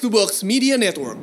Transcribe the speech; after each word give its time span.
Box 0.00 0.08
to 0.08 0.16
Box 0.16 0.42
Media 0.42 0.78
Network. 0.78 1.18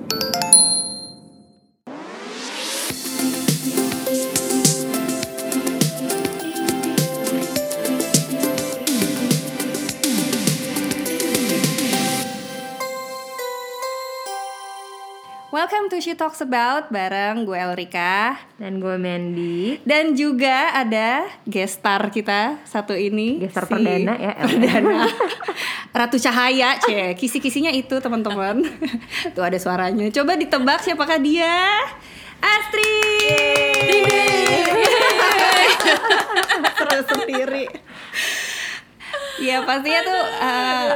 Welcome 15.50 15.90
to 15.90 15.98
She 15.98 16.14
Talks 16.14 16.38
About 16.46 16.94
bareng 16.94 17.50
gue 17.50 17.58
Elrika. 17.58 18.38
Dan 18.62 18.78
gue 18.78 18.94
Mandy. 19.02 19.82
Dan 19.82 20.14
juga 20.14 20.70
ada 20.78 21.26
guest 21.50 21.82
star 21.82 22.14
kita 22.14 22.62
satu 22.62 22.94
ini 22.94 23.42
Gestar 23.42 23.66
perdana 23.66 24.14
ya 24.22 24.38
perdana 24.38 25.10
Ratu 25.98 26.22
Cahaya 26.22 26.78
cie 26.86 27.18
kisi-kisinya 27.18 27.74
itu 27.74 27.98
teman-teman. 27.98 28.62
Tuh 29.36 29.44
ada 29.44 29.58
suaranya. 29.58 30.06
Coba 30.14 30.38
ditebak 30.38 30.86
siapakah 30.86 31.18
dia? 31.18 31.82
Astrid 32.38 33.98
seru 36.78 37.02
sendiri. 37.02 37.66
Ya 39.38 39.62
pastinya 39.66 40.02
tuh 40.02 40.22
uh, 40.42 40.90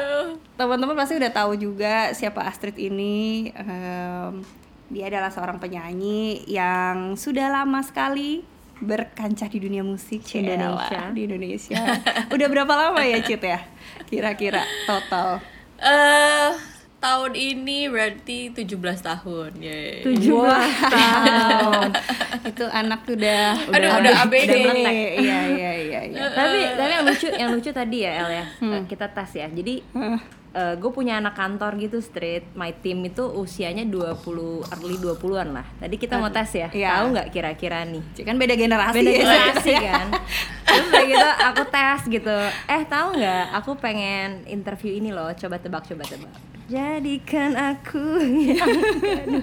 teman-teman 0.58 0.98
pasti 0.98 1.14
udah 1.18 1.32
tahu 1.34 1.58
juga 1.58 2.14
siapa 2.14 2.46
Astrid 2.46 2.78
ini. 2.78 3.50
Dia 4.92 5.08
adalah 5.08 5.32
seorang 5.32 5.58
penyanyi 5.58 6.44
yang 6.52 7.16
sudah 7.16 7.48
lama 7.48 7.80
sekali 7.86 8.44
berkancah 8.82 9.46
di 9.46 9.58
dunia 9.58 9.82
musik 9.82 10.22
Cie 10.22 10.42
Indonesia. 10.42 11.14
di 11.14 11.22
Indonesia. 11.24 11.78
Udah 12.28 12.48
berapa 12.48 12.74
lama 12.74 13.02
ya 13.02 13.22
Cit 13.22 13.40
ya? 13.40 13.62
Kira-kira 14.06 14.66
total. 14.84 15.38
Eh 15.78 16.50
tahun 16.98 17.34
ini 17.34 17.86
berarti 17.88 18.50
17 18.52 18.78
tahun. 19.02 19.52
Yeay. 19.58 20.02
17 20.02 20.22
tahun. 20.90 21.90
Itu 22.44 22.66
anak 22.68 23.06
tuh 23.06 23.18
udah 23.18 23.58
Aduh, 23.70 23.90
udah 24.02 24.14
ABG 24.24 24.42
udah 24.44 24.58
nih. 24.58 24.66
melek. 24.68 25.10
iya 25.18 25.40
iya 25.48 25.72
iya 25.78 26.00
iya. 26.06 26.20
Tapi 26.30 26.58
tapi 26.74 26.92
yang 26.92 27.06
lucu 27.06 27.28
yang 27.32 27.50
lucu 27.52 27.70
tadi 27.72 27.98
ya 28.02 28.12
El 28.20 28.30
ya. 28.32 28.46
Kita 28.86 29.10
tes 29.10 29.30
ya. 29.36 29.46
Jadi 29.48 29.82
gue 30.52 30.92
punya 30.92 31.16
anak 31.16 31.32
kantor 31.32 31.76
gitu 31.78 31.98
street 31.98 32.44
My 32.52 32.76
team 32.76 33.00
itu 33.02 33.24
usianya 33.24 33.84
20 33.84 34.20
early 34.68 34.98
20-an 34.98 35.48
lah 35.52 35.64
Tadi 35.78 35.96
kita 35.96 36.18
mau 36.18 36.28
tes 36.28 36.52
ya 36.52 36.68
Iya. 36.68 36.90
Tahu 36.94 37.06
nggak 37.10 37.28
kira-kira 37.30 37.84
nih 37.84 38.04
Cik, 38.12 38.24
kan 38.26 38.36
beda 38.36 38.56
generasi 38.56 38.96
beda 38.96 39.08
ya. 39.08 39.18
generasi 39.18 39.74
kan 39.88 40.08
terus 40.62 40.86
udah 40.88 41.04
gitu 41.06 41.30
aku 41.46 41.64
tes 41.66 42.00
gitu 42.10 42.38
eh 42.66 42.84
tahu 42.86 43.08
nggak 43.14 43.44
aku 43.54 43.72
pengen 43.78 44.44
interview 44.46 44.92
ini 44.94 45.10
loh 45.10 45.32
coba 45.34 45.56
tebak 45.56 45.84
coba 45.86 46.04
tebak 46.04 46.32
jadikan 46.66 47.52
aku 47.52 48.00
yang 48.56 48.72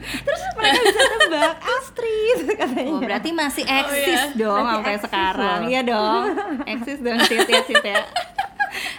terus 0.01 0.42
mereka 0.55 0.81
bisa 0.83 1.01
tebak 1.19 1.56
Astrid 1.77 2.39
katanya 2.51 2.89
Oh, 2.89 2.98
berarti 2.98 3.31
masih 3.31 3.64
eksis 3.64 4.09
iya. 4.25 4.33
dong 4.34 4.56
Berarti 4.59 4.77
sampai 4.79 4.97
sekarang. 4.98 5.59
loh. 5.61 5.69
Iya 5.69 5.81
dong. 5.84 6.25
eksis 6.64 6.98
dong 6.98 7.19
Cit 7.23 7.45
ya 7.45 7.61
Cit 7.62 7.84
ya. 7.86 7.97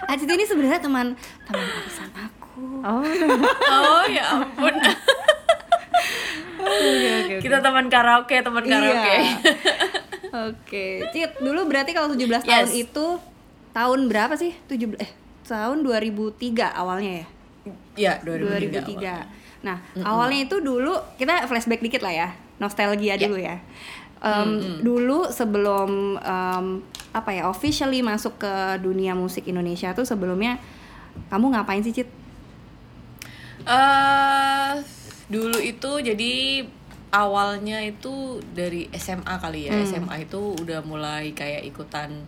Acit 0.09 0.25
ini 0.25 0.41
sebenarnya 0.41 0.81
teman 0.81 1.13
teman 1.45 1.65
arisan 1.69 2.09
aku. 2.17 2.81
oh 2.81 3.05
Oh 3.69 4.03
ya 4.09 4.41
ampun. 4.41 4.73
Kita 7.39 7.61
teman 7.61 7.87
karaoke, 7.87 8.41
teman 8.41 8.63
karaoke. 8.65 9.15
Iya. 9.15 9.37
Oke, 10.49 10.87
Cit, 11.09 11.41
dulu 11.41 11.65
berarti 11.65 11.89
kalau 11.89 12.13
17 12.13 12.45
tahun 12.45 12.69
Yes. 12.69 12.85
itu 12.85 13.05
tahun 13.71 13.99
berapa 14.05 14.33
sih? 14.37 14.53
17 14.69 14.97
eh 14.97 15.09
tahun 15.45 15.81
2003 15.81 16.69
awalnya 16.69 17.25
ya? 17.25 17.25
Iya, 17.97 18.13
2003. 18.21 18.85
2003. 18.85 19.65
Nah, 19.65 19.77
awalnya 20.05 20.45
itu 20.45 20.61
dulu 20.61 20.93
kita 21.17 21.49
flashback 21.49 21.81
dikit 21.81 22.01
lah 22.05 22.13
ya, 22.13 22.27
nostalgia 22.61 23.17
dulu 23.17 23.41
ya. 23.41 23.57
Em, 24.19 24.83
Dulu 24.83 25.31
sebelum 25.31 26.19
em, 26.19 26.65
apa 27.09 27.29
ya 27.33 27.47
officially 27.47 28.03
masuk 28.03 28.37
ke 28.37 28.53
dunia 28.83 29.15
musik 29.15 29.47
Indonesia 29.47 29.95
tuh 29.95 30.05
sebelumnya 30.05 30.59
kamu 31.31 31.55
ngapain 31.55 31.81
sih 31.81 31.95
Cit? 31.95 32.09
Eh 33.63 34.73
dulu 35.29 35.57
itu 35.61 35.91
jadi 36.01 36.65
awalnya 37.09 37.81
itu 37.85 38.37
dari 38.53 38.89
SMA 38.93 39.35
kali 39.39 39.69
ya. 39.69 39.73
SMA 39.85 40.25
itu 40.25 40.53
udah 40.57 40.81
mulai 40.85 41.33
kayak 41.33 41.65
ikutan 41.65 42.27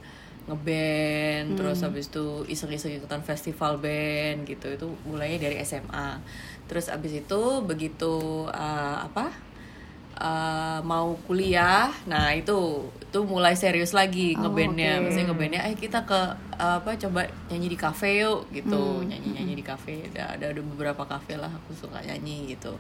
ngeband, 0.50 1.54
terus 1.54 1.86
habis 1.86 2.10
itu 2.10 2.44
iseng-iseng 2.50 2.98
ikutan 2.98 3.22
festival 3.22 3.78
band 3.78 4.48
gitu. 4.50 4.74
Itu 4.74 4.88
mulainya 5.06 5.48
dari 5.50 5.62
SMA. 5.62 6.18
Terus 6.66 6.90
habis 6.90 7.14
itu 7.14 7.42
begitu 7.62 8.48
eh, 8.50 8.98
apa? 9.06 9.30
Eh, 10.22 10.80
mau 10.86 11.18
kuliah, 11.26 11.90
nah 12.06 12.30
itu 12.38 12.86
itu 13.12 13.20
mulai 13.28 13.60
serius 13.60 13.92
lagi 13.92 14.38
ngebandnya, 14.40 15.04
maksudnya 15.04 15.28
ngebandnya, 15.34 15.62
eh 15.68 15.76
kita 15.76 16.08
ke 16.08 16.22
apa 16.56 16.96
coba 16.96 17.28
nyanyi 17.52 17.68
di 17.74 17.78
kafe 17.82 18.24
yuk 18.24 18.48
gitu, 18.54 19.04
nyanyi 19.04 19.36
nyanyi 19.36 19.54
di 19.60 19.66
kafe, 19.66 20.08
ada, 20.14 20.38
ada 20.38 20.46
ada 20.56 20.62
beberapa 20.62 21.04
kafe 21.04 21.36
lah 21.36 21.52
aku 21.52 21.76
suka 21.76 22.00
nyanyi 22.00 22.56
gitu, 22.56 22.78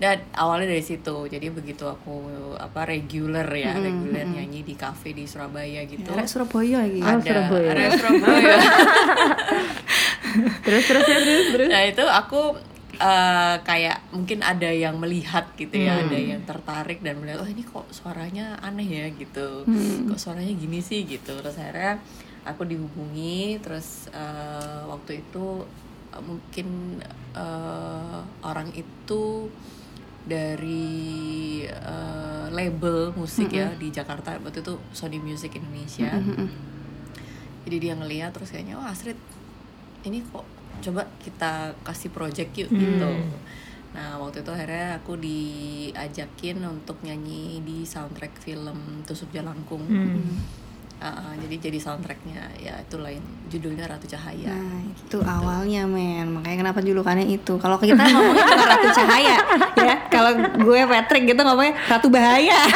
dan 0.00 0.24
awalnya 0.32 0.72
dari 0.72 0.80
situ, 0.80 1.26
jadi 1.28 1.52
begitu 1.52 1.84
aku 1.84 2.22
apa 2.56 2.86
regular 2.88 3.44
ya, 3.50 3.76
regular 3.76 4.24
nyanyi 4.24 4.64
di 4.64 4.72
kafe 4.72 5.12
di 5.12 5.28
Surabaya 5.28 5.84
gitu, 5.84 6.08
Arek 6.14 6.30
Surabaya 6.30 6.86
lagi. 6.86 7.00
Oh, 7.02 7.10
ada 7.10 7.20
Surabaya. 7.26 7.68
ada 7.68 7.84
Surabaya. 7.92 8.56
terus 10.64 10.84
terus 10.86 11.04
ya 11.08 11.18
terus 11.18 11.46
terus. 11.50 11.68
Nah 11.68 11.82
itu 11.84 12.04
aku 12.06 12.42
eh, 12.98 13.56
kayak 13.62 14.10
mungkin 14.10 14.42
ada 14.42 14.68
yang 14.68 14.98
melihat 14.98 15.46
gitu 15.54 15.78
ya, 15.78 16.02
ada 16.02 16.18
yang 16.18 16.42
tertarik 16.44 16.98
dan 17.00 17.22
melihat 17.22 17.40
oh 17.42 17.48
ini 17.48 17.62
kok 17.62 17.86
suaranya 17.94 18.58
aneh 18.58 18.86
ya 18.86 19.06
gitu, 19.14 19.62
kok 20.10 20.18
suaranya 20.18 20.52
gini 20.58 20.82
sih? 20.82 21.06
gitu. 21.06 21.38
Terus 21.38 21.56
akhirnya 21.56 22.02
aku 22.42 22.66
dihubungi, 22.66 23.62
terus 23.62 24.10
eh, 24.10 24.82
waktu 24.90 25.22
itu 25.22 25.62
eh, 26.14 26.22
mungkin 26.22 26.98
eh, 27.38 28.20
orang 28.42 28.74
itu 28.74 29.46
dari 30.28 31.64
eh, 31.64 32.46
label 32.52 33.16
musik 33.16 33.48
ya 33.54 33.72
di 33.78 33.88
Jakarta 33.88 34.36
waktu 34.42 34.60
itu 34.60 34.74
Sony 34.92 35.16
Music 35.22 35.54
Indonesia. 35.56 36.12
Jadi 37.68 37.76
dia 37.84 37.94
ngeliat 37.96 38.32
terus 38.32 38.48
kayaknya 38.48 38.80
oh 38.80 38.84
Astrid 38.84 39.16
ini 40.04 40.24
kok 40.24 40.57
coba 40.80 41.02
kita 41.22 41.74
kasih 41.84 42.10
project 42.10 42.50
yuk 42.56 42.70
gitu. 42.70 43.10
Nah 43.94 44.20
waktu 44.20 44.44
itu 44.44 44.50
akhirnya 44.52 45.00
aku 45.00 45.18
diajakin 45.18 46.62
untuk 46.66 47.00
nyanyi 47.02 47.64
di 47.64 47.82
soundtrack 47.82 48.38
film 48.38 49.02
Tusuk 49.08 49.32
Jalangkung. 49.34 49.84
Uh, 50.98 51.30
jadi 51.46 51.70
jadi 51.70 51.78
soundtracknya 51.78 52.58
ya 52.58 52.74
itulah 52.82 53.06
yang 53.06 53.22
judulnya 53.46 53.86
Ratu 53.86 54.10
Cahaya. 54.10 54.50
Nah, 54.50 54.82
itu 54.82 55.18
awalnya 55.22 55.86
men. 55.86 56.26
Makanya 56.34 56.66
kenapa 56.66 56.82
julukannya 56.82 57.22
itu. 57.22 57.54
Kalau 57.62 57.78
kita 57.78 58.02
ngomongnya 58.02 58.42
bukan 58.42 58.66
Ratu 58.66 58.88
Cahaya 58.98 59.36
ya. 59.78 59.96
Kalau 60.10 60.34
gue 60.58 60.80
Patrick 60.90 61.30
gitu 61.30 61.38
ngomongnya 61.38 61.78
Ratu 61.86 62.10
Bahaya. 62.10 62.66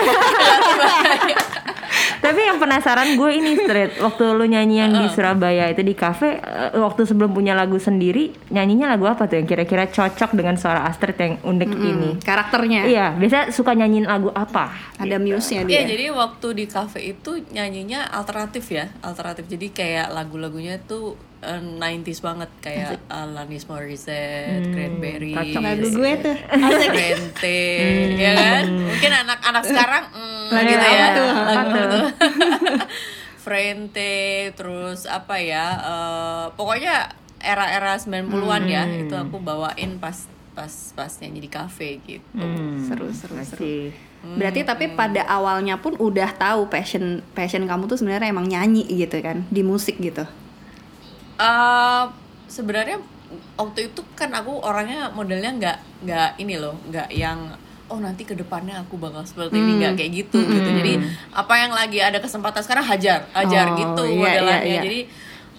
Tapi 2.22 2.40
yang 2.40 2.56
penasaran 2.56 3.18
gue 3.18 3.30
ini 3.34 3.58
street 3.58 3.98
waktu 3.98 4.24
lu 4.30 4.46
nyanyi 4.46 4.76
yang 4.78 4.92
di 4.94 5.10
Surabaya 5.10 5.66
itu 5.68 5.82
di 5.82 5.92
kafe 5.92 6.38
eh, 6.38 6.70
waktu 6.78 7.02
sebelum 7.02 7.34
punya 7.34 7.52
lagu 7.52 7.76
sendiri 7.76 8.30
nyanyinya 8.48 8.94
lagu 8.94 9.10
apa 9.10 9.26
tuh 9.26 9.42
yang 9.42 9.46
kira-kira 9.46 9.90
cocok 9.90 10.30
dengan 10.32 10.54
suara 10.54 10.86
Astrid 10.86 11.18
yang 11.18 11.42
unik 11.42 11.70
ini? 11.74 12.10
Karakternya. 12.22 12.86
iya 12.86 13.06
biasa 13.12 13.50
suka 13.50 13.74
nyanyiin 13.74 14.06
lagu 14.06 14.30
apa? 14.30 14.70
Ada 14.96 15.18
muse-nya 15.18 15.66
Iya 15.66 15.82
dia. 15.82 15.98
jadi 15.98 16.06
waktu 16.14 16.46
di 16.54 16.64
cafe 16.70 17.10
itu 17.10 17.42
nyanyinya 17.50 18.06
alternatif 18.08 18.70
ya 18.70 18.86
alternatif. 19.02 19.50
Jadi 19.50 19.74
kayak 19.74 20.14
lagu-lagunya 20.14 20.78
tuh 20.78 21.18
eh, 21.42 21.60
90s 21.60 22.20
banget 22.22 22.50
kayak 22.62 23.02
Alanis 23.10 23.66
Morissette, 23.66 24.70
Cranberries, 24.72 25.36
cocok. 25.36 25.62
Lagu 25.62 25.88
gue 25.90 26.12
tuh. 26.22 26.36
Rente, 26.96 27.62
ya 28.16 28.32
kan? 28.38 28.64
Mungkin 28.70 29.12
anak-anak 29.26 29.64
sekarang 29.66 30.04
mm, 30.14 30.46
Lagu 30.54 30.70
gitu 30.70 30.86
ya. 30.86 31.06
tuh? 31.12 31.28
Lagu 31.34 31.80
tuh. 31.90 32.06
Frente, 33.44 34.54
terus 34.54 35.04
apa 35.10 35.42
ya? 35.42 35.66
eh, 35.82 36.44
pokoknya 36.54 37.10
era-era 37.42 37.98
90-an 37.98 38.62
ya. 38.70 38.86
Itu 38.86 39.18
aku 39.18 39.42
bawain 39.42 39.98
pas 39.98 40.30
pas 40.52 40.92
pas 40.92 41.08
nyanyi 41.20 41.48
di 41.48 41.50
kafe 41.50 41.98
gitu. 42.04 42.44
Seru 42.86 43.08
seru 43.10 43.34
seru. 43.40 43.64
Masih. 43.64 43.82
Berarti 44.22 44.60
tapi 44.62 44.86
pada 44.94 45.26
awalnya 45.26 45.80
pun 45.82 45.98
udah 45.98 46.30
tahu 46.38 46.70
passion 46.70 47.24
passion 47.34 47.66
kamu 47.66 47.90
tuh 47.90 47.98
sebenarnya 47.98 48.30
emang 48.30 48.46
nyanyi 48.46 48.86
gitu 48.86 49.18
kan 49.18 49.42
di 49.50 49.64
musik 49.66 49.98
gitu. 49.98 50.22
Eh, 51.38 52.04
sebenarnya 52.46 53.00
waktu 53.56 53.88
itu 53.88 54.00
kan 54.12 54.28
aku 54.36 54.60
orangnya 54.60 55.08
modelnya 55.16 55.50
nggak 55.56 55.78
nggak 56.04 56.30
ini 56.36 56.60
loh 56.60 56.76
nggak 56.92 57.08
yang 57.14 57.38
oh 57.88 58.00
nanti 58.00 58.24
ke 58.24 58.32
depannya 58.32 58.80
aku 58.80 58.96
bakal 58.96 59.24
seperti 59.24 59.56
ini. 59.56 59.80
Nggak 59.80 59.94
kayak 60.00 60.12
gitu 60.12 60.38
gitu. 60.40 60.68
Jadi 60.80 60.92
apa 61.32 61.54
yang 61.60 61.72
lagi 61.72 61.98
ada 62.00 62.20
kesempatan 62.20 62.60
sekarang 62.64 62.84
hajar 62.84 63.28
hajar 63.32 63.66
Oh, 63.72 63.76
gitu 63.76 64.02
iya, 64.08 64.16
modelannya 64.16 64.64
iya, 64.64 64.72
iya. 64.80 64.82
jadi 64.84 65.00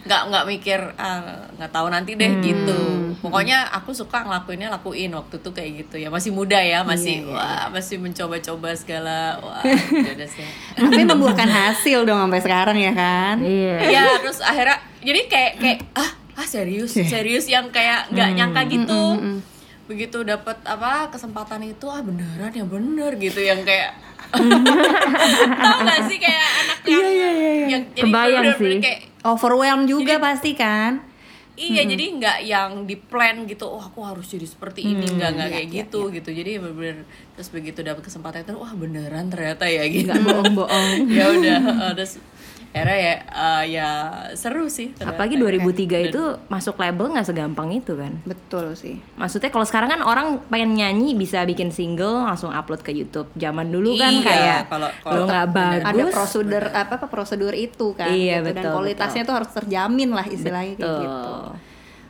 nggak 0.03 0.21
nggak 0.35 0.45
mikir 0.51 0.79
ah, 0.99 1.47
nggak 1.55 1.71
tahu 1.71 1.87
nanti 1.93 2.11
deh 2.17 2.31
gitu. 2.41 2.79
Pokoknya 3.23 3.71
aku 3.71 3.95
suka 3.95 4.25
ngelakuinnya 4.27 4.67
lakuin 4.67 5.13
waktu 5.15 5.39
itu 5.39 5.49
kayak 5.53 5.71
gitu 5.85 5.95
ya. 6.01 6.09
Masih 6.11 6.33
muda 6.35 6.59
ya 6.59 6.83
masih 6.83 7.23
wah 7.29 7.71
masih 7.71 8.01
mencoba-coba 8.01 8.75
segala 8.75 9.39
wah 9.39 9.63
ya 10.09 10.27
Tapi 10.75 11.01
membuahkan 11.07 11.47
hasil 11.47 12.03
dong 12.03 12.19
sampai 12.19 12.41
sekarang 12.43 12.77
ya 12.81 12.93
kan? 12.97 13.39
Iya. 13.39 13.77
Iya 13.93 14.03
terus 14.19 14.43
akhirnya 14.43 14.92
jadi 15.03 15.21
kayak 15.29 15.51
kayak 15.59 15.79
ah 15.93 16.11
ah 16.33 16.47
serius 16.47 16.97
serius 16.97 17.45
yang 17.45 17.69
kayak 17.69 18.09
nggak 18.09 18.29
nyangka 18.33 18.61
gitu 18.71 19.03
begitu 19.83 20.23
dapat 20.23 20.57
apa 20.63 21.11
kesempatan 21.11 21.59
itu 21.67 21.85
ah 21.91 21.99
beneran 21.99 22.55
ya 22.55 22.63
bener 22.63 23.19
gitu 23.19 23.43
yang 23.43 23.61
kayak 23.67 23.93
tau 25.61 25.77
gak 25.85 26.09
sih 26.09 26.17
kayak 26.17 26.47
anak 26.65 26.77
yang 26.89 27.05
yang 27.69 27.83
jadi 27.93 28.09
Kebayang 28.09 28.43
bener-bener 28.49 28.71
sih. 28.73 28.81
kayak 28.81 28.99
Overwhelmed 29.23 29.87
juga 29.87 30.19
pasti 30.19 30.51
kan? 30.51 30.99
Iya, 31.53 31.85
jadi 31.85 32.17
nggak 32.17 32.37
yang 32.49 32.71
di 32.89 32.97
plan 32.97 33.45
gitu. 33.45 33.69
Oh, 33.69 33.77
aku 33.77 34.01
harus 34.01 34.25
jadi 34.25 34.43
seperti 34.43 34.89
ini, 34.89 35.05
nggak 35.05 35.31
nggak 35.37 35.49
kayak 35.53 35.67
gitu 35.69 36.09
gitu. 36.09 36.33
Jadi 36.33 36.57
bener-bener 36.57 37.05
terus 37.37 37.53
begitu 37.53 37.85
dapat 37.85 38.01
kesempatan 38.09 38.41
itu, 38.41 38.57
wah 38.57 38.73
beneran 38.73 39.29
ternyata 39.29 39.69
ya 39.69 39.85
gitu. 39.85 40.09
Nggak 40.09 40.25
bohong-bohong. 40.27 41.07
ya 41.17 41.29
udah, 41.29 41.59
terus 41.93 42.17
akhirnya 42.73 42.97
ya 42.97 43.13
eh, 43.21 43.63
ya 43.71 43.89
seru 44.33 44.65
sih. 44.65 44.91
ternyata. 44.91 45.13
Apalagi 45.13 45.35
2003 45.37 46.09
itu 46.09 46.21
masuk 46.49 46.75
label 46.75 47.13
nggak 47.13 47.27
segampang 47.29 47.69
itu 47.69 47.93
kan. 47.93 48.17
Betul 48.23 48.73
sih. 48.73 48.97
Maksudnya 49.13 49.53
kalau 49.53 49.61
sekarang 49.63 49.89
kan 49.89 50.01
orang 50.01 50.41
pengen 50.49 50.73
nyanyi 50.73 51.13
bisa 51.13 51.45
bikin 51.45 51.69
single 51.69 52.25
langsung 52.25 52.49
upload 52.49 52.81
ke 52.81 52.89
YouTube. 52.89 53.29
Zaman 53.33 53.69
dulu 53.69 53.93
kan 53.93 54.09
Iya, 54.09 54.25
kayak 54.25 54.59
kalau- 54.67 54.93
kalau 54.99 55.23
nggak 55.23 55.47
bagus. 55.47 55.85
Ada 55.85 56.03
prosedur 56.09 56.63
apa 56.65 56.93
apa 56.97 57.07
prosedur 57.07 57.53
itu 57.53 57.93
kan? 57.93 58.09
Iya, 58.09 58.41
gitu. 58.41 58.47
Dan 58.49 58.55
betul, 58.57 58.73
kualitasnya 58.73 59.23
tuh 59.23 59.35
harus 59.37 59.49
terjamin 59.53 60.09
lah 60.09 60.25
istilahnya 60.25 60.73
kayak 60.73 60.89
Tuh. 60.89 60.99
gitu. 60.99 61.33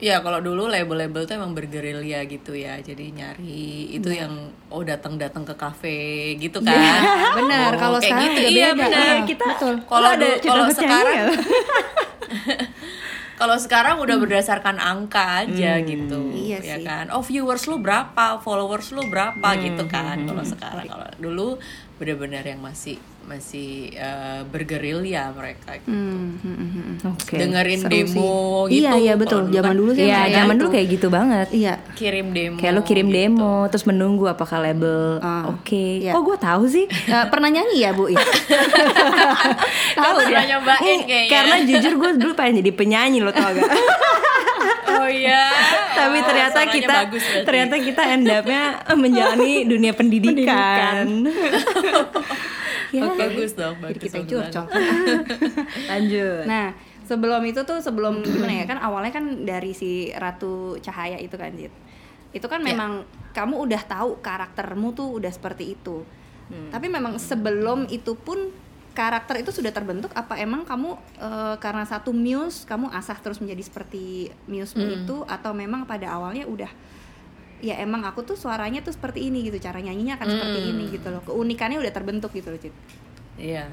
Iya, 0.04 0.20
kalau 0.20 0.44
dulu 0.44 0.68
label-label 0.68 1.24
tuh 1.24 1.40
emang 1.40 1.56
bergerilya 1.56 2.28
gitu 2.28 2.52
ya. 2.52 2.76
Jadi 2.78 3.16
nyari 3.16 3.56
itu 3.90 4.12
Iya. 4.12 4.28
yang 4.28 4.34
oh 4.68 4.84
datang-datang 4.84 5.48
ke 5.48 5.56
kafe 5.56 6.00
gitu 6.36 6.60
kan. 6.60 7.00
Benar, 7.40 7.72
Oh, 7.72 7.80
kalau 7.80 8.00
sekarang 8.04 8.36
gitu. 8.36 8.52
Iya, 8.52 8.76
beda. 8.76 8.84
benar. 8.84 9.08
Ah, 9.08 9.20
kita. 9.24 9.46
Kalau 9.88 10.12
kalau 10.44 10.66
sekarang 10.70 11.18
Kalau 13.34 13.58
sekarang 13.58 13.98
udah 13.98 14.22
berdasarkan 14.22 14.78
angka 14.78 15.44
aja 15.44 15.82
gitu, 15.82 16.32
Iya 16.32 16.60
ya 16.62 16.78
sih. 16.78 16.86
kan. 16.86 17.10
Oh 17.10 17.20
viewers 17.20 17.66
lu 17.66 17.82
berapa, 17.82 18.40
followers 18.40 18.94
lu 18.94 19.10
berapa 19.10 19.48
gitu 19.58 19.84
kan. 19.90 20.22
Kalau 20.22 20.46
sekarang, 20.46 20.86
kalau 20.86 21.08
dulu 21.18 21.48
benar-benar 21.98 22.46
yang 22.46 22.62
masih 22.62 23.02
masih 23.24 23.70
eh, 23.90 24.42
bergerilya 24.44 25.32
mereka. 25.32 25.76
Gitu. 25.76 25.90
Hmm, 25.90 26.38
hmm, 26.38 26.56
hmm, 26.56 26.70
hmm. 26.70 27.12
Oke. 27.12 27.36
Dengerin 27.36 27.80
seru 27.80 27.90
demo 27.90 28.12
sih. 28.66 28.74
gitu. 28.74 28.78
Iya, 28.80 28.92
iya 28.96 29.14
betul. 29.16 29.42
Kalau 29.42 29.54
Zaman 29.54 29.74
dulu 29.74 29.92
sih 29.92 30.04
Iya, 30.04 30.16
kayak 30.18 30.32
zaman 30.34 30.48
gitu. 30.50 30.60
dulu 30.60 30.70
kayak 30.70 30.88
gitu 30.90 31.08
banget. 31.08 31.48
Iya. 31.50 31.74
kirim 31.94 32.28
demo. 32.30 32.58
Kayak 32.58 32.74
lo 32.74 32.82
kirim 32.82 33.08
gitu. 33.08 33.16
demo, 33.16 33.54
terus 33.68 33.86
menunggu 33.86 34.26
apakah 34.26 34.58
label 34.60 35.18
Ah, 35.20 35.44
oke. 35.50 35.84
iya. 36.00 36.12
Kok 36.12 36.22
gue 36.24 36.38
tahu 36.38 36.64
sih? 36.66 36.86
Eh, 36.86 37.26
pernah 37.28 37.50
nyanyi 37.50 37.78
ya 37.80 37.92
bu? 37.92 38.06
Tahu 39.96 40.16
pernah 40.22 40.46
nyobain 40.46 41.00
kayaknya. 41.02 41.30
Karena 41.30 41.56
jujur 41.62 41.94
gue 41.96 42.10
dulu 42.18 42.34
pengen 42.34 42.60
jadi 42.60 42.72
penyanyi 42.72 43.20
lo 43.20 43.30
tau 43.30 43.50
gak? 43.50 43.66
oh 44.94 45.08
iya. 45.08 45.50
Tapi 45.94 46.12
Oh, 46.16 46.24
ternyata 46.24 46.60
kita 46.66 46.94
bagus 47.02 47.24
berarti. 47.24 47.46
ternyata 47.46 47.76
kita 47.80 48.02
end 48.06 48.26
up-nya 48.28 48.64
menjalani 48.94 49.54
dunia 49.64 49.92
pendidikan. 49.92 51.06
Ya, 52.94 53.10
bagus 53.10 53.52
dong, 53.54 53.74
Jadi 53.76 53.86
bagus. 53.90 54.04
kita 54.06 54.18
bagus. 54.20 54.30
curcol. 54.30 54.66
Lanjut. 55.92 56.44
Nah, 56.46 56.68
sebelum 57.04 57.42
itu 57.44 57.62
tuh 57.64 57.80
sebelum 57.80 58.22
gimana 58.26 58.54
ya 58.54 58.66
kan 58.66 58.78
awalnya 58.78 59.12
kan 59.12 59.26
dari 59.42 59.74
si 59.74 60.14
Ratu 60.14 60.78
Cahaya 60.78 61.18
itu 61.18 61.34
kan 61.34 61.52
Jit. 61.54 61.74
Itu 62.30 62.46
kan 62.46 62.62
Ya. 62.62 62.74
memang 62.74 63.04
kamu 63.32 63.56
udah 63.60 63.82
tahu 63.82 64.18
karaktermu 64.20 64.94
tuh 64.94 65.18
udah 65.18 65.30
seperti 65.30 65.74
itu. 65.74 66.06
Tapi 66.70 66.86
memang 66.86 67.18
sebelum 67.18 67.90
itu 67.90 68.14
pun 68.14 68.38
karakter 68.94 69.42
itu 69.42 69.50
sudah 69.50 69.74
terbentuk 69.74 70.14
apa 70.14 70.38
emang 70.38 70.62
kamu 70.62 70.94
eh, 71.18 71.56
karena 71.58 71.82
satu 71.82 72.14
muse 72.14 72.62
kamu 72.64 72.94
asah 72.94 73.18
terus 73.18 73.42
menjadi 73.42 73.66
seperti 73.66 74.30
muse-mu 74.46 74.86
itu 74.86 75.26
atau 75.26 75.50
memang 75.50 75.90
pada 75.90 76.14
awalnya 76.14 76.46
udah 76.46 76.70
ya 77.64 77.80
emang 77.80 78.04
aku 78.04 78.22
tuh 78.22 78.36
suaranya 78.36 78.84
tuh 78.84 78.92
seperti 78.92 79.24
ini 79.24 79.48
gitu 79.48 79.56
cara 79.58 79.80
nyanyinya 79.80 80.20
akan 80.20 80.28
seperti 80.28 80.60
ini 80.68 80.84
gitu 80.92 81.08
loh 81.08 81.24
keunikannya 81.24 81.80
udah 81.80 81.94
terbentuk 81.96 82.36
gitu 82.36 82.52
loh 82.52 82.60
Cit 82.60 82.76
Iya. 83.34 83.66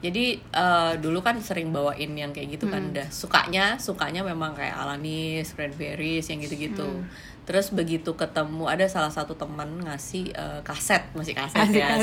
Jadi 0.00 0.36
eh, 0.36 0.92
dulu 0.98 1.20
kan 1.20 1.36
sering 1.38 1.68
bawain 1.70 2.12
yang 2.12 2.28
kayak 2.28 2.56
gitu 2.56 2.68
kan 2.68 2.90
udah 2.90 3.08
sukanya 3.08 3.76
sukanya 3.78 4.20
memang 4.20 4.52
kayak 4.52 4.74
Alanis, 4.74 5.52
Cranberries 5.52 6.28
yang 6.28 6.40
gitu-gitu. 6.40 7.04
Terus 7.44 7.68
begitu 7.70 8.12
ketemu 8.12 8.64
ada 8.66 8.84
salah 8.84 9.08
satu 9.08 9.32
teman 9.32 9.80
ngasih 9.80 10.28
eh, 10.28 10.60
kaset 10.60 11.08
masih 11.12 11.32
kaset 11.32 11.68
ya. 11.70 11.96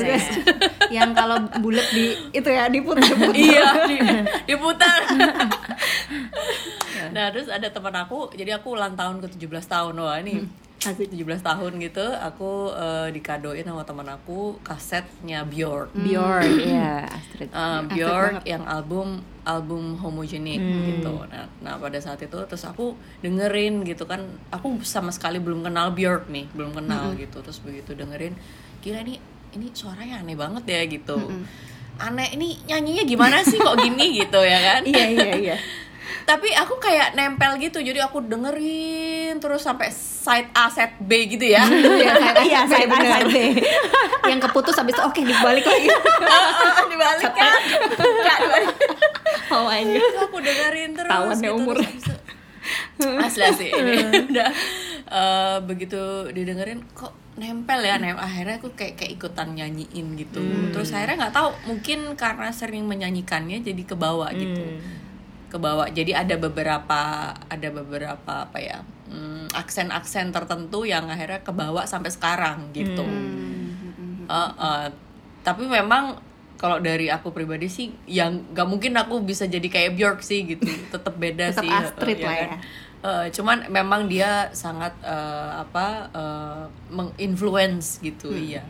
yang 0.97 1.13
kalau 1.13 1.41
bulat 1.57 1.85
di 1.89 2.13
itu 2.31 2.45
ya 2.47 2.69
diputar-putar 2.69 3.37
iya, 3.49 3.69
di- 3.85 4.01
diputar. 4.49 5.01
nah, 7.11 7.29
terus 7.29 7.49
ada 7.49 7.67
teman 7.67 7.93
aku, 7.97 8.31
jadi 8.33 8.57
aku 8.57 8.73
ulang 8.73 8.95
tahun 8.95 9.19
ke 9.19 9.37
17 9.37 9.45
tahun. 9.67 9.93
Wah, 9.93 10.17
ini 10.17 10.45
Asik. 10.81 11.13
17 11.13 11.45
tahun 11.45 11.71
gitu, 11.77 12.01
aku 12.01 12.73
eh, 12.73 13.13
dikadoin 13.13 13.61
sama 13.61 13.85
teman 13.85 14.09
aku 14.09 14.57
kasetnya 14.61 15.45
Bjork. 15.45 15.93
Bjork, 15.93 16.49
ya 16.65 17.05
Astrid. 17.05 17.53
Uh, 17.53 17.85
Asik 17.85 17.93
Bjork 17.93 18.33
banget. 18.41 18.49
yang 18.49 18.63
album 18.65 19.07
album 19.41 19.97
homogenic 19.97 20.57
Hmm. 20.57 20.85
gitu. 20.89 21.13
Nah, 21.25 21.45
nah 21.59 21.77
pada 21.77 21.97
saat 21.97 22.17
itu 22.17 22.33
terus 22.45 22.61
aku 22.61 22.93
dengerin 23.19 23.81
gitu 23.83 24.05
kan, 24.05 24.21
aku 24.49 24.81
sama 24.81 25.09
sekali 25.09 25.37
belum 25.37 25.61
kenal 25.61 25.93
Bjork 25.93 26.29
nih, 26.29 26.49
belum 26.51 26.73
kenal 26.73 27.13
gitu. 27.13 27.41
Terus 27.41 27.61
begitu 27.61 27.93
dengerin, 27.93 28.33
gila 28.81 29.01
ini 29.01 29.21
ini 29.51 29.69
suaranya 29.71 30.21
aneh 30.21 30.33
banget 30.33 30.63
ya 30.65 30.81
gitu. 30.87 31.17
Aneh 31.97 32.33
ini 32.33 32.57
nyanyinya 32.65 33.05
gimana 33.05 33.45
sih 33.45 33.57
kok 33.57 33.77
gini 33.77 34.17
gitu 34.17 34.41
ya 34.41 34.57
kan? 34.57 34.81
iya 34.81 35.05
iya 35.05 35.29
iya 35.37 35.57
Tapi 36.21 36.49
aku 36.53 36.77
kayak 36.77 37.13
nempel 37.17 37.57
gitu, 37.57 37.81
jadi 37.81 38.05
aku 38.05 38.23
dengerin 38.25 39.37
terus 39.41 39.65
sampai 39.65 39.89
side 39.91 40.49
A, 40.53 40.69
side 40.69 40.97
B 41.01 41.27
gitu 41.29 41.45
ya. 41.49 41.65
iya 42.47 42.65
saya 42.65 42.85
saya 42.85 42.85
benar. 42.87 43.25
yang 44.29 44.39
keputus 44.39 44.77
habis 44.77 44.93
itu 44.93 45.01
oke 45.01 45.21
dibalik 45.21 45.65
lagi. 45.65 45.89
Dibalik 46.91 47.31
kan? 47.33 47.53
Oh 49.51 49.67
my 49.67 49.83
god. 49.83 50.31
Aku 50.31 50.37
dengerin 50.39 50.91
terus 50.95 51.11
deh 51.43 51.51
gitu, 51.51 51.59
umur. 51.59 51.75
terus 51.75 52.05
asli 53.19 53.43
asli. 53.43 53.67
Ini 53.67 54.31
udah 54.31 54.49
eh, 55.11 55.57
begitu 55.67 56.31
didengerin 56.31 56.87
kok 56.95 57.11
nempel 57.35 57.83
ya? 57.83 57.99
Nempel 57.99 58.23
akhirnya 58.23 58.63
aku 58.63 58.71
kayak 58.71 58.95
kayak 58.95 59.11
ikutan 59.19 59.51
nyanyiin 59.51 60.15
gitu. 60.15 60.39
Terus 60.71 60.95
akhirnya 60.95 61.27
nggak 61.27 61.35
tahu 61.35 61.49
mungkin 61.67 62.15
karena 62.15 62.47
sering 62.55 62.87
menyanyikannya 62.87 63.59
jadi 63.59 63.83
kebawa 63.83 64.31
gitu 64.39 64.79
kebawa 65.51 65.91
jadi 65.91 66.23
ada 66.23 66.39
beberapa 66.39 67.35
ada 67.35 67.69
beberapa 67.75 68.47
apa 68.47 68.57
ya 68.57 68.79
mm, 69.11 69.51
aksen-aksen 69.51 70.31
tertentu 70.31 70.87
yang 70.87 71.11
akhirnya 71.11 71.43
kebawa 71.43 71.83
sampai 71.83 72.07
sekarang 72.07 72.71
gitu. 72.71 73.03
Eh, 74.31 74.51
eh, 74.55 74.87
tapi 75.43 75.67
memang 75.67 76.15
kalau 76.55 76.77
dari 76.79 77.11
aku 77.11 77.33
pribadi 77.35 77.67
sih 77.67 77.91
yang 78.07 78.53
nggak 78.55 78.67
mungkin 78.69 78.93
aku 78.95 79.19
bisa 79.25 79.49
jadi 79.49 79.65
kayak 79.67 79.99
Bjork 79.99 80.19
sih 80.23 80.47
gitu. 80.47 80.63
Tetap 80.95 81.19
beda 81.19 81.51
Tetap 81.51 81.63
sih 81.67 81.69
Astrid 81.69 82.19
eh, 82.21 82.23
lah 82.23 82.35
ya. 82.35 82.47
Eh, 83.01 83.25
cuman 83.33 83.67
memang 83.67 84.07
dia 84.07 84.53
sangat 84.55 84.95
eh, 85.03 85.51
apa 85.59 86.07
eh, 86.13 86.65
menginfluence 86.93 87.99
gitu 87.99 88.31
iya 88.31 88.63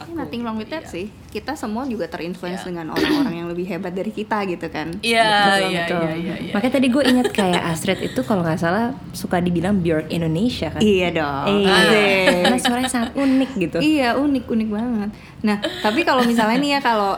Aku- 0.00 0.14
nothing 0.14 0.40
wrong 0.40 0.56
with 0.56 0.68
that 0.68 0.82
iya. 0.82 0.90
sih 0.90 1.06
kita 1.28 1.52
semua 1.52 1.84
juga 1.84 2.04
terinfluence 2.04 2.60
Iya. 2.60 2.68
dengan 2.68 2.86
orang-orang 2.90 3.34
yang 3.34 3.48
lebih 3.48 3.66
hebat 3.66 3.92
dari 3.92 4.10
kita 4.10 4.42
gitu 4.44 4.66
kan 4.66 4.96
iya 5.00 5.28
Betul, 5.52 5.58
iya 5.68 5.84
iya 5.84 6.14
iya 6.16 6.34
iya. 6.40 6.52
Makanya 6.52 6.74
tadi 6.74 6.86
gue 6.88 7.02
inget 7.04 7.28
kayak 7.30 7.62
Astrid 7.62 8.00
itu 8.00 8.20
kalau 8.20 8.40
nggak 8.40 8.56
salah 8.56 8.84
suka 9.10 9.38
dibilang 9.38 9.76
Bjork 9.76 10.08
Indonesia 10.08 10.70
kan. 10.70 10.80
iya 10.80 11.08
dong 11.10 11.46
Iya. 11.60 12.42
Karena 12.42 12.58
suaranya 12.58 12.90
sangat 12.90 13.10
unik 13.14 13.50
gitu. 13.60 13.78
Iya 13.78 14.16
unik 14.16 14.44
unik 14.46 14.68
banget. 14.68 15.10
Nah 15.40 15.56
tapi 15.80 16.00
kalau 16.02 16.22
misalnya 16.22 16.56
nih 16.56 16.70
ya 16.72 16.80
kalau 16.80 17.14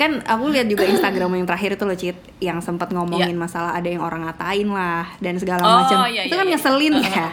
kan 0.00 0.24
aku 0.24 0.48
lihat 0.48 0.64
juga 0.64 0.88
Instagram 0.90 1.28
yang 1.34 1.44
terakhir 1.44 1.76
itu 1.76 1.84
loh 1.84 1.92
Cit 1.94 2.16
yang 2.38 2.58
sempat 2.58 2.88
ngomongin 2.88 3.36
masalah 3.36 3.76
ada 3.76 3.84
yang 3.84 4.00
orang 4.00 4.24
ngatain 4.24 4.64
lah 4.66 5.04
dan 5.18 5.36
segala 5.36 5.60
Oh, 5.60 5.76
macam 5.78 6.08
iya, 6.08 6.24
itu 6.24 6.32
iya, 6.32 6.40
kan 6.40 6.46
iya. 6.46 6.52
ngeselin 6.56 6.94
ya. 6.98 7.26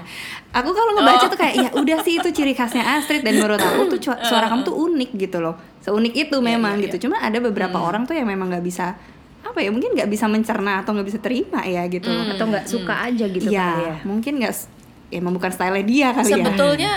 Aku 0.54 0.70
kalau 0.70 0.92
ngebaca 0.94 1.26
tuh 1.26 1.38
kayak 1.38 1.56
ya 1.56 1.70
udah 1.72 1.98
sih 2.02 2.18
itu 2.18 2.30
ciri 2.30 2.52
khasnya 2.52 2.84
Astrid 2.94 3.22
dan 3.22 3.36
menurut 3.36 3.58
aku 3.58 3.88
tuh 3.90 4.00
cu- 4.02 4.22
suara 4.22 4.48
kamu 4.48 4.62
tuh 4.64 4.76
unik 4.76 5.12
gitu 5.18 5.40
loh 5.40 5.56
seunik 5.80 6.12
itu 6.14 6.36
memang 6.42 6.76
iya, 6.76 6.84
gitu. 6.86 7.08
Cuma 7.08 7.18
ada 7.18 7.40
beberapa 7.40 7.78
orang 7.78 8.04
tuh 8.04 8.14
yang 8.14 8.26
memang 8.26 8.50
nggak 8.50 8.62
bisa 8.62 9.00
apa 9.40 9.60
ya 9.60 9.72
mungkin 9.72 9.96
nggak 9.96 10.10
bisa 10.10 10.28
mencerna 10.28 10.84
atau 10.84 10.92
nggak 10.92 11.08
bisa 11.08 11.20
terima 11.20 11.64
ya 11.64 11.88
gitu. 11.88 12.08
loh. 12.08 12.28
Atau 12.28 12.46
nggak 12.46 12.66
suka 12.66 12.94
aja 13.06 13.26
gitu 13.26 13.48
Iya 13.48 13.64
kali 13.66 13.84
ya. 13.86 13.96
mungkin 14.04 14.34
nggak 14.38 14.52
s- 14.52 14.68
emang 15.08 15.32
bukan 15.32 15.48
style 15.50 15.80
dia 15.82 16.12
kali 16.12 16.28
ya. 16.28 16.36
sebetulnya 16.38 16.92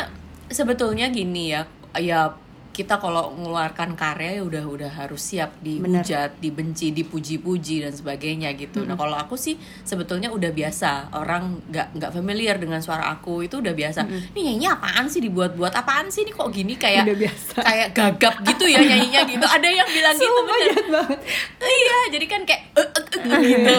sebetulnya 0.48 1.06
gini 1.08 1.44
ya 1.48 1.62
ya 1.94 2.34
kita 2.70 3.02
kalau 3.02 3.34
mengeluarkan 3.34 3.98
karya 3.98 4.38
ya 4.38 4.42
udah 4.46 4.64
udah 4.64 4.90
harus 4.94 5.18
siap 5.20 5.58
dihujat, 5.58 6.38
dibenci, 6.38 6.94
dipuji-puji 6.94 7.82
dan 7.82 7.90
sebagainya 7.90 8.54
gitu. 8.54 8.86
Nah 8.86 8.94
kalau 8.94 9.18
aku 9.18 9.34
sih 9.34 9.58
sebetulnya 9.82 10.30
udah 10.30 10.54
biasa 10.54 11.10
orang 11.12 11.58
nggak 11.66 11.98
nggak 11.98 12.10
familiar 12.14 12.56
dengan 12.62 12.78
suara 12.78 13.10
aku 13.10 13.42
itu 13.42 13.58
udah 13.58 13.74
biasa. 13.74 14.06
Nih 14.06 14.42
nyanyi 14.54 14.70
apaan 14.70 15.10
sih 15.10 15.18
dibuat-buat 15.18 15.74
apaan 15.74 16.14
sih 16.14 16.22
ini 16.22 16.30
kok 16.30 16.46
gini 16.54 16.78
kayak 16.78 17.10
Udah 17.10 17.18
biasa. 17.18 17.54
kayak 17.58 17.88
gagap 17.90 18.34
gitu 18.46 18.64
ya 18.70 18.80
nyanyinya 18.80 19.20
gitu. 19.26 19.46
Ada 19.50 19.68
yang 19.68 19.88
bilang 19.90 20.14
gitu 20.14 20.40
bener. 20.46 20.58
jahat 20.70 20.86
banget. 20.94 21.20
Iya, 21.60 21.98
jadi 22.14 22.26
kan 22.30 22.40
kayak 22.46 22.62
eh, 22.78 22.86
eh, 22.86 23.04
eh, 23.18 23.40
gitu. 23.50 23.78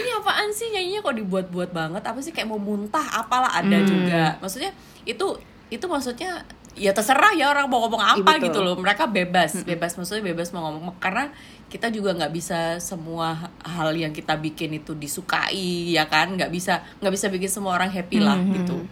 Ini 0.00 0.10
apaan 0.22 0.48
sih 0.54 0.70
nyanyinya 0.70 1.00
kok 1.02 1.16
dibuat-buat 1.18 1.70
banget? 1.74 2.02
Apa 2.06 2.18
sih 2.22 2.30
kayak 2.30 2.46
mau 2.46 2.62
muntah? 2.62 3.04
Apalah 3.10 3.58
ada 3.58 3.78
juga. 3.82 4.38
Maksudnya 4.38 4.70
itu 5.02 5.26
itu 5.72 5.84
maksudnya 5.90 6.44
ya 6.74 6.90
terserah 6.90 7.32
ya 7.38 7.50
orang 7.50 7.70
mau 7.70 7.86
ngomong 7.86 8.02
apa 8.02 8.38
betul. 8.38 8.44
gitu 8.50 8.58
loh. 8.62 8.74
Mereka 8.78 9.10
bebas, 9.10 9.62
bebas 9.62 9.94
maksudnya 9.94 10.26
bebas 10.34 10.50
mau 10.50 10.66
ngomong. 10.70 10.98
Karena 10.98 11.30
kita 11.70 11.90
juga 11.90 12.14
nggak 12.14 12.32
bisa 12.34 12.78
semua 12.78 13.50
hal 13.62 13.94
yang 13.94 14.14
kita 14.14 14.38
bikin 14.38 14.78
itu 14.78 14.94
disukai 14.94 15.94
ya 15.94 16.06
kan? 16.10 16.34
Nggak 16.34 16.50
bisa 16.50 16.82
nggak 16.98 17.14
bisa 17.14 17.26
bikin 17.30 17.50
semua 17.50 17.78
orang 17.78 17.90
happy 17.90 18.18
lah 18.18 18.38
gitu. 18.54 18.82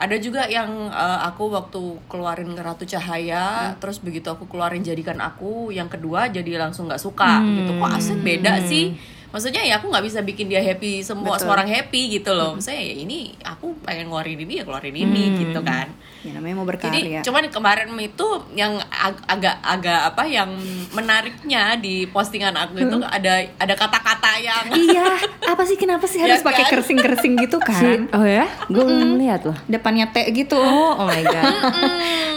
Ada 0.00 0.16
juga 0.16 0.48
yang 0.48 0.88
eh, 0.88 1.20
aku 1.28 1.52
waktu 1.52 1.80
keluarin 2.08 2.56
Ratu 2.56 2.88
Cahaya 2.88 3.76
terus 3.76 4.00
begitu 4.00 4.32
aku 4.32 4.48
keluarin 4.48 4.80
jadikan 4.80 5.20
aku 5.20 5.68
yang 5.72 5.92
kedua 5.92 6.32
jadi 6.32 6.56
langsung 6.56 6.88
nggak 6.88 7.00
suka 7.00 7.40
gitu. 7.44 7.72
Kok 7.80 7.92
asik 7.96 8.18
beda 8.20 8.60
sih 8.64 8.96
maksudnya 9.30 9.62
ya 9.62 9.78
aku 9.78 9.88
nggak 9.88 10.04
bisa 10.04 10.20
bikin 10.20 10.46
dia 10.46 10.58
happy 10.58 11.00
semua 11.00 11.34
Betul. 11.34 11.40
semua 11.40 11.54
orang 11.56 11.70
happy 11.70 12.02
gitu 12.12 12.30
loh 12.30 12.54
maksudnya 12.54 12.78
ya 12.80 12.94
ini 12.98 13.18
aku 13.40 13.78
pengen 13.80 14.06
ngeluarin 14.06 14.38
ini 14.38 14.52
ya 14.58 14.64
keluarin 14.64 14.92
ini 14.92 15.22
gitu 15.38 15.60
kan 15.60 15.88
Ya 16.20 16.36
namanya 16.36 16.52
mau 16.52 16.68
jadi 16.68 16.76
berkarya. 17.00 17.20
cuman 17.24 17.48
kemarin 17.48 17.88
itu 17.96 18.26
yang 18.52 18.76
ag- 18.84 19.24
agak 19.24 19.56
agak 19.64 20.00
apa 20.04 20.28
yang 20.28 20.52
menariknya 20.92 21.80
di 21.80 22.04
postingan 22.06 22.52
aku 22.52 22.76
itu 22.76 23.00
ada 23.00 23.40
ada 23.56 23.72
kata-kata 23.72 24.36
yang 24.36 24.64
iya, 24.84 25.16
apa 25.40 25.62
sih 25.64 25.80
kenapa 25.80 26.04
sih 26.04 26.20
Ya 26.20 26.28
harus 26.28 26.44
pakai 26.44 26.68
kan? 26.68 26.72
kersing-kersing 26.76 27.40
gitu 27.40 27.56
kan? 27.64 28.12
Oh 28.12 28.20
ya? 28.20 28.44
Gue 28.68 28.84
belum 28.84 29.16
lihat 29.16 29.48
loh. 29.48 29.56
Depannya 29.64 30.12
T 30.12 30.28
gitu. 30.34 30.60
Oh, 30.60 31.00
oh 31.00 31.06
my 31.08 31.24
god. 31.24 31.54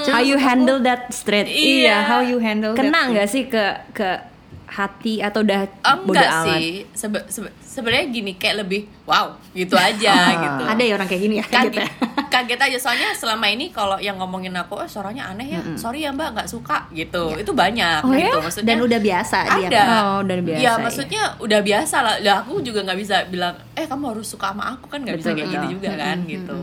How 0.07 0.23
you 0.23 0.39
handle 0.39 0.79
that 0.79 1.11
straight? 1.11 1.47
Iya, 1.47 2.07
how 2.07 2.23
you 2.23 2.39
handle 2.39 2.71
Kena 2.73 2.87
that 3.03 3.11
nggak 3.11 3.27
sih 3.27 3.51
ke 3.51 3.63
ke 3.91 4.31
hati 4.73 5.21
atau 5.21 5.41
udah 5.41 5.69
bodo 6.01 6.11
enggak 6.11 6.29
amat? 6.35 6.45
sih 6.49 6.65
Sebe- 6.91 7.27
sebe- 7.27 7.53
sebenarnya 7.59 8.09
gini 8.09 8.31
kayak 8.33 8.55
lebih 8.59 8.89
wow 9.03 9.37
gitu 9.51 9.73
aja 9.73 10.13
gitu 10.43 10.63
Ada 10.65 10.81
ya 10.81 10.93
orang 10.93 11.05
kayak 11.05 11.21
gini 11.21 11.35
ya? 11.37 11.45
kaget 11.45 11.73
ya? 11.79 11.87
kaget 12.33 12.59
aja 12.59 12.77
soalnya 12.79 13.09
selama 13.11 13.45
ini 13.45 13.69
kalau 13.69 13.97
yang 13.97 14.17
ngomongin 14.17 14.49
aku 14.51 14.77
eh 14.77 14.87
suaranya 14.87 15.29
aneh 15.29 15.47
ya 15.47 15.61
sorry 15.75 16.01
ya 16.01 16.09
mbak 16.09 16.33
nggak 16.33 16.47
suka 16.47 16.89
gitu 16.91 17.29
itu 17.35 17.51
banyak 17.51 18.01
Oh 18.01 18.09
ya? 18.11 18.25
gitu 18.27 18.37
maksudnya 18.39 18.67
Dan 18.67 18.79
udah 18.81 18.99
biasa 18.99 19.37
dia. 19.45 19.67
ada 19.69 19.83
Oh, 19.85 20.17
udah 20.19 20.37
biasa 20.39 20.57
ya 20.57 20.65
ya. 20.67 20.73
maksudnya 20.79 21.23
udah 21.37 21.59
biasa 21.61 21.95
lah 21.99 22.15
lah 22.19 22.37
aku 22.41 22.53
juga 22.59 22.79
nggak 22.81 22.97
bisa 22.97 23.15
bilang 23.27 23.53
eh 23.71 23.85
kamu 23.85 24.03
harus 24.09 24.25
suka 24.25 24.49
sama 24.49 24.73
aku 24.73 24.85
kan 24.87 24.99
nggak 24.99 25.17
bisa 25.17 25.29
kayak 25.31 25.45
betul. 25.45 25.61
gitu 25.61 25.67
juga 25.75 25.89
kan 25.93 26.17
gitu 26.25 26.57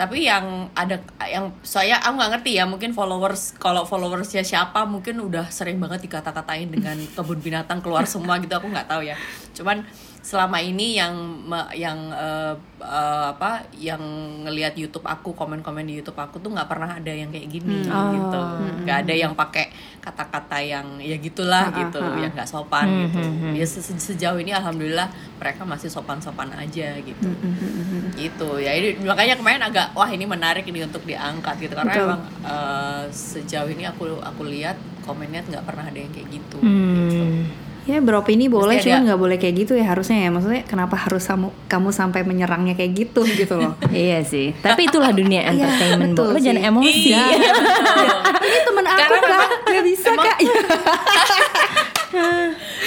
tapi 0.00 0.24
yang 0.24 0.72
ada 0.72 0.96
yang 1.28 1.52
saya 1.60 2.00
aku 2.00 2.16
nggak 2.16 2.32
ngerti 2.40 2.56
ya 2.56 2.64
mungkin 2.64 2.96
followers 2.96 3.52
kalau 3.60 3.84
followersnya 3.84 4.40
siapa 4.40 4.88
mungkin 4.88 5.20
udah 5.20 5.52
sering 5.52 5.76
banget 5.76 6.08
dikata-katain 6.08 6.72
dengan 6.72 6.96
kebun 7.12 7.36
binatang 7.44 7.84
keluar 7.84 8.08
semua 8.08 8.40
gitu 8.40 8.56
aku 8.56 8.72
nggak 8.72 8.88
tahu 8.88 9.04
ya. 9.04 9.20
Cuman 9.52 9.84
selama 10.20 10.60
ini 10.60 11.00
yang 11.00 11.16
yang 11.72 12.12
eh, 12.12 12.52
eh, 12.84 13.26
apa 13.32 13.64
yang 13.72 14.00
ngelihat 14.44 14.76
YouTube 14.76 15.08
aku 15.08 15.32
komen-komen 15.32 15.88
di 15.88 15.96
YouTube 15.96 16.20
aku 16.20 16.36
tuh 16.44 16.52
nggak 16.52 16.68
pernah 16.68 17.00
ada 17.00 17.08
yang 17.08 17.32
kayak 17.32 17.48
gini 17.48 17.88
gitu. 17.88 18.40
Nggak 18.84 18.98
ada 19.08 19.14
yang 19.16 19.32
pakai 19.32 19.72
kata-kata 20.04 20.60
yang 20.60 21.00
ya 21.00 21.16
gitulah 21.16 21.72
gitu. 21.72 22.00
yang 22.20 22.32
nggak 22.36 22.48
sopan 22.48 23.08
gitu. 23.08 23.20
ya 23.56 23.64
se- 23.64 23.80
se- 23.80 23.96
sejauh 24.12 24.36
ini 24.40 24.52
alhamdulillah 24.52 25.08
mereka 25.40 25.64
masih 25.64 25.88
sopan-sopan 25.88 26.52
aja 26.52 27.00
gitu. 27.00 27.30
Gitu. 28.12 28.50
Ya 28.60 28.76
ini 28.76 29.00
makanya 29.00 29.40
kemarin 29.40 29.64
agak 29.64 29.96
wah 29.96 30.08
ini 30.12 30.28
menarik 30.28 30.68
ini 30.68 30.84
untuk 30.84 31.00
diangkat 31.08 31.64
gitu. 31.64 31.72
Karena 31.72 31.96
Betul. 31.96 32.06
emang 32.12 32.22
eh, 32.44 33.02
sejauh 33.08 33.72
ini 33.72 33.88
aku 33.88 34.20
aku 34.20 34.44
lihat 34.44 34.76
komennya 35.00 35.40
nggak 35.48 35.64
pernah 35.64 35.88
ada 35.88 35.96
yang 35.96 36.12
kayak 36.12 36.28
gitu. 36.28 36.60
Hmm. 36.60 37.69
Ya 37.90 37.98
beropini 37.98 38.46
boleh, 38.46 38.76
Mesti 38.76 38.86
cuman 38.86 38.94
ada- 38.94 39.04
nggak 39.04 39.18
boleh 39.18 39.36
kayak 39.36 39.54
gitu 39.58 39.72
ya 39.74 39.84
harusnya 39.84 40.18
ya. 40.20 40.28
Maksudnya 40.28 40.62
kenapa 40.62 40.94
harus 40.96 41.22
kamu 41.22 41.48
kamu 41.66 41.88
sampai 41.90 42.22
menyerangnya 42.22 42.72
kayak 42.72 42.92
gitu 42.94 43.26
gitu 43.26 43.54
loh. 43.56 43.74
iya 43.90 44.22
sih. 44.22 44.54
Tapi 44.54 44.86
itulah 44.86 45.10
dunia 45.10 45.42
Iya, 45.42 45.50
entertainment. 45.52 46.14
Bo. 46.14 46.22
Lo 46.28 46.38
jangan 46.38 46.62
emosi. 46.70 47.10
Iya. 47.10 47.24
Ini 48.40 48.58
temen 48.62 48.84
aku 48.84 48.96
Karena 48.96 49.18
kak, 49.20 49.48
nggak 49.66 49.84
bisa 49.84 50.08
emang- 50.08 50.24
kak. 50.24 50.38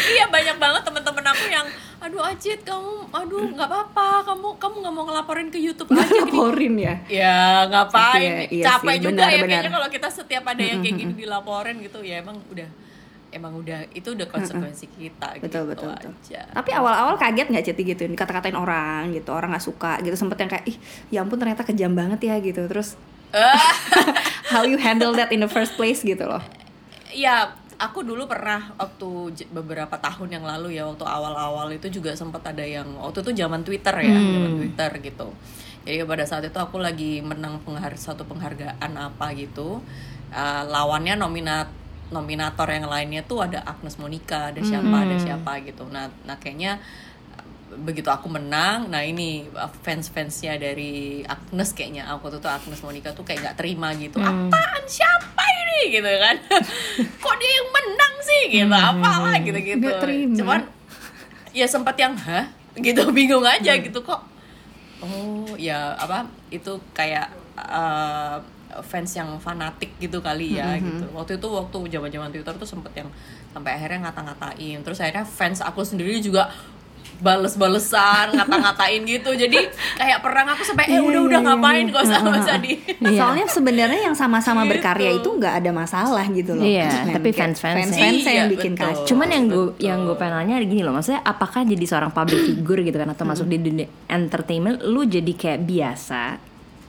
iya 0.10 0.26
banyak 0.28 0.58
banget 0.58 0.82
teman-teman 0.84 1.26
aku 1.26 1.46
yang 1.48 1.68
aduh 1.98 2.20
Ajit 2.22 2.60
kamu 2.62 3.08
aduh 3.10 3.48
nggak 3.50 3.64
apa-apa 3.64 4.08
kamu 4.26 4.48
kamu 4.58 4.76
nggak 4.78 4.94
mau 4.94 5.04
ngelaporin 5.06 5.48
ke 5.48 5.56
YouTube 5.58 5.88
aja 5.90 6.04
gini 6.04 6.20
Laporin 6.28 6.74
ya. 6.76 6.96
ya 7.08 7.38
ngapain 7.66 8.20
Iya, 8.20 8.36
iya 8.52 8.64
capek 8.68 8.92
sih, 8.92 9.00
juga 9.02 9.12
benar, 9.16 9.24
ya 9.26 9.38
benar. 9.38 9.48
kayaknya 9.50 9.72
kalau 9.72 9.88
kita 9.90 10.08
setiap 10.12 10.44
ada 10.46 10.60
yang 10.62 10.80
kayak 10.80 10.96
gini 10.98 11.14
dilaporin 11.16 11.76
gitu 11.80 12.00
ya 12.02 12.20
emang 12.20 12.44
udah 12.46 12.68
emang 13.34 13.58
udah 13.58 13.90
itu 13.92 14.14
udah 14.14 14.30
konsekuensi 14.30 14.86
kita 14.94 15.42
Betul 15.42 15.74
gitu 15.74 15.90
betul 15.90 15.90
betul. 15.90 16.12
aja 16.14 16.42
Tapi 16.54 16.70
awal-awal 16.72 17.18
kaget 17.18 17.50
nggak 17.50 17.66
Citi 17.66 17.82
gitu, 17.84 18.06
dikata-katain 18.06 18.54
orang 18.54 19.10
gitu, 19.12 19.34
orang 19.34 19.52
nggak 19.52 19.66
suka 19.66 19.98
gitu, 20.06 20.14
sempet 20.14 20.38
yang 20.40 20.50
kayak 20.54 20.66
ih 20.70 20.78
ya 21.10 21.20
ampun 21.26 21.42
ternyata 21.42 21.66
kejam 21.66 21.92
banget 21.98 22.30
ya 22.30 22.36
gitu. 22.40 22.62
Terus 22.70 22.94
how 24.54 24.62
you 24.62 24.78
handle 24.78 25.12
that 25.12 25.34
in 25.34 25.42
the 25.42 25.50
first 25.50 25.74
place 25.74 26.06
gitu 26.06 26.24
loh. 26.24 26.42
ya 27.14 27.54
aku 27.78 28.02
dulu 28.02 28.26
pernah 28.26 28.74
waktu 28.78 29.44
beberapa 29.54 29.98
tahun 29.98 30.30
yang 30.40 30.46
lalu 30.46 30.78
ya 30.78 30.86
waktu 30.90 31.06
awal-awal 31.06 31.70
itu 31.74 31.90
juga 31.90 32.14
sempat 32.14 32.42
ada 32.54 32.66
yang 32.66 32.86
waktu 32.98 33.22
itu 33.22 33.32
zaman 33.38 33.62
Twitter 33.62 33.94
ya 34.02 34.18
zaman 34.18 34.52
Twitter 34.58 34.92
gitu 35.02 35.28
jadi 35.84 36.08
pada 36.08 36.26
saat 36.26 36.48
itu 36.48 36.58
aku 36.58 36.80
lagi 36.82 37.22
menang 37.22 37.62
penghar 37.62 37.94
satu 37.98 38.26
penghargaan 38.26 38.94
apa 38.98 39.34
gitu 39.38 39.82
Uh, 40.34 40.66
lawannya 40.66 41.14
nominat 41.14 41.70
nominator 42.14 42.70
yang 42.70 42.86
lainnya 42.86 43.26
tuh 43.26 43.42
ada 43.42 43.66
Agnes 43.66 43.98
Monica 43.98 44.54
ada 44.54 44.62
siapa 44.62 44.94
ada 44.94 45.18
siapa 45.18 45.52
gitu. 45.66 45.90
Nah 45.90 46.14
nah 46.30 46.38
kayaknya 46.38 46.78
begitu 47.74 48.06
aku 48.14 48.30
menang 48.30 48.94
nah 48.94 49.02
ini 49.02 49.50
fans 49.82 50.14
fansnya 50.14 50.62
dari 50.62 51.26
Agnes 51.26 51.74
kayaknya 51.74 52.06
aku 52.06 52.30
tuh 52.30 52.38
tuh 52.38 52.54
Agnes 52.54 52.78
Monica 52.86 53.10
tuh 53.18 53.26
kayak 53.26 53.50
nggak 53.50 53.58
terima 53.58 53.90
gitu. 53.98 54.22
Apaan 54.22 54.84
siapa 54.86 55.44
ini? 55.66 55.98
Gitu 55.98 56.06
kan. 56.06 56.36
Kok 57.26 57.36
dia 57.42 57.52
yang 57.58 57.70
menang 57.74 58.16
sih? 58.22 58.42
Gitu 58.54 58.70
apalah 58.70 59.36
gitu 59.42 59.60
gitu 59.60 59.90
cuman 60.38 60.62
ya 61.54 61.66
sempat 61.66 61.98
yang 61.98 62.14
hah? 62.14 62.46
gitu 62.80 63.10
bingung 63.18 63.46
aja 63.46 63.78
gitu 63.78 64.02
kok? 64.02 64.22
Oh 65.04 65.54
ya 65.60 65.94
apa 66.00 66.26
itu 66.50 66.80
kayak 66.96 67.30
uh, 67.60 68.40
fans 68.82 69.12
yang 69.12 69.30
fanatik 69.38 69.94
gitu 69.98 70.18
kali 70.18 70.58
ya 70.58 70.74
gitu 70.76 71.06
waktu 71.12 71.38
itu 71.38 71.48
waktu 71.48 71.78
zaman 71.92 72.10
zaman 72.10 72.30
twitter 72.30 72.56
tuh 72.56 72.66
sempet 72.66 72.92
yang 72.96 73.10
sampai 73.50 73.76
akhirnya 73.76 74.08
ngata-ngatain 74.08 74.82
terus 74.82 74.98
akhirnya 74.98 75.22
fans 75.24 75.60
aku 75.60 75.82
sendiri 75.82 76.18
juga 76.18 76.50
bales-balesan 77.24 78.32
ngata-ngatain 78.36 79.02
gitu 79.06 79.32
jadi 79.32 79.70
kayak 79.96 80.20
perang 80.20 80.50
aku 80.50 80.66
sampai 80.66 80.90
eh 80.90 81.00
udah 81.00 81.22
udah 81.24 81.40
ngapain 81.42 81.86
gak 81.88 82.04
usah 82.04 82.20
gak 82.20 82.42
usah 82.42 82.58
di 82.66 82.74
Iya. 83.04 83.20
Soalnya 83.20 83.46
sebenarnya 83.46 84.02
yang 84.02 84.16
sama-sama 84.16 84.64
Gitu. 84.64 84.72
berkarya 84.74 85.12
itu 85.14 85.28
nggak 85.30 85.54
ada 85.60 85.72
masalah 85.72 86.24
gitu 86.26 86.56
loh. 86.56 86.64
Iya, 86.64 86.88
tapi 87.12 87.30
kayak 87.30 87.52
fans-fans 87.52 87.76
fans-fans 87.92 88.24
Iya, 88.24 88.32
yang 88.34 88.48
bikin 88.50 88.74
betul. 88.74 88.88
kacau. 88.90 89.06
Cuman 89.06 89.28
yang 89.28 89.44
gue 89.46 89.66
yang 89.78 90.00
gue 90.02 90.16
pengen 90.16 90.34
nanya 90.40 90.56
gini 90.64 90.82
loh, 90.82 90.96
maksudnya 90.96 91.20
apakah 91.22 91.62
jadi 91.62 91.84
seorang 91.84 92.10
public 92.10 92.40
figure 92.42 92.80
gitu 92.82 92.96
kan 92.96 93.10
atau 93.12 93.26
masuk 93.28 93.46
di 93.46 93.58
dunia 93.60 93.88
entertainment, 94.08 94.80
lu 94.82 95.04
jadi 95.04 95.28
kayak 95.30 95.60
biasa 95.62 96.22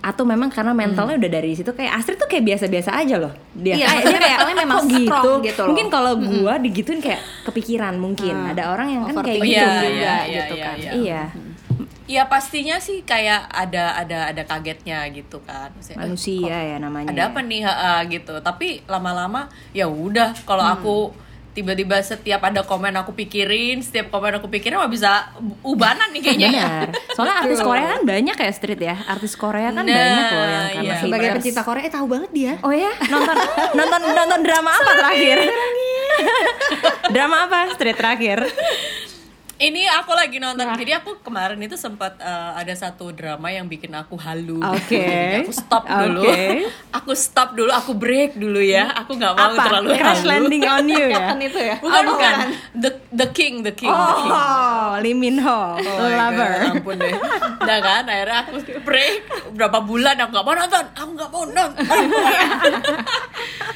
atau 0.04 0.22
memang 0.22 0.52
karena 0.52 0.70
mentalnya 0.70 1.16
udah 1.16 1.30
dari 1.32 1.56
situ 1.56 1.72
kayak 1.72 1.96
Astrid 1.96 2.20
tuh 2.20 2.28
kayak 2.28 2.44
biasa-biasa 2.44 2.92
aja 2.92 3.16
loh. 3.16 3.32
Dia 3.50 3.72
Iya, 3.74 3.88
kayak, 3.90 4.04
dia 4.04 4.20
mentalnya 4.20 4.56
memang 4.60 4.76
kok 4.78 4.92
gitu, 4.92 5.08
strong 5.08 5.40
gitu. 5.40 5.60
loh. 5.60 5.68
mungkin 5.72 5.86
kalau 5.88 6.12
gua 6.14 6.54
digituin 6.58 7.00
kayak 7.00 7.20
kepikiran 7.42 7.94
mungkin. 7.96 8.34
Hmm. 8.36 8.52
ada 8.52 8.68
orang 8.68 8.88
yang 8.90 9.02
kan 9.04 9.14
kayak 9.18 9.40
Overthinking 9.40 9.48
gitu 9.48 9.64
Iya, 9.64 9.88
juga 9.88 9.88
iya, 9.88 10.14
gitu 10.28 10.54
iya, 10.54 10.64
kan. 10.64 10.76
iya. 10.76 10.92
iya 10.92 11.22
ya 12.04 12.28
pastinya 12.28 12.76
sih 12.76 13.00
kayak 13.00 13.48
ada 13.48 13.96
ada 13.96 14.28
ada 14.28 14.42
kagetnya 14.44 15.08
gitu 15.08 15.40
kan. 15.40 15.72
Maksudnya, 15.72 15.96
eh, 15.96 16.00
manusia 16.04 16.36
kok 16.52 16.68
ya 16.68 16.76
namanya 16.76 17.08
ada 17.08 17.22
apa 17.32 17.40
nih? 17.40 17.60
Ha, 17.64 18.04
gitu. 18.04 18.34
Tapi 18.38 18.84
lama-lama 18.84 19.48
ya 19.72 19.88
udah 19.88 20.36
kalau 20.44 20.60
Hmm. 20.62 20.76
aku 20.76 20.96
tiba-tiba 21.54 22.02
setiap 22.02 22.42
ada 22.42 22.66
komen 22.66 22.90
aku 22.98 23.14
pikirin 23.14 23.78
setiap 23.78 24.10
komen 24.10 24.42
aku 24.42 24.50
pikirin 24.50 24.74
mah 24.74 24.90
bisa 24.90 25.30
ubanan 25.62 26.10
nih 26.10 26.20
kayaknya 26.20 26.50
Benar. 26.50 26.88
Soalnya 27.14 27.36
artis 27.40 27.60
Korea 27.62 27.86
kan 27.94 28.02
banyak 28.02 28.36
ya 28.36 28.50
Street 28.50 28.82
ya. 28.82 28.96
Artis 29.06 29.34
Korea 29.38 29.70
kan 29.70 29.86
Nah, 29.86 29.94
banyak 29.94 30.26
loh 30.26 30.44
yang 30.44 30.66
karena 30.74 30.82
iya. 30.82 30.94
Sebagai 30.98 31.28
haters. 31.30 31.38
pecinta 31.40 31.62
Korea, 31.62 31.82
eh 31.86 31.92
tahu 31.94 32.06
banget 32.10 32.30
dia. 32.34 32.52
Oh 32.66 32.74
ya, 32.74 32.90
nonton 33.06 33.36
nonton 33.78 34.00
nonton 34.02 34.40
drama 34.42 34.70
apa 34.74 34.90
terakhir? 34.98 35.38
drama 37.14 37.36
apa 37.46 37.58
Street 37.78 37.96
terakhir? 37.96 38.38
Ini 39.56 39.86
aku 39.86 40.12
lagi 40.12 40.36
nonton. 40.36 40.66
Jadi 40.74 40.92
aku 40.92 41.20
kemarin 41.20 41.58
itu 41.58 41.74
sempat 41.74 42.18
eh, 42.18 42.50
ada 42.54 42.74
satu 42.74 43.10
drama 43.10 43.48
yang 43.48 43.64
bikin 43.64 43.92
aku 43.92 44.14
halu. 44.16 44.58
Oke. 44.60 44.98
Jadi 45.30 45.36
aku 45.42 45.52
stop 45.52 45.84
dulu. 45.84 46.22
Oke. 46.22 46.66
aku 46.90 47.12
stop 47.12 47.48
dulu 47.52 47.70
aku 47.70 47.92
break 47.92 48.34
dulu 48.34 48.58
ya. 48.58 48.90
Aku 48.96 49.14
nggak 49.14 49.32
mau 49.32 49.52
Apa? 49.52 49.62
terlalu 49.64 49.88
Crash 49.94 50.20
halu. 50.20 50.30
landing 50.30 50.64
on 50.64 50.86
you 50.86 51.06
ya. 51.06 51.24
Kan 51.30 51.38
itu 51.38 51.60
ya. 51.60 51.76
bukan 51.78 52.02
bukan. 52.06 52.34
the 52.74 52.90
the 53.10 53.26
king 53.30 53.62
the 53.62 53.70
king 53.70 53.90
the 53.90 54.14
king. 54.16 54.30
Oh, 54.30 54.98
Lee 54.98 55.14
Min 55.14 55.38
Ho, 55.38 55.76
Oh 55.76 56.08
lover. 56.08 56.50
God, 56.50 56.70
ampun 56.74 56.96
deh. 56.98 57.14
Udah 57.60 57.78
kan? 57.80 58.02
Akhirnya 58.04 58.38
aku 58.42 58.52
break. 58.82 59.14
Berapa 59.54 59.78
bulan 59.80 60.18
aku 60.18 60.30
gak 60.32 60.44
mau 60.44 60.54
nonton? 60.54 60.84
Aku 60.94 61.10
gak 61.14 61.30
mau 61.30 61.44
nonton 61.44 61.82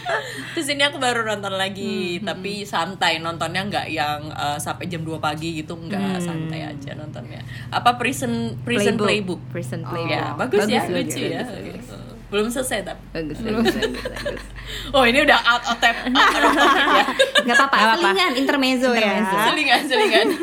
Terus 0.53 0.69
ini 0.69 0.83
aku 0.83 0.97
baru 0.97 1.23
nonton 1.23 1.53
lagi 1.53 2.19
Tapi 2.19 2.63
santai. 2.63 3.19
Nontonnya 3.19 3.63
nggak 3.63 3.87
yang 3.89 4.21
eh, 4.27 4.59
Sampai 4.59 4.87
jam 4.87 5.01
2 5.01 5.17
pagi 5.19 5.57
gitu 5.57 5.75
Nggak. 5.75 6.19
Santai 6.19 6.65
aja 6.67 6.91
nontonnya. 6.95 7.41
Apa 7.69 7.95
Prison 7.95 8.57
Prison 8.61 8.97
Playbook, 8.97 9.41
Prison 9.49 9.81
Oh, 9.81 9.91
Playbook. 9.91 10.11
Ya 10.11 10.33
bagus, 10.35 10.65
ya 10.65 10.83
bagus, 10.83 10.95
lucu 11.09 11.23
ya. 11.25 11.43
gitu. 11.45 11.97
Belum 12.29 12.45
selesai 12.47 12.85
tapi 12.85 13.01
Bagus, 13.11 13.41
bagus, 13.41 13.73
bagus, 13.73 14.05
bagus. 14.05 14.43
Oh 14.91 15.01
ini 15.01 15.25
udah 15.25 15.41
out 15.41 15.65
of 15.65 15.77
tap 15.79 15.97
out 16.05 16.13
of 16.39 16.53
topic 16.53 16.85
ya 16.93 17.05
Gak 17.43 17.57
apa-apa, 17.59 17.97
selingan 17.97 18.33
intermezzo, 18.37 18.89
Intermezzo. 18.91 19.33
ya. 19.33 19.45
Selingan 19.49 19.81
selingan. 19.85 20.27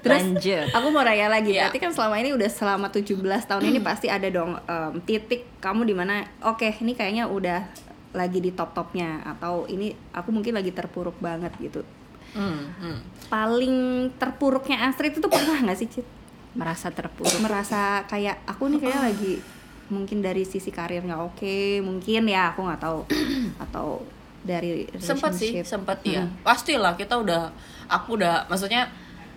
Terus 0.00 0.22
Lanjut. 0.24 0.66
aku 0.70 0.86
mau 0.88 1.02
nanya 1.02 1.28
lagi, 1.28 1.52
Iya. 1.52 1.66
berarti 1.66 1.78
kan 1.78 1.90
selama 1.90 2.16
ini 2.16 2.30
udah 2.32 2.46
selama 2.46 2.86
17 2.88 3.12
tahun 3.44 3.62
ini 3.66 3.80
pasti 3.82 4.06
ada 4.06 4.24
dong 4.26 4.56
em, 4.56 4.92
titik 5.02 5.44
kamu 5.58 5.82
di 5.82 5.92
mana 5.92 6.14
oke 6.40 6.64
ini 6.78 6.94
kayaknya 6.94 7.26
udah 7.26 7.60
lagi 8.16 8.40
di 8.40 8.50
top-topnya 8.50 9.20
atau 9.36 9.68
ini 9.68 9.92
aku 10.16 10.32
mungkin 10.32 10.56
lagi 10.56 10.72
terpuruk 10.72 11.20
banget 11.20 11.52
gitu. 11.60 11.84
hmm, 12.32 12.60
hmm. 12.80 12.98
Paling 13.28 13.76
terpuruknya 14.16 14.88
Astrid 14.88 15.20
itu 15.20 15.28
pernah 15.28 15.60
nggak 15.60 15.78
sih, 15.78 15.88
Cit? 15.92 16.06
Merasa 16.56 16.88
terpuruk. 16.88 17.36
Merasa 17.44 18.08
kayak 18.08 18.40
aku 18.48 18.72
nih 18.72 18.80
kayaknya 18.80 19.02
lagi 19.12 19.34
mungkin 19.86 20.18
dari 20.18 20.42
sisi 20.42 20.72
karir 20.74 21.04
nggak 21.04 21.22
oke, 21.22 21.84
mungkin 21.84 22.26
ya 22.26 22.56
aku 22.56 22.64
nggak 22.64 22.80
tahu 22.82 23.00
atau 23.68 24.02
dari 24.46 24.86
sempet 25.02 25.32
sih 25.34 25.50
relationship. 25.50 25.66
sempet 25.66 25.98
ya 26.06 26.22
pastilah 26.46 26.94
kita 26.94 27.18
udah 27.18 27.50
aku 27.90 28.14
udah 28.14 28.46
maksudnya 28.46 28.86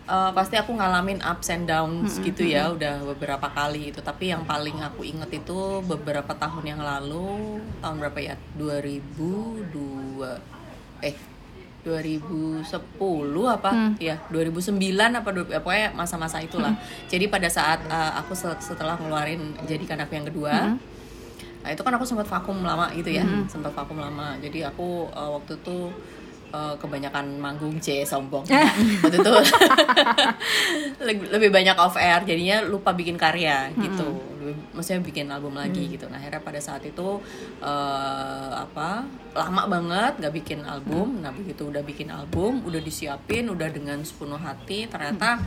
eh, 0.10 0.32
pasti 0.34 0.56
aku 0.56 0.74
ngalamin 0.74 1.22
ups 1.22 1.48
and 1.50 1.66
downs 1.66 2.18
gitu 2.20 2.42
ya 2.44 2.64
udah 2.72 3.06
beberapa 3.08 3.46
kali 3.48 3.90
itu 3.90 4.02
tapi 4.02 4.28
yang 4.28 4.42
paling 4.44 4.78
aku 4.80 5.02
inget 5.04 5.30
itu 5.36 5.58
beberapa 5.84 6.34
tahun 6.34 6.66
yang 6.68 6.82
lalu 6.82 7.30
tahun 7.80 7.96
berapa 8.00 8.20
ya? 8.20 8.36
2002 8.58 10.26
eh 11.02 11.16
2010 11.80 12.68
apa? 13.48 13.72
Ya 13.98 14.20
2009 14.28 14.76
apa 15.16 15.30
ya, 15.48 15.60
pokoknya 15.60 15.88
masa-masa 15.94 16.38
itulah. 16.40 16.76
Jadi 17.08 17.26
pada 17.28 17.48
saat 17.48 17.80
eh, 17.86 18.12
aku 18.16 18.34
se- 18.34 18.60
setelah 18.60 18.96
ngeluarin 18.96 19.40
jadikan 19.66 19.98
aku 19.98 20.14
yang 20.14 20.28
kedua 20.28 20.76
Nah 21.60 21.70
itu 21.70 21.84
kan 21.84 21.92
aku 21.92 22.04
sempat 22.04 22.24
vakum 22.26 22.64
lama 22.64 22.88
gitu 22.94 23.12
ya, 23.12 23.20
sempat 23.48 23.72
vakum 23.74 23.96
lama. 23.96 24.40
Jadi 24.40 24.64
aku 24.64 25.12
uh, 25.12 25.36
waktu 25.36 25.56
itu 25.56 25.92
uh, 26.52 26.76
kebanyakan 26.78 27.38
manggung 27.38 27.78
C 27.80 28.02
sombong. 28.04 28.46
waktu 29.04 29.18
itu 29.20 29.34
lebih, 31.08 31.26
lebih 31.32 31.50
banyak 31.50 31.76
off 31.80 31.96
air, 31.98 32.22
jadinya 32.26 32.62
lupa 32.66 32.92
bikin 32.94 33.16
karya 33.16 33.70
gitu. 33.78 34.08
Lebih- 34.40 34.72
maksudnya 34.74 35.02
bikin 35.04 35.28
album 35.30 35.56
lagi 35.60 35.86
gitu. 35.92 36.08
Nah 36.10 36.18
akhirnya 36.18 36.42
pada 36.42 36.60
saat 36.64 36.82
itu 36.86 37.20
uh, 37.62 38.52
apa 38.56 39.04
lama 39.36 39.64
banget 39.70 40.14
nggak 40.24 40.34
bikin 40.42 40.60
album. 40.66 41.22
Nah 41.22 41.30
begitu 41.36 41.70
udah 41.70 41.84
bikin 41.86 42.10
album, 42.10 42.64
udah 42.66 42.82
disiapin, 42.82 43.52
udah 43.52 43.70
dengan 43.70 44.02
sepenuh 44.02 44.40
hati, 44.40 44.90
ternyata 44.90 45.38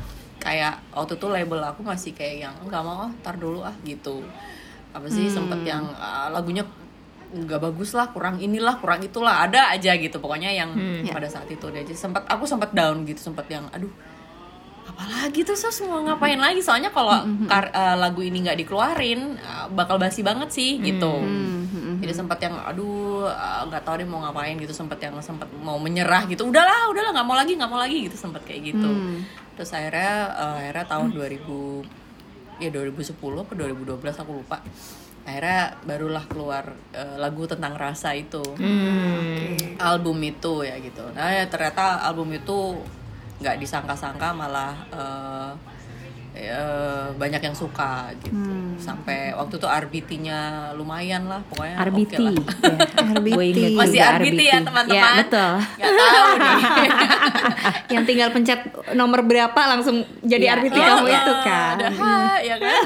kayak 0.42 0.82
waktu 0.90 1.14
itu 1.14 1.26
label 1.30 1.62
aku 1.62 1.86
masih 1.86 2.10
kayak 2.18 2.50
yang 2.50 2.54
nggak 2.66 2.82
mau 2.82 3.06
ah, 3.06 3.12
tar 3.22 3.38
dulu 3.38 3.62
ah 3.62 3.70
gitu 3.86 4.26
apa 4.92 5.06
sih 5.06 5.30
sempet 5.30 5.62
yang 5.62 5.86
ah, 5.94 6.34
lagunya 6.34 6.66
nggak 7.32 7.60
bagus 7.64 7.96
lah 7.96 8.12
kurang 8.12 8.36
inilah 8.38 8.76
kurang 8.76 9.00
itulah 9.00 9.44
ada 9.48 9.72
aja 9.72 9.96
gitu. 9.96 10.20
Pokoknya 10.20 10.52
yang 10.52 10.70
pada 11.08 11.28
saat 11.28 11.48
itu 11.48 11.64
deh 11.72 11.82
Jadi 11.82 11.96
sempat 11.96 12.28
aku 12.28 12.44
sempat 12.44 12.76
down 12.76 13.08
gitu 13.08 13.18
sempat 13.18 13.48
yang 13.48 13.66
aduh 13.72 13.90
apalagi 14.82 15.46
tuh 15.46 15.54
sos 15.56 15.80
mau 15.88 16.02
ngapain 16.04 16.36
lagi? 16.36 16.60
Soalnya 16.60 16.90
kalau 16.92 17.24
eh, 17.48 17.96
lagu 17.96 18.20
ini 18.20 18.44
nggak 18.44 18.58
dikeluarin 18.66 19.20
eh, 19.38 19.66
bakal 19.72 19.96
basi 19.96 20.20
banget 20.20 20.52
sih 20.52 20.78
gitu. 20.82 21.22
jadi 22.02 22.12
sempat 22.18 22.42
yang 22.42 22.58
aduh 22.58 23.30
eh, 23.30 23.62
nggak 23.70 23.82
tahu 23.86 24.02
deh 24.02 24.08
mau 24.10 24.20
ngapain 24.26 24.58
gitu. 24.58 24.74
Sempat 24.74 24.98
yang 25.00 25.16
sempat 25.22 25.48
mau 25.62 25.78
menyerah 25.78 26.26
gitu. 26.28 26.44
Udahlah 26.44 26.90
udahlah 26.90 27.14
nggak 27.14 27.26
mau 27.26 27.36
lagi 27.38 27.52
nggak 27.56 27.70
mau 27.70 27.80
lagi 27.80 28.10
gitu 28.10 28.16
sempat 28.18 28.42
kayak 28.44 28.74
gitu. 28.74 28.90
Terus 29.56 29.70
akhirnya 29.72 30.12
eh, 30.34 30.54
akhirnya 30.66 30.84
tahun 30.90 31.08
2000 31.14 32.02
ya 32.62 32.70
2010 32.70 33.18
atau 33.18 33.54
2012 33.58 34.22
aku 34.22 34.30
lupa 34.38 34.62
akhirnya 35.22 35.78
barulah 35.82 36.24
keluar 36.26 36.64
eh, 36.90 37.16
lagu 37.16 37.46
tentang 37.46 37.74
rasa 37.74 38.10
itu 38.12 38.42
album 39.78 40.18
itu 40.20 40.62
ya 40.62 40.76
gitu 40.78 41.02
nah 41.14 41.30
ya 41.30 41.46
ternyata 41.46 42.02
album 42.02 42.32
itu 42.32 42.74
nggak 43.38 43.58
disangka-sangka 43.58 44.30
malah 44.30 44.74
eh, 44.90 45.50
eh, 46.32 47.06
banyak 47.14 47.38
yang 47.38 47.54
suka 47.54 48.10
gitu 48.18 48.34
sampai 48.78 49.30
waktu 49.30 49.58
itu 49.58 49.68
RBT-nya 49.68 50.40
lumayan 50.74 51.30
lah 51.30 51.38
pokoknya 51.46 51.76
RBT. 51.78 52.12
oke 52.18 52.18
lah. 52.18 52.34
ya. 52.34 52.76
RBT. 53.14 53.58
Masih 53.78 53.98
juga 54.00 54.18
RBT 54.18 54.40
ya, 54.42 54.58
teman-teman? 54.58 54.98
Ya, 54.98 55.20
betul. 55.22 55.52
nggak 55.78 55.92
tahu 55.94 56.26
nih 56.34 56.64
yang 57.94 58.02
tinggal 58.02 58.28
pencet 58.32 58.60
nomor 58.94 59.22
berapa 59.22 59.60
langsung 59.70 60.02
jadi 60.20 60.44
Iya. 60.50 60.54
RBT 60.58 60.76
kamu 60.76 61.06
itu 61.08 61.32
kan. 61.46 61.74
ada 61.78 61.88
ha, 61.94 62.14
ya 62.42 62.56
kan 62.58 62.82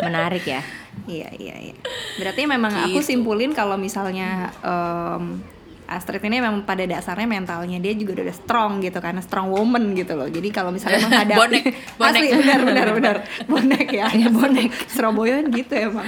Menarik 0.00 0.44
ya. 0.48 0.62
Iya 1.10 1.28
iya 1.34 1.56
iya. 1.60 1.74
Berarti 2.16 2.46
memang 2.46 2.70
aku 2.86 2.98
Gitu. 2.98 3.10
simpulin 3.10 3.50
kalau 3.50 3.74
misalnya 3.74 4.54
em, 4.60 5.42
Astrid 5.84 6.22
ini 6.22 6.38
memang 6.38 6.62
pada 6.62 6.86
dasarnya 6.86 7.26
mentalnya 7.26 7.76
dia 7.76 7.90
juga 7.92 8.14
udah 8.16 8.30
strong 8.32 8.78
gitu 8.78 8.94
karena 8.96 9.18
strong 9.18 9.50
woman 9.50 9.90
gitu 9.92 10.14
loh. 10.14 10.26
Jadi 10.26 10.48
kalau 10.48 10.70
misalnya 10.70 11.02
menghadapi 11.04 11.34
Bonek, 11.36 11.64
bonek. 11.98 12.14
asli 12.14 12.28
benar 12.32 12.60
benar 12.62 12.88
benar 12.94 13.16
bonek 13.50 13.86
ya. 13.90 14.06
bonek. 14.30 14.70
Surabaya 14.86 15.42
gitu 15.44 15.74
emang. 15.74 16.06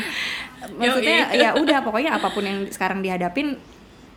Maksudnya 0.72 1.18
Yoi. 1.28 1.42
ya 1.42 1.48
udah 1.52 1.78
pokoknya 1.82 2.14
apa 2.14 2.30
pun 2.30 2.42
yang 2.42 2.70
sekarang 2.70 3.02
dihadapin 3.02 3.58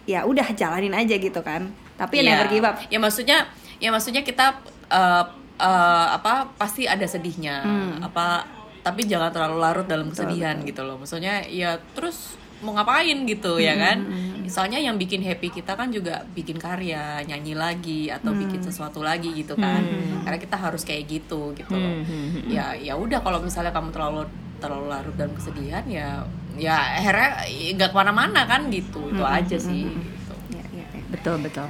ya 0.06 0.22
udah 0.22 0.54
jalanin 0.54 0.94
aja 0.94 1.18
gitu 1.18 1.42
kan. 1.42 1.66
Tapi 1.98 2.22
Iya. 2.22 2.38
never 2.38 2.48
give 2.48 2.62
up. 2.62 2.78
Ya 2.86 3.02
maksudnya, 3.02 3.50
ya 3.78 3.90
maksudnya 3.90 4.22
kita 4.22 4.62
eh, 4.86 5.24
eh, 5.58 6.08
apa 6.14 6.54
pasti 6.54 6.86
ada 6.86 7.02
sedihnya, 7.04 7.66
Hmm. 7.66 8.06
apa 8.06 8.46
tapi 8.86 9.02
jangan 9.04 9.34
terlalu 9.34 9.58
larut 9.58 9.88
dalam 9.90 10.08
kesedihan 10.08 10.62
gitu 10.62 10.86
loh. 10.86 11.02
Maksudnya 11.02 11.42
ya 11.50 11.74
terus 11.92 12.38
mau 12.62 12.72
ngapain 12.72 13.26
gitu 13.26 13.58
Hmm, 13.58 13.66
ya 13.66 13.74
kan? 13.76 13.98
Misalnya 14.40 14.78
yang 14.78 14.96
bikin 14.96 15.20
happy 15.20 15.50
kita 15.52 15.74
kan 15.74 15.90
juga 15.90 16.22
bikin 16.32 16.56
karya, 16.56 17.20
nyanyi 17.24 17.58
lagi 17.58 18.08
atau 18.08 18.30
Hmm. 18.30 18.40
bikin 18.40 18.62
sesuatu 18.62 19.02
lagi 19.02 19.34
gitu 19.34 19.58
kan. 19.58 19.82
Karena 20.22 20.38
kita 20.38 20.56
harus 20.56 20.86
kayak 20.86 21.10
gitu 21.10 21.52
gitu 21.52 21.74
loh. 21.74 21.98
Hmm, 22.00 22.46
Ya 22.46 22.78
ya 22.78 22.94
udah 22.94 23.20
kalau 23.20 23.42
misalnya 23.42 23.74
kamu 23.74 23.90
terlalu 23.90 24.30
terlalu 24.56 24.86
larut 24.88 25.16
dalam 25.16 25.34
kesedihan 25.34 25.84
ya 25.84 26.22
ya 26.56 26.78
akhirnya 26.96 27.44
nggak 27.74 27.90
ke 27.90 27.98
mana-mana 27.98 28.46
kan 28.46 28.70
gitu. 28.70 29.10
Itu 29.10 29.20
Hmm, 29.20 29.36
aja 29.36 29.58
sih. 29.58 29.90
gitu. 29.90 30.34
Ya, 30.54 30.64
ya, 30.72 30.86
ya. 30.94 31.04
Betul, 31.10 31.42
betul. 31.42 31.68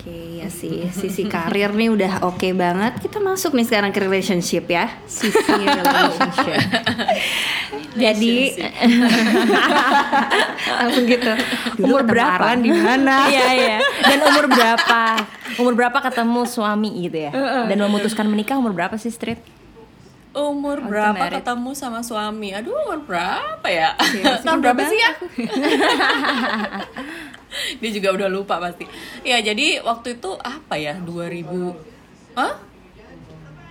Oke 0.00 0.40
ya 0.40 0.48
sih 0.48 0.88
sisi 0.88 1.28
karir 1.28 1.76
nih 1.76 1.92
udah 1.92 2.24
oke 2.24 2.48
banget 2.56 3.04
kita 3.04 3.20
masuk 3.20 3.52
nih 3.52 3.68
sekarang 3.68 3.92
ke 3.92 4.00
relationship 4.00 4.64
ya 4.64 4.88
sisi 5.04 5.36
relationship 5.44 6.56
jadi 8.00 8.36
langsung 10.80 11.04
gitu 11.04 11.32
Dulu 11.76 12.00
umur 12.00 12.02
berapa? 12.08 12.56
Di 12.56 12.70
mana 12.72 13.16
Iya, 13.32 13.48
iya. 13.52 13.78
Dan 14.04 14.18
umur 14.24 14.48
berapa? 14.48 15.02
Umur 15.60 15.74
berapa 15.76 15.98
ketemu 16.00 16.40
suami 16.48 16.90
gitu 17.04 17.18
ya? 17.28 17.32
Dan 17.68 17.76
memutuskan 17.80 18.24
menikah 18.24 18.56
umur 18.56 18.72
berapa 18.72 18.96
sih, 18.96 19.12
Street? 19.12 19.40
Umur 20.30 20.78
berapa 20.78 21.26
married. 21.26 21.42
ketemu 21.42 21.70
sama 21.74 22.06
suami? 22.06 22.54
Aduh, 22.54 22.70
umur 22.86 23.02
berapa 23.02 23.66
ya? 23.66 23.98
Tahun 24.46 24.60
berapa 24.62 24.80
sih 24.86 24.98
ya? 24.98 25.10
Dia 27.80 27.90
juga 27.90 28.08
udah 28.14 28.28
lupa 28.30 28.58
pasti. 28.62 28.86
Ya, 29.26 29.42
jadi 29.42 29.82
waktu 29.82 30.18
itu 30.18 30.30
apa 30.40 30.74
ya? 30.78 30.96
2000 31.02 31.90
Hah? 32.38 32.54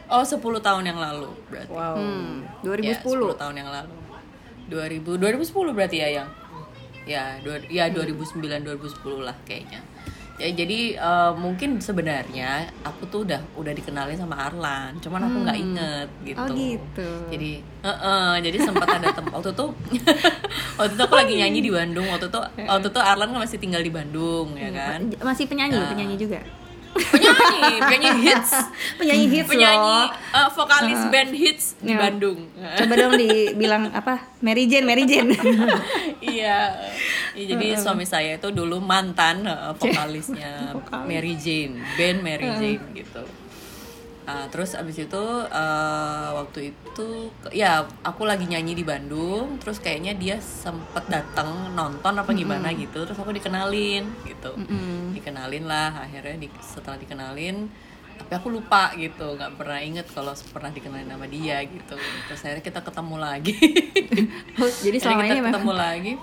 Oh, 0.10 0.26
10 0.26 0.42
tahun 0.42 0.84
yang 0.90 0.98
lalu 0.98 1.30
berarti. 1.54 1.70
Wow. 1.70 1.96
Hmm, 1.96 2.42
Ya, 2.66 2.98
2010 2.98 3.38
10 3.38 3.42
tahun 3.42 3.56
yang 3.62 3.70
lalu. 3.70 3.94
2000 4.70 5.18
2010 5.18 5.76
berarti 5.78 5.98
ya 6.02 6.10
yang 6.22 6.30
ya 7.10 7.42
dua, 7.42 7.58
ya 7.74 7.90
2009 7.90 8.62
2010 8.66 9.26
lah 9.26 9.38
kayaknya. 9.46 9.82
Ya, 10.40 10.50
jadi 10.50 10.96
eh, 10.96 11.32
mungkin 11.36 11.78
sebenarnya 11.78 12.72
aku 12.80 13.04
tuh 13.06 13.20
udah 13.22 13.44
udah 13.54 13.70
dikenalin 13.70 14.16
sama 14.16 14.40
Arlan, 14.42 14.96
cuman 14.98 15.20
aku 15.22 15.38
nggak 15.44 15.58
inget 15.60 16.10
gitu. 16.24 16.40
Oh, 16.42 16.56
gitu. 16.56 17.10
Jadi, 17.30 17.52
eh, 17.84 18.36
jadi 18.40 18.58
sempat 18.58 18.88
ada 18.90 19.12
tempat 19.12 19.36
waktu 19.36 19.52
tuh 19.52 19.76
waktu 20.80 20.94
itu 20.96 21.04
aku 21.04 21.16
lagi 21.16 21.34
nyanyi 21.36 21.60
di 21.60 21.70
Bandung. 21.70 22.08
Waktu 22.08 22.28
tuh 22.30 22.40
waktu 22.58 22.88
tuh 22.88 23.04
Arlan 23.04 23.30
kan 23.30 23.40
masih 23.44 23.60
tinggal 23.60 23.84
di 23.84 23.92
Bandung 23.92 24.56
ya 24.56 24.72
kan. 24.72 25.12
masih 25.20 25.44
penyanyi 25.46 25.76
Ah. 25.76 25.92
penyanyi 25.92 26.16
juga 26.16 26.40
penyanyi 26.94 27.80
penyanyi 27.80 28.22
hits. 28.26 28.52
Penyanyi 29.00 29.26
hits 29.30 29.50
penyanyi 29.50 29.78
loh 29.78 30.08
eh, 30.12 30.48
vokalis 30.54 31.02
band 31.10 31.32
hits 31.34 31.66
di 31.80 31.94
Ya. 31.94 32.00
Bandung. 32.00 32.40
Coba 32.54 32.94
dong 32.96 33.14
dibilang 33.18 33.84
apa? 33.92 34.30
Mary 34.42 34.66
Jane 34.70 34.86
Mary 34.86 35.04
Jane. 35.06 35.34
Iya. 36.20 36.76
Ya, 37.34 37.44
jadi 37.56 37.78
suami 37.80 38.04
saya 38.04 38.36
itu 38.38 38.50
dulu 38.52 38.82
mantan 38.84 39.48
eh, 39.48 39.72
vokalisnya 39.78 40.76
Mary 41.10 41.36
Jane 41.40 41.80
band 41.96 42.20
Mary 42.22 42.48
Jane 42.60 42.84
gitu 42.94 43.24
Ah, 44.30 44.46
terus 44.46 44.78
abis 44.78 45.02
itu 45.02 45.24
eh, 45.50 46.30
waktu 46.32 46.60
itu 46.70 47.08
ya 47.50 47.72
aku 48.02 48.30
lagi 48.30 48.46
nyanyi 48.46 48.74
di 48.74 48.86
Bandung 48.86 49.58
terus 49.58 49.82
kayaknya 49.82 50.14
dia 50.14 50.38
sempet 50.38 51.02
datang 51.08 51.50
nonton 51.74 52.14
apa 52.14 52.30
gimana 52.32 52.70
gitu 52.72 53.02
terus 53.04 53.18
aku 53.18 53.34
dikenalin 53.34 54.06
gitu. 54.24 54.54
Dikenalin 55.12 55.66
lah 55.66 56.06
akhirnya 56.06 56.38
di- 56.38 56.62
setelah 56.62 56.96
dikenalin 56.96 57.66
tapi 58.20 58.32
aku 58.36 58.52
lupa 58.52 58.94
gitu 58.94 59.34
nggak 59.34 59.58
pernah 59.58 59.80
inget 59.80 60.06
kalau 60.12 60.30
pernah 60.52 60.70
dikenalin 60.70 61.10
sama 61.10 61.26
dia 61.26 61.58
gitu. 61.66 61.98
Terus 61.98 62.40
akhirnya 62.40 62.62
kita 62.62 62.80
ketemu 62.80 63.16
lagi. 63.18 63.58
Oh, 64.60 64.68
jadi 64.68 64.98
selama 65.00 65.24
ini 65.24 65.40
memang 65.40 65.54
ketemu 65.56 65.74
lagi 65.74 66.14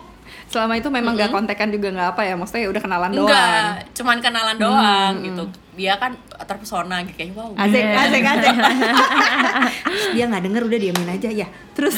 selama 0.46 0.78
itu 0.78 0.88
memang 0.88 1.14
gak 1.14 1.30
kontekan 1.30 1.68
juga 1.68 1.88
nggak 1.92 2.08
apa 2.14 2.22
ya 2.22 2.34
maksudnya 2.38 2.62
ya 2.66 2.70
udah 2.70 2.82
kenalan 2.82 3.10
doang. 3.12 3.28
enggak 3.28 3.64
cuman 3.96 4.16
kenalan 4.22 4.56
doang 4.56 5.14
gitu. 5.22 5.44
Dia 5.76 6.00
kan 6.00 6.16
terpesona 6.48 7.04
gitu 7.04 7.20
kayak 7.20 7.36
wow 7.36 7.52
asik 7.52 7.84
asik 7.84 8.24
asik. 8.24 8.54
Terus 9.92 10.06
dia 10.16 10.24
nggak 10.24 10.42
denger 10.48 10.62
udah 10.64 10.78
diamin 10.80 11.08
aja 11.12 11.28
ya. 11.28 11.48
Terus 11.76 11.94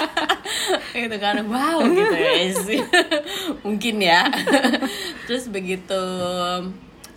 gitu 0.94 1.16
kan 1.18 1.34
wow 1.50 1.82
gitu 1.82 2.14
ya 2.14 2.32
sih. 2.66 2.80
Mungkin 3.66 3.96
ya. 3.98 4.30
Terus 5.26 5.50
begitu 5.50 6.02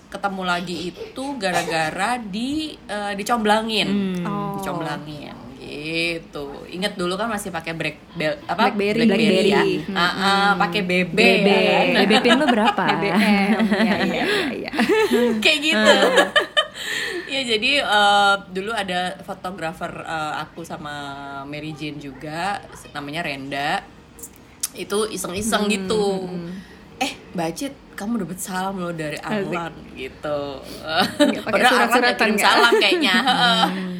ketemu 0.09 0.41
lagi 0.41 0.89
itu 0.89 1.23
gara-gara 1.37 2.17
di 2.17 2.73
eh, 2.89 3.13
dicomblangin. 3.13 3.89
Oh. 4.25 4.57
dicomblangin 4.57 5.48
gitu 5.69 6.65
inget 6.69 6.97
dulu 6.97 7.13
kan 7.13 7.29
masih 7.29 7.53
pakai 7.53 7.77
black 7.77 7.97
bel, 8.17 8.33
apa 8.49 8.73
Blackberry. 8.73 9.05
Blackberry. 9.05 9.49
ya 9.53 9.63
Hmm. 9.89 9.95
Ah, 9.95 10.03
ah, 10.03 10.49
pakai 10.57 10.81
BB, 10.81 11.13
BB. 11.13 11.47
ya 11.47 11.61
kan? 11.61 11.85
BB 12.03 12.13
pin 12.25 12.31
lu 12.37 12.45
berapa? 12.49 12.83
BBM 12.97 13.13
ya 13.13 13.55
ya 13.85 13.95
ya, 14.03 14.25
ya. 14.67 14.71
kayak 15.39 15.59
gitu 15.61 15.95
ya 17.33 17.41
jadi 17.45 17.71
eh, 17.85 18.35
dulu 18.49 18.71
ada 18.73 19.21
fotografer 19.21 19.93
eh, 20.01 20.33
aku 20.41 20.65
sama 20.65 20.93
Mary 21.45 21.71
Jane 21.77 22.01
juga 22.01 22.61
namanya 22.91 23.21
Renda 23.21 23.85
itu 24.73 25.09
iseng-iseng 25.09 25.65
gitu 25.69 26.29
eh 26.99 27.15
Bacit 27.33 27.73
kamu 27.99 28.23
dapet 28.23 28.39
salam 28.39 28.79
lo 28.79 28.95
dari 28.95 29.19
Arlan 29.19 29.75
gitu. 29.91 30.63
Pakai 30.63 31.43
padahal 31.43 31.67
Arlan 31.67 31.91
surat-suratan 31.91 32.31
kirim 32.31 32.39
salam 32.39 32.73
kayaknya. 32.79 33.15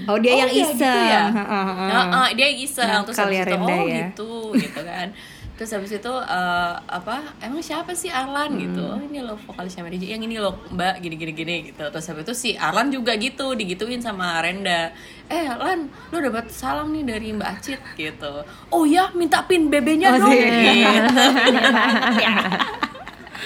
Oh 0.10 0.18
dia 0.18 0.42
yang 0.42 0.50
iya, 0.50 0.66
iseng. 0.66 0.82
gitu 0.82 0.90
ya? 1.06 1.30
Heeh, 1.30 1.66
heeh. 1.70 1.94
Heeh, 1.94 2.28
dia 2.34 2.46
yang 2.50 2.60
iseng. 2.66 2.90
Terus 3.06 3.14
Nakal 3.14 3.30
habis 3.30 3.38
ya 3.38 3.46
itu 3.46 3.54
oh 3.62 3.86
ya. 3.86 4.10
gitu 4.10 4.32
gitu 4.58 4.82
kan. 4.82 5.14
Terus 5.54 5.70
habis 5.76 5.92
itu 5.92 6.10
eh, 6.10 6.74
apa 6.82 7.16
emang 7.46 7.62
siapa 7.62 7.94
sih 7.94 8.10
Arlan? 8.10 8.58
Gitu. 8.58 8.82
Hmm. 8.82 8.98
oh 8.98 9.02
ini 9.06 9.22
loh 9.22 9.38
vokalisnya 9.38 9.86
Mary 9.86 10.02
yang 10.02 10.26
ini 10.26 10.42
loh 10.42 10.58
mbak 10.74 10.98
gini 10.98 11.14
gini 11.14 11.30
gini 11.38 11.56
gitu. 11.70 11.86
Terus 11.94 12.10
habis 12.10 12.26
itu 12.26 12.34
si 12.34 12.50
Arlan 12.58 12.90
juga 12.90 13.14
gitu 13.22 13.54
digituin 13.54 14.02
sama 14.02 14.42
Renda. 14.42 14.98
Eh 15.30 15.46
Lan 15.46 15.94
lu 16.10 16.18
dapat 16.18 16.50
salam 16.50 16.90
nih 16.90 17.06
dari 17.06 17.30
Mbak 17.38 17.50
Acit 17.62 17.78
gitu. 17.94 18.34
Oh 18.74 18.90
ya 18.90 19.14
minta 19.14 19.46
pin 19.46 19.70
BB-nya 19.70 20.18
Oh, 20.18 20.26
dong. 20.26 20.34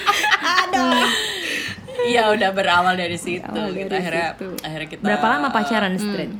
gitu 0.03 0.85
Iya 2.03 2.29
udah 2.29 2.49
berawal 2.51 2.93
dari 2.93 3.15
situ 3.15 3.45
Berawal 3.45 3.71
gitu 3.71 3.87
dari 3.87 4.01
akhirnya 4.01 4.29
situ. 4.33 4.47
akhirnya 4.59 4.87
kita 4.89 5.01
Berapa 5.01 5.25
lama 5.29 5.47
pacaran 5.49 5.95
street? 5.95 6.31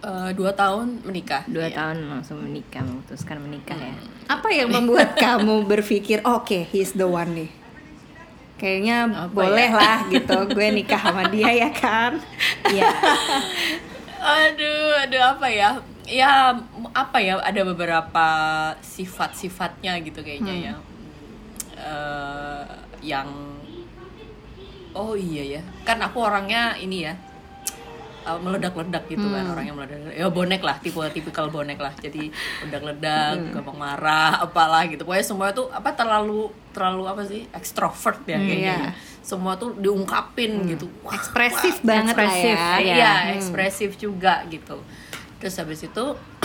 Eh, 0.00 0.30
dua 0.32 0.50
tahun 0.52 1.04
menikah 1.04 1.44
Dua 1.44 1.66
Iya. 1.66 1.76
tahun 1.76 1.96
langsung 2.08 2.40
menikah, 2.40 2.80
memutuskan 2.80 3.36
menikah 3.38 3.76
ya. 3.76 3.92
apa 4.26 4.48
yang 4.48 4.70
membuat 4.70 5.12
kamu 5.20 5.66
berpikir 5.66 6.22
oke 6.22 6.64
he's 6.66 6.94
the 6.94 7.04
one 7.04 7.34
nih 7.34 7.50
kayaknya 8.56 9.08
Apa 9.08 9.28
boleh 9.30 9.66
ya? 9.66 9.74
lah 9.74 9.98
gitu 10.06 10.36
gue 10.48 10.66
nikah 10.70 11.00
sama 11.02 11.28
dia 11.28 11.50
ya 11.50 11.70
kan 11.70 12.16
Iya. 12.66 12.88
Aduh, 14.20 15.00
aduh 15.00 15.22
apa 15.30 15.48
ya? 15.48 15.80
Ya 16.04 16.52
apa 16.92 17.18
ya? 17.18 17.40
Ada 17.40 17.64
beberapa 17.64 18.26
sifat-sifatnya 18.78 19.96
gitu 20.02 20.20
kayaknya 20.20 20.54
ya. 20.62 20.74
Eh, 21.80 22.64
yang 23.00 23.28
oh 24.92 25.16
iya 25.16 25.58
ya. 25.58 25.62
Kan 25.88 25.98
aku 26.04 26.20
orangnya 26.20 26.76
ini 26.76 27.08
ya. 27.08 27.14
eh, 28.20 28.36
meledak-ledak 28.36 29.08
gitu 29.08 29.24
kan 29.32 29.48
orangnya 29.48 29.72
meledak 29.72 30.12
ya 30.12 30.28
bonek 30.28 30.60
lah 30.60 30.76
tipe 30.76 31.00
tipikal 31.08 31.48
bonek 31.48 31.80
lah 31.80 31.88
jadi 32.04 32.28
meledak-ledak 32.60 33.56
gampang 33.56 33.80
marah 33.80 34.44
apalah 34.44 34.84
gitu 34.92 35.08
pokoknya 35.08 35.24
semua 35.24 35.56
tuh 35.56 35.72
apa 35.72 35.96
terlalu 35.96 36.52
terlalu 36.76 37.08
apa 37.08 37.24
sih 37.24 37.48
ekstrovert 37.48 38.20
ya 38.28 38.36
kayaknya 38.36 38.76
iya. 38.76 38.90
semua 39.24 39.56
tuh 39.56 39.72
diungkapin 39.72 40.68
gitu 40.68 40.84
Wah, 41.00 41.16
ekspresif 41.16 41.80
wah, 41.80 41.96
banget 41.96 42.14
lah 42.20 42.28
ekspresif, 42.28 42.56
ya 42.60 42.76
iya. 42.76 42.94
Iya, 42.94 43.12
ekspresif 43.40 43.90
juga 43.96 44.44
gitu. 44.52 44.76
Terus 45.40 45.56
habis 45.56 45.80
itu 45.80 46.04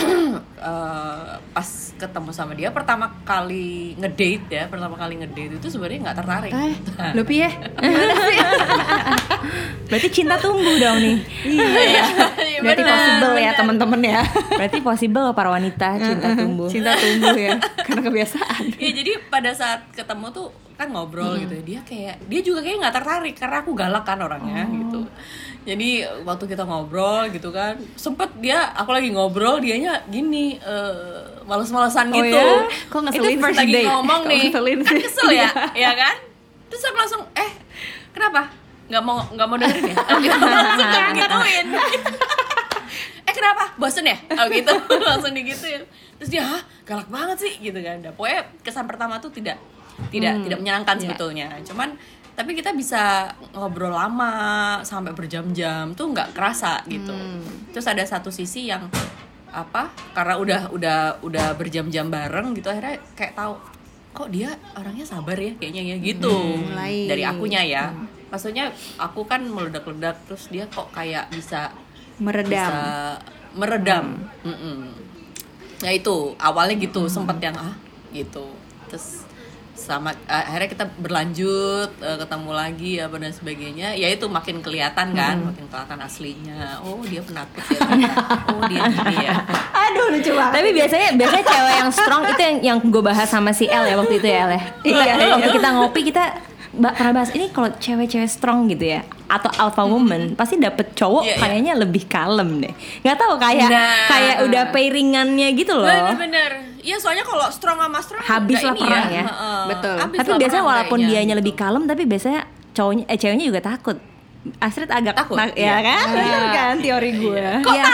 eh, 0.58 1.30
pas 1.46 1.68
ketemu 1.94 2.30
sama 2.32 2.52
dia 2.52 2.72
pertama 2.72 3.12
kali 3.22 3.92
ngedate 3.94 4.48
ya, 4.50 4.64
pertama 4.66 4.96
kali 4.96 5.20
ngedate 5.20 5.54
itu 5.54 5.68
sebenarnya 5.68 6.00
nggak 6.02 6.16
tertarik. 6.16 6.52
eh 6.52 6.74
Nah, 6.96 7.12
lu 7.12 7.22
ya 7.28 7.50
Berarti 9.86 10.08
cinta 10.10 10.34
tumbuh 10.36 10.74
dong 10.76 10.98
nih. 10.98 11.16
iya, 11.46 12.02
berarti 12.58 12.82
benar, 12.82 12.90
possible 12.90 13.30
ya 13.30 13.42
benar. 13.44 13.54
temen-temen 13.54 14.00
ya 14.02 14.20
Berarti 14.50 14.78
possible 14.80 15.26
para 15.32 15.48
wanita 15.50 15.88
cinta 15.96 16.28
tumbuh. 16.34 16.66
cinta 16.66 16.92
tumbuh 16.96 17.36
ya 17.36 17.54
karena 17.84 18.00
kebiasaan 18.02 18.62
Iya, 18.74 18.90
jadi 18.94 19.12
pada 19.28 19.50
saat 19.52 19.86
ketemu 19.92 20.26
tuh 20.32 20.46
kan 20.74 20.88
ngobrol 20.88 21.36
gitu 21.38 21.54
ya. 21.54 21.62
Dia 21.62 21.80
kayak 21.82 22.16
dia 22.26 22.40
juga 22.42 22.60
kayak 22.60 22.76
nggak 22.78 22.94
tertarik 22.94 23.34
karena 23.34 23.56
aku 23.60 23.70
galak 23.72 24.04
kan 24.04 24.18
orangnya 24.18 24.64
gitu. 24.66 25.00
Jadi 25.66 25.90
waktu 26.22 26.44
kita 26.46 26.62
ngobrol 26.62 27.26
gitu 27.28 27.50
kan, 27.50 27.74
sempet 27.94 28.30
dia 28.38 28.70
aku 28.72 28.94
lagi 28.94 29.10
ngobrol 29.10 29.58
dianya 29.58 29.98
gini 30.06 30.54
eh, 30.56 31.22
males-malesan 31.42 32.06
Oh 32.08 32.22
gitu. 32.22 32.38
ya? 32.38 32.70
Kok 32.86 33.00
ngeselin 33.02 33.34
Itu 33.34 33.42
first 33.42 33.58
lagi 33.58 33.74
date? 33.74 33.86
ngomong 33.86 34.20
Kok 34.22 34.30
nih, 34.30 34.40
ngeselin 34.46 34.78
kan 34.80 34.94
kesel 34.96 35.28
ya, 35.34 35.50
ya 35.84 35.90
kan? 35.92 36.16
Terus 36.70 36.82
aku 36.84 36.96
langsung 36.96 37.22
eh 37.34 37.50
kenapa? 38.10 38.46
Nggak 38.86 39.02
mau 39.02 39.18
nggak 39.26 39.46
mau 39.46 39.56
dengerin 39.58 39.84
ya? 39.84 39.96
Gitu. 40.22 40.38
langsung 40.38 41.14
gituin. 41.18 41.66
eh 43.26 43.34
kenapa? 43.34 43.64
Bosen 43.74 44.06
ya? 44.06 44.16
Oh 44.38 44.46
gitu, 44.46 44.72
langsung 44.96 45.34
digituin. 45.34 45.82
Terus 46.16 46.30
dia, 46.30 46.42
hah 46.42 46.62
galak 46.86 47.10
banget 47.10 47.36
sih 47.42 47.52
gitu 47.60 47.76
kan. 47.82 47.98
Nah, 47.98 48.14
pokoknya 48.14 48.46
kesan 48.62 48.86
pertama 48.86 49.18
tuh 49.18 49.28
tidak 49.28 49.58
tidak 50.08 50.38
tidak 50.44 50.58
menyenangkan 50.60 50.94
sebetulnya. 50.96 51.50
Cuman 51.62 51.98
tapi 52.36 52.52
kita 52.52 52.76
bisa 52.76 53.32
ngobrol 53.56 53.96
lama 53.96 54.78
sampai 54.84 55.16
berjam-jam 55.16 55.96
tuh 55.96 56.12
nggak 56.12 56.36
kerasa 56.36 56.84
gitu. 56.86 57.16
Terus 57.72 57.86
ada 57.88 58.04
satu 58.04 58.28
sisi 58.28 58.68
yang 58.68 58.86
apa? 59.48 59.88
Karena 60.12 60.36
udah 60.36 60.60
udah 60.70 60.98
udah 61.24 61.46
berjam-jam 61.56 62.12
bareng 62.12 62.52
gitu 62.52 62.68
akhirnya 62.68 63.00
kayak 63.16 63.32
tahu 63.32 63.56
kok 64.16 64.28
dia 64.32 64.52
orangnya 64.76 65.04
sabar 65.08 65.36
ya 65.36 65.56
kayaknya 65.56 65.82
ya 65.92 65.96
gitu. 65.98 66.36
mulai. 66.60 67.08
Dari 67.08 67.22
akunya 67.24 67.64
ya. 67.64 67.84
Maksudnya 68.28 68.68
aku 69.00 69.24
kan 69.24 69.40
meledak-ledak 69.40 70.20
terus 70.28 70.52
dia 70.52 70.68
kok 70.68 70.92
kayak 70.92 71.32
bisa 71.32 71.72
meredam 72.20 72.52
bisa 72.52 72.80
meredam 73.56 74.04
Mm-mm. 74.44 74.92
ya 75.84 75.92
itu 75.92 76.32
awalnya 76.40 76.76
gitu 76.80 77.08
sempet 77.08 77.40
yang 77.40 77.56
ah 77.56 77.76
gitu 78.12 78.52
terus 78.88 79.28
sama 79.76 80.10
eh, 80.10 80.42
akhirnya 80.42 80.68
kita 80.68 80.84
berlanjut 80.96 81.90
eh, 81.96 82.16
ketemu 82.16 82.50
lagi 82.50 82.92
apa 82.98 83.16
dan 83.16 83.30
sebagainya 83.30 83.88
ya 83.92 84.08
itu 84.08 84.24
makin 84.26 84.58
kelihatan 84.58 85.12
kan 85.12 85.36
makin 85.42 85.64
kelihatan 85.66 85.98
aslinya 86.00 86.80
oh 86.80 87.00
dia 87.02 87.20
penakut 87.20 87.60
ya 87.62 88.10
oh 88.48 88.60
dia 88.64 88.80
gini 88.86 89.16
ya 89.22 89.36
aduh 89.84 90.06
lucu 90.10 90.32
banget 90.32 90.54
Tapi 90.54 90.68
biasanya 90.72 91.08
biasanya 91.14 91.44
cewek 91.46 91.74
yang 91.76 91.90
strong 91.90 92.22
itu 92.26 92.40
yang 92.40 92.56
yang 92.64 92.78
gue 92.82 93.00
bahas 93.00 93.26
sama 93.26 93.50
si 93.50 93.64
El 93.66 93.84
ya 93.84 93.94
waktu 93.94 94.16
itu 94.16 94.26
ya 94.26 94.38
El 94.42 94.50
ya. 94.50 94.62
Kita, 94.82 95.02
Iya, 95.06 95.28
waktu 95.30 95.50
kita 95.52 95.68
ngopi 95.70 96.00
kita 96.04 96.24
ba- 96.74 96.92
pernah 96.92 97.12
bahas 97.14 97.30
ini 97.30 97.46
kalau 97.48 97.68
cewek-cewek 97.72 98.26
strong 98.26 98.66
gitu 98.66 98.90
ya 98.90 99.00
atau 99.26 99.50
alpha 99.56 99.82
woman 99.82 100.32
pasti 100.32 100.56
dapet 100.56 100.92
cowok 100.92 101.22
Iya, 101.22 101.30
iya. 101.30 101.40
kayaknya 101.40 101.72
lebih 101.76 102.06
kalem 102.06 102.60
deh. 102.60 102.72
Nggak 103.00 103.16
tahu 103.16 103.34
kayak 103.36 103.68
Nah. 103.68 104.06
kayak 104.06 104.36
udah 104.42 104.62
pairingannya 104.70 105.48
gitu 105.52 105.72
loh. 105.74 105.86
bener-bener 105.86 106.50
ya 106.86 106.96
soalnya 107.02 107.26
kalau 107.26 107.50
strong 107.50 107.78
sama 107.82 107.98
strong 107.98 108.22
Habis 108.22 108.62
nggak 108.62 108.70
lah 108.70 108.74
ini 108.78 108.82
perang 108.86 109.08
ya. 109.10 109.24
Heeh. 109.26 109.60
Betul. 109.74 109.96
Habis 109.98 110.18
Tapi 110.22 110.30
biasanya 110.38 110.64
walaupun 110.64 110.98
kayaknya, 111.02 111.10
dianya 111.18 111.34
gitu. 111.34 111.40
lebih 111.42 111.54
kalem 111.58 111.82
tapi 111.90 112.02
biasanya 112.06 112.40
cowoknya 112.72 113.04
eh 113.10 113.18
ceweknya 113.18 113.46
juga 113.50 113.60
takut. 113.66 113.96
Astrid 114.56 114.88
agak 114.88 115.14
Takut, 115.14 115.34
tak- 115.34 115.54
iya. 115.54 115.76
ya 115.76 115.84
kan? 115.84 116.06
Bener 116.10 116.44
kan 116.50 116.74
teori 116.78 117.10
gue 117.12 117.46
Iya. 117.64 117.84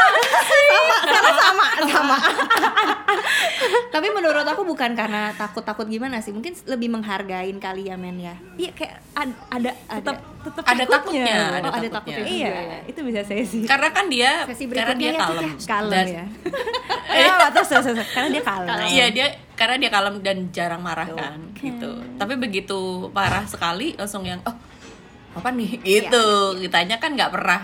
sama 1.03 1.35
sama 1.37 1.67
sama 1.85 2.17
Tapi 3.89 4.09
menurut 4.09 4.43
aku 4.43 4.63
bukan 4.65 4.93
karena 4.93 5.31
takut-takut 5.33 5.85
gimana 5.85 6.19
sih, 6.19 6.31
mungkin 6.31 6.57
lebih 6.67 6.89
menghargain 6.89 7.57
kali 7.57 7.87
ya 7.87 7.97
men 7.97 8.17
ya. 8.19 8.35
Iya 8.57 8.71
kayak 8.73 8.95
ad- 9.15 9.41
ada 9.51 9.71
tetap 9.71 10.17
tetap 10.43 10.63
Ada 10.65 10.85
takutnya. 10.87 11.25
takutnya, 11.25 11.37
ada 11.37 11.47
Oh, 11.63 11.73
ada 11.73 11.89
takutnya. 11.91 11.93
takutnya. 11.93 12.25
Iya, 12.27 12.49
juga 12.49 12.63
ya. 12.65 12.79
itu 12.87 13.01
bisa 13.03 13.21
saya 13.23 13.45
sih. 13.45 13.63
Karena 13.63 13.89
kan 13.91 14.05
dia 14.09 14.31
Sesi 14.45 14.65
karena 14.67 14.95
dia 14.95 15.11
ya, 15.11 15.21
kalem. 15.21 15.45
Kalem 15.61 15.93
Dan- 15.93 16.09
ya. 16.11 16.25
Ya, 17.13 17.33
terus, 17.55 17.69
terus, 17.69 17.85
terus. 17.87 18.09
karena 18.11 18.29
dia 18.31 18.43
kalem. 18.43 18.77
Iya 18.89 19.07
dia 19.11 19.27
karena 19.55 19.77
dia 19.79 19.91
kalem 19.91 20.15
dan 20.21 20.39
jarang 20.51 20.81
marah 20.81 21.09
kan 21.09 21.39
gitu. 21.55 21.91
Tapi 22.17 22.35
begitu 22.37 22.81
marah 23.11 23.45
sekali 23.45 23.93
langsung 23.95 24.25
yang 24.25 24.41
oh 24.43 24.57
apa 25.33 25.49
nih 25.53 25.71
gitu. 25.81 26.27
Kitanya 26.61 26.97
kan 27.01 27.11
nggak 27.17 27.31
pernah 27.33 27.61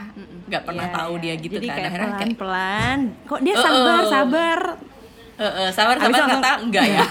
nggak 0.49 0.63
pernah 0.65 0.87
Iya, 0.89 0.97
tahu 0.97 1.13
iya. 1.13 1.23
dia 1.23 1.35
gitu 1.37 1.55
Jadi 1.61 1.67
kan. 1.69 1.77
kayak 1.77 1.89
Akhirnya 1.89 2.09
kayak 2.09 2.19
pelan-pelan. 2.19 2.99
Kok 3.29 3.41
dia 3.45 3.55
sabar, 3.61 4.01
eh. 4.03 4.09
sabar. 4.09 4.61
Sabar 5.71 5.95
langsung- 5.97 6.43
kata 6.43 6.53
enggak 6.67 6.85
ya. 6.85 7.03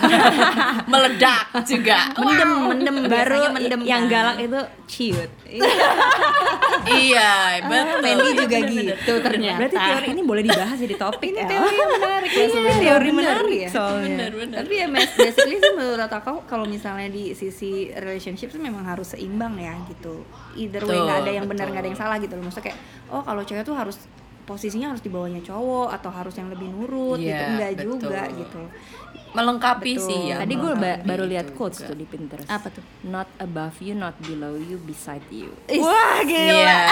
Meledak 0.91 1.47
juga. 1.63 1.97
Mendem, 2.19 2.51
mendem 2.67 2.95
Baru 3.07 3.39
biasanya 3.39 3.49
mendem 3.55 3.81
yang 3.87 4.03
kan. 4.05 4.11
galak 4.11 4.37
itu 4.43 4.59
ciut. 4.87 5.31
iya, 7.07 7.63
betul. 7.63 7.97
Mandy 8.03 8.29
juga 8.35 8.57
Bener-bener. 8.59 8.95
gitu 8.99 9.13
ternyata. 9.23 9.57
Berarti 9.63 9.77
teori 9.79 10.07
ini 10.11 10.21
boleh 10.23 10.43
dibahas 10.43 10.77
jadi 10.77 10.95
topik 10.95 11.29
ini 11.31 11.39
ya. 11.39 11.47
teori 11.47 11.75
yang 11.75 11.91
menarik 11.95 12.31
ya 12.31 12.45
sebenarnya. 12.47 12.81
teori 12.83 13.09
menarik 13.11 13.59
ya. 13.63 13.69
soalnya. 13.71 14.07
Bener, 14.07 14.31
bener. 14.35 14.57
Tapi 14.59 14.73
ya 14.75 14.87
mas, 14.87 15.09
basically 15.15 15.57
sih 15.57 15.71
menurut 15.71 16.11
aku 16.11 16.33
kalau 16.45 16.65
misalnya 16.67 17.07
di 17.07 17.31
sisi 17.31 17.71
relationship 17.95 18.51
sih 18.51 18.59
memang 18.59 18.83
harus 18.83 19.15
seimbang 19.15 19.55
ya 19.55 19.75
gitu. 19.87 20.23
Either 20.57 20.83
way 20.83 20.99
nggak 20.99 21.19
ada 21.23 21.31
yang 21.31 21.45
benar 21.47 21.67
nggak 21.69 21.83
ada 21.83 21.89
yang 21.95 21.99
salah 21.99 22.17
gitu 22.19 22.35
loh. 22.35 22.43
Maksudnya 22.43 22.71
kayak 22.71 22.79
oh 23.07 23.23
kalau 23.23 23.41
cewek 23.43 23.63
tuh 23.63 23.75
harus 23.75 23.97
posisinya 24.47 24.95
harus 24.95 25.03
di 25.03 25.11
bawahnya 25.11 25.43
cowok 25.43 25.91
atau 25.99 26.09
harus 26.15 26.31
yang 26.39 26.47
lebih 26.47 26.71
nurut 26.71 27.19
gitu. 27.19 27.27
Iya, 27.27 27.51
Enggak 27.51 27.71
betul. 27.75 27.87
juga 27.99 28.21
gitu. 28.31 28.61
Melengkapi 29.35 29.93
Betul. 29.97 30.07
sih 30.07 30.19
ya. 30.31 30.35
Tadi 30.39 30.53
gue 30.55 30.73
melengkapi 30.73 31.07
baru 31.07 31.23
lihat 31.27 31.47
quotes 31.55 31.83
juga. 31.83 31.89
tuh 31.91 31.97
di 31.99 32.05
Pinterest. 32.07 32.47
Apa 32.47 32.67
tuh? 32.71 32.83
Not 33.07 33.27
above 33.39 33.75
you, 33.83 33.93
not 33.93 34.15
below 34.23 34.55
you, 34.55 34.77
beside 34.83 35.23
you. 35.31 35.51
Wah 35.79 36.21
gila. 36.23 36.55
Yes. 36.67 36.89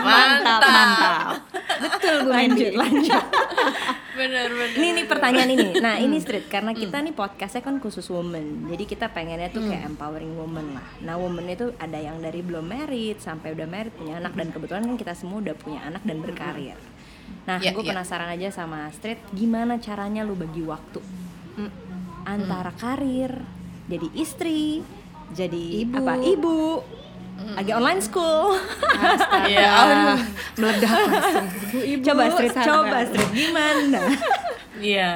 Mantap, 0.00 0.60
mantap. 0.62 1.26
Betul 1.80 2.14
Bu 2.24 2.30
Mandy. 2.30 2.70
Lanjut, 2.70 2.72
lanjut. 2.76 3.24
Bener 4.10 4.52
bener. 4.52 4.76
Ini 4.76 4.88
nih 5.00 5.06
pertanyaan 5.08 5.50
ini. 5.54 5.66
Nah 5.80 5.96
ini 5.96 6.20
street 6.20 6.50
karena 6.52 6.76
kita 6.76 7.00
nih 7.00 7.14
podcastnya 7.16 7.64
kan 7.64 7.80
khusus 7.80 8.04
woman. 8.12 8.68
Jadi 8.68 8.84
kita 8.84 9.08
pengennya 9.08 9.48
tuh 9.48 9.64
kayak 9.64 9.86
empowering 9.86 10.36
woman 10.36 10.76
lah. 10.76 10.84
Nah 11.00 11.16
woman 11.16 11.48
itu 11.48 11.72
ada 11.80 11.96
yang 11.96 12.20
dari 12.20 12.44
belum 12.44 12.68
married 12.68 13.22
sampai 13.22 13.56
udah 13.56 13.64
married 13.64 13.94
punya 13.96 14.20
anak 14.20 14.36
dan 14.36 14.52
kebetulan 14.52 14.84
kan 14.84 14.96
kita 15.00 15.14
semua 15.16 15.40
udah 15.40 15.56
punya 15.56 15.80
anak 15.88 16.02
dan 16.04 16.20
berkarir. 16.20 16.76
Nah 17.48 17.58
Ya, 17.58 17.72
gue 17.74 17.82
ya. 17.82 17.92
penasaran 17.96 18.30
aja 18.30 18.48
sama 18.52 18.86
street 18.94 19.18
gimana 19.34 19.80
caranya 19.80 20.22
lu 20.22 20.36
bagi 20.38 20.62
waktu 20.62 21.00
antara 22.24 22.70
karir, 22.76 23.32
jadi 23.88 24.08
istri, 24.14 24.84
jadi 25.32 25.88
Ibu. 25.88 25.96
apa 25.98 26.14
ibu, 26.20 26.60
lagi 27.56 27.72
online 27.72 28.02
school. 28.04 28.54
Iya, 29.48 29.66
aduh. 29.66 30.20
Meledak 30.60 30.92
langsung. 31.08 31.46
Ibu, 31.80 32.02
coba 32.04 32.22
street, 32.36 32.52
sabar. 32.54 32.66
coba 32.68 32.98
street 33.08 33.30
gimana? 33.32 34.00
Iya. 34.78 35.12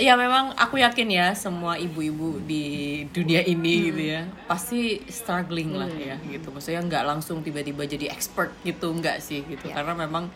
Ya 0.00 0.14
memang 0.16 0.56
aku 0.56 0.80
yakin 0.80 1.08
ya 1.12 1.26
semua 1.36 1.76
ibu-ibu 1.76 2.40
di 2.46 3.04
dunia 3.10 3.42
ini 3.44 3.90
gitu 3.90 4.02
ya 4.16 4.22
pasti 4.48 5.02
struggling 5.10 5.76
lah 5.76 5.90
ya 5.92 6.16
gitu. 6.24 6.48
Maksudnya 6.54 6.80
nggak 6.88 7.04
langsung 7.04 7.44
tiba-tiba 7.44 7.84
jadi 7.84 8.08
expert 8.08 8.54
gitu 8.64 8.96
nggak 8.96 9.20
sih 9.20 9.44
gitu. 9.44 9.68
Karena 9.68 9.92
memang 9.92 10.32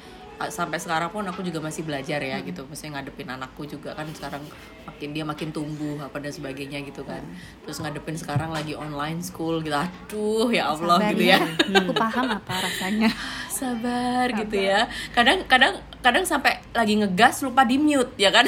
sampai 0.51 0.83
sekarang 0.83 1.09
pun 1.09 1.23
aku 1.25 1.41
juga 1.47 1.63
masih 1.63 1.87
belajar 1.87 2.19
ya 2.19 2.39
gitu. 2.43 2.67
Maksudnya 2.67 3.01
ngadepin 3.01 3.29
anakku 3.31 3.65
juga 3.65 3.95
kan 3.95 4.07
sekarang 4.11 4.43
makin 4.85 5.11
dia 5.15 5.25
makin 5.25 5.49
tumbuh 5.55 5.97
apa 6.03 6.19
dan 6.19 6.33
sebagainya 6.35 6.83
gitu 6.85 7.07
kan. 7.07 7.23
Terus 7.65 7.79
ngadepin 7.81 8.19
sekarang 8.19 8.51
lagi 8.51 8.75
online 8.75 9.23
school 9.23 9.63
gitu. 9.63 9.75
Aduh 9.75 10.51
ya 10.51 10.75
Allah 10.75 10.99
Sabar 10.99 11.11
gitu 11.15 11.25
ya. 11.25 11.39
Aku 11.85 11.93
paham 11.95 12.27
apa 12.35 12.55
rasanya. 12.61 13.11
sabar, 13.55 14.27
gitu 14.35 14.67
ya 14.67 14.91
kadang 15.15 15.47
kadang 15.47 15.79
kadang 16.03 16.27
sampai 16.27 16.59
lagi 16.75 16.99
ngegas 16.99 17.39
lupa 17.47 17.63
di 17.63 17.79
mute 17.79 18.11
ya 18.19 18.35
kan 18.35 18.43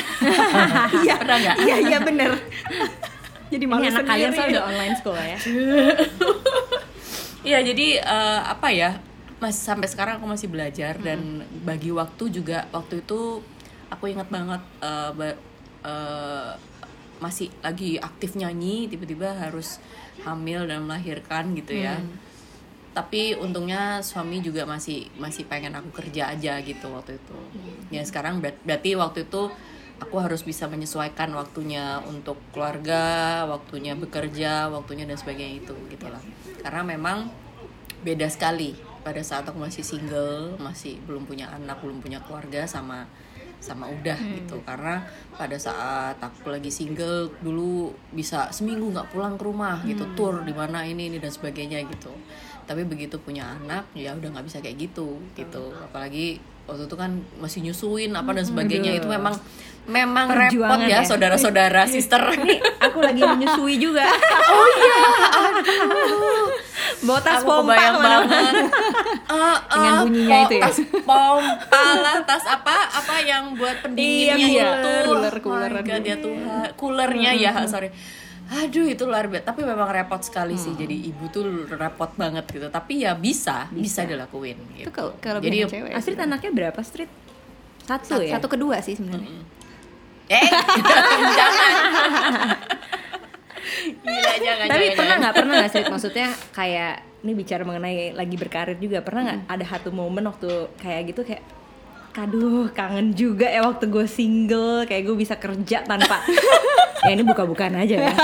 iya 1.07 1.15
pernah 1.15 1.39
nggak 1.39 1.57
Iya 1.63 1.77
iya 1.79 1.99
bener. 2.03 2.31
Jadi 3.55 3.65
malu 3.71 3.87
Ini 3.87 3.95
anak 3.95 4.05
kalian 4.11 4.31
soalnya 4.35 4.51
udah 4.59 4.65
online 4.67 4.95
school 4.99 5.15
ya. 5.15 5.39
iya 7.47 7.59
jadi 7.63 8.03
eh, 8.03 8.41
apa 8.43 8.69
ya 8.75 8.99
masih 9.37 9.63
sampai 9.69 9.89
sekarang 9.89 10.17
aku 10.17 10.27
masih 10.27 10.49
belajar 10.49 10.97
dan 10.97 11.45
bagi 11.63 11.93
waktu 11.93 12.33
juga 12.33 12.65
waktu 12.73 13.05
itu 13.05 13.45
aku 13.93 14.05
ingat 14.09 14.29
banget 14.33 14.63
ba- 15.13 15.41
eh, 15.85 16.53
masih 17.17 17.49
lagi 17.61 17.97
aktif 17.97 18.37
nyanyi 18.37 18.89
tiba-tiba 18.89 19.33
harus 19.37 19.81
hamil 20.25 20.65
dan 20.65 20.85
melahirkan 20.85 21.53
gitu 21.57 21.73
ya. 21.77 21.97
Tapi 22.97 23.37
untungnya 23.37 24.01
suami 24.01 24.41
juga 24.41 24.65
masih 24.65 25.05
masih 25.21 25.45
pengen 25.45 25.77
aku 25.77 25.93
kerja 25.93 26.33
aja 26.33 26.57
gitu 26.65 26.89
waktu 26.89 27.21
itu. 27.21 27.37
Ya 27.93 28.01
sekarang 28.05 28.41
ber- 28.41 28.57
berarti 28.65 28.97
waktu 28.97 29.29
itu 29.29 29.53
aku 30.01 30.17
harus 30.21 30.45
bisa 30.45 30.65
menyesuaikan 30.69 31.29
waktunya 31.33 32.01
untuk 32.05 32.37
keluarga 32.53 33.45
waktunya 33.49 33.97
bekerja 33.97 34.69
waktunya 34.69 35.09
dan 35.09 35.17
sebagainya 35.17 35.65
itu 35.65 35.73
gitulah 35.89 36.21
karena 36.61 36.85
memang 36.85 37.33
beda 38.05 38.29
sekali 38.29 38.77
pada 39.07 39.23
saat 39.23 39.47
aku 39.47 39.63
masih 39.63 39.87
single 39.87 40.59
masih 40.59 40.99
belum 41.07 41.31
punya 41.31 41.47
anak 41.55 41.79
belum 41.79 42.03
punya 42.03 42.19
keluarga 42.27 42.67
sama 42.67 43.07
sama 43.63 43.87
udah 43.87 44.19
gitu. 44.35 44.59
Karena 44.67 45.07
pada 45.39 45.55
saat 45.55 46.19
aku 46.19 46.51
lagi 46.51 46.75
single 46.75 47.31
dulu 47.39 47.95
bisa 48.11 48.51
seminggu 48.51 48.91
nggak 48.91 49.15
pulang 49.15 49.39
ke 49.39 49.47
rumah 49.47 49.79
gitu 49.87 50.03
tour 50.19 50.43
di 50.43 50.51
mana 50.51 50.83
ini 50.83 51.07
ini 51.07 51.23
dan 51.23 51.31
sebagainya 51.31 51.87
gitu. 51.87 52.11
Tapi 52.67 52.83
begitu 52.83 53.23
punya 53.23 53.55
anak 53.63 53.87
ya 53.95 54.11
udah 54.11 54.27
nggak 54.35 54.47
bisa 54.51 54.59
kayak 54.59 54.91
gitu 54.91 55.23
gitu. 55.39 55.71
Apalagi 55.79 56.43
waktu 56.67 56.91
itu 56.91 56.97
kan 56.99 57.23
masih 57.39 57.63
nyusuin 57.63 58.11
apa 58.11 58.35
dan 58.35 58.43
sebagainya 58.43 58.99
itu 58.99 59.07
memang 59.07 59.39
memang 59.87 60.27
repot 60.27 60.51
Perjuangan 60.51 60.91
ya. 60.91 60.99
ya. 61.01 61.07
saudara-saudara 61.07 61.83
sister. 61.87 62.19
Ini 62.43 62.59
aku 62.83 62.99
lagi 63.07 63.23
menyusui 63.23 63.79
juga. 63.79 64.03
Oh 64.47 64.69
iya, 64.79 64.99
Bawa 67.01 67.21
tas 67.21 67.39
aku 67.39 67.49
pompa 67.49 67.73
ke 67.73 67.79
mana-mana. 67.93 68.27
banget 68.27 68.55
Eh, 69.27 69.57
Dengan 69.69 69.93
eh, 69.93 70.01
bunyinya 70.01 70.37
po- 70.37 70.45
itu 70.45 70.55
ya? 70.55 70.63
tas 70.63 70.79
pompa 71.03 71.85
lah 71.97 72.17
tas 72.23 72.45
apa 72.45 72.75
apa 72.95 73.15
yang 73.21 73.45
buat 73.53 73.77
pendinginnya 73.81 74.37
Iya, 74.39 74.69
itu 74.73 74.91
cooler, 75.05 75.35
Oh 75.35 75.43
cooleran 75.43 75.83
God, 75.83 75.99
gitu. 75.99 76.05
ya 76.05 76.17
Tuhan 76.17 76.67
coolernya 76.75 77.31
ya 77.35 77.53
sorry 77.65 77.91
aduh 78.47 78.87
itu 78.87 79.03
luar 79.03 79.27
biasa 79.27 79.43
tapi 79.45 79.61
memang 79.61 79.91
repot 79.91 80.21
sekali 80.21 80.55
sih 80.55 80.71
Hmm. 80.71 80.79
jadi 80.79 80.97
ibu 81.09 81.27
tuh 81.27 81.43
repot 81.69 82.15
banget 82.15 82.47
gitu 82.49 82.67
tapi 82.69 83.03
ya 83.03 83.13
bisa 83.13 83.67
bisa, 83.69 84.05
dilakuin 84.05 84.55
Itu 84.73 84.87
gitu. 84.87 84.91
kalau 84.93 85.13
kalau 85.19 85.43
jadi 85.43 85.67
cewek. 85.67 85.91
Astrid 85.91 86.15
anaknya 86.17 86.51
berapa 86.53 86.79
Astrid? 86.79 87.11
Satu, 87.83 88.07
satu, 88.09 88.23
ya. 88.23 88.33
satu 88.33 88.47
kedua 88.49 88.79
sih 88.79 88.95
sebenarnya. 88.95 89.43
eh 90.29 90.43
jangan 91.33 91.71
Gila, 94.03 94.33
jangan 94.41 94.67
Tapi 94.71 94.85
jangan, 94.87 94.99
pernah 94.99 95.17
nggak 95.19 95.35
pernah 95.35 95.53
nggak 95.59 95.69
Astrid? 95.71 95.87
Maksudnya 95.91 96.29
kayak 96.55 96.95
ini 97.27 97.33
bicara 97.35 97.63
mengenai 97.67 98.15
lagi 98.15 98.37
berkarir 98.39 98.79
juga 98.79 99.03
pernah 99.03 99.23
nggak 99.27 99.41
ada 99.51 99.65
satu 99.67 99.91
momen 99.91 100.25
waktu 100.31 100.71
kayak 100.79 101.11
gitu 101.11 101.27
kayak 101.27 101.43
Kaduh, 102.17 102.73
kangen 102.73 103.13
juga 103.13 103.45
ya 103.45 103.61
waktu 103.61 103.87
gue 103.87 104.09
single, 104.09 104.89
kayak 104.89 105.05
gue 105.05 105.17
bisa 105.17 105.37
kerja 105.37 105.85
tanpa 105.85 106.25
Ya 107.05 107.13
ini 107.13 107.23
buka-bukaan 107.23 107.77
aja 107.77 107.93
ya 108.03 108.15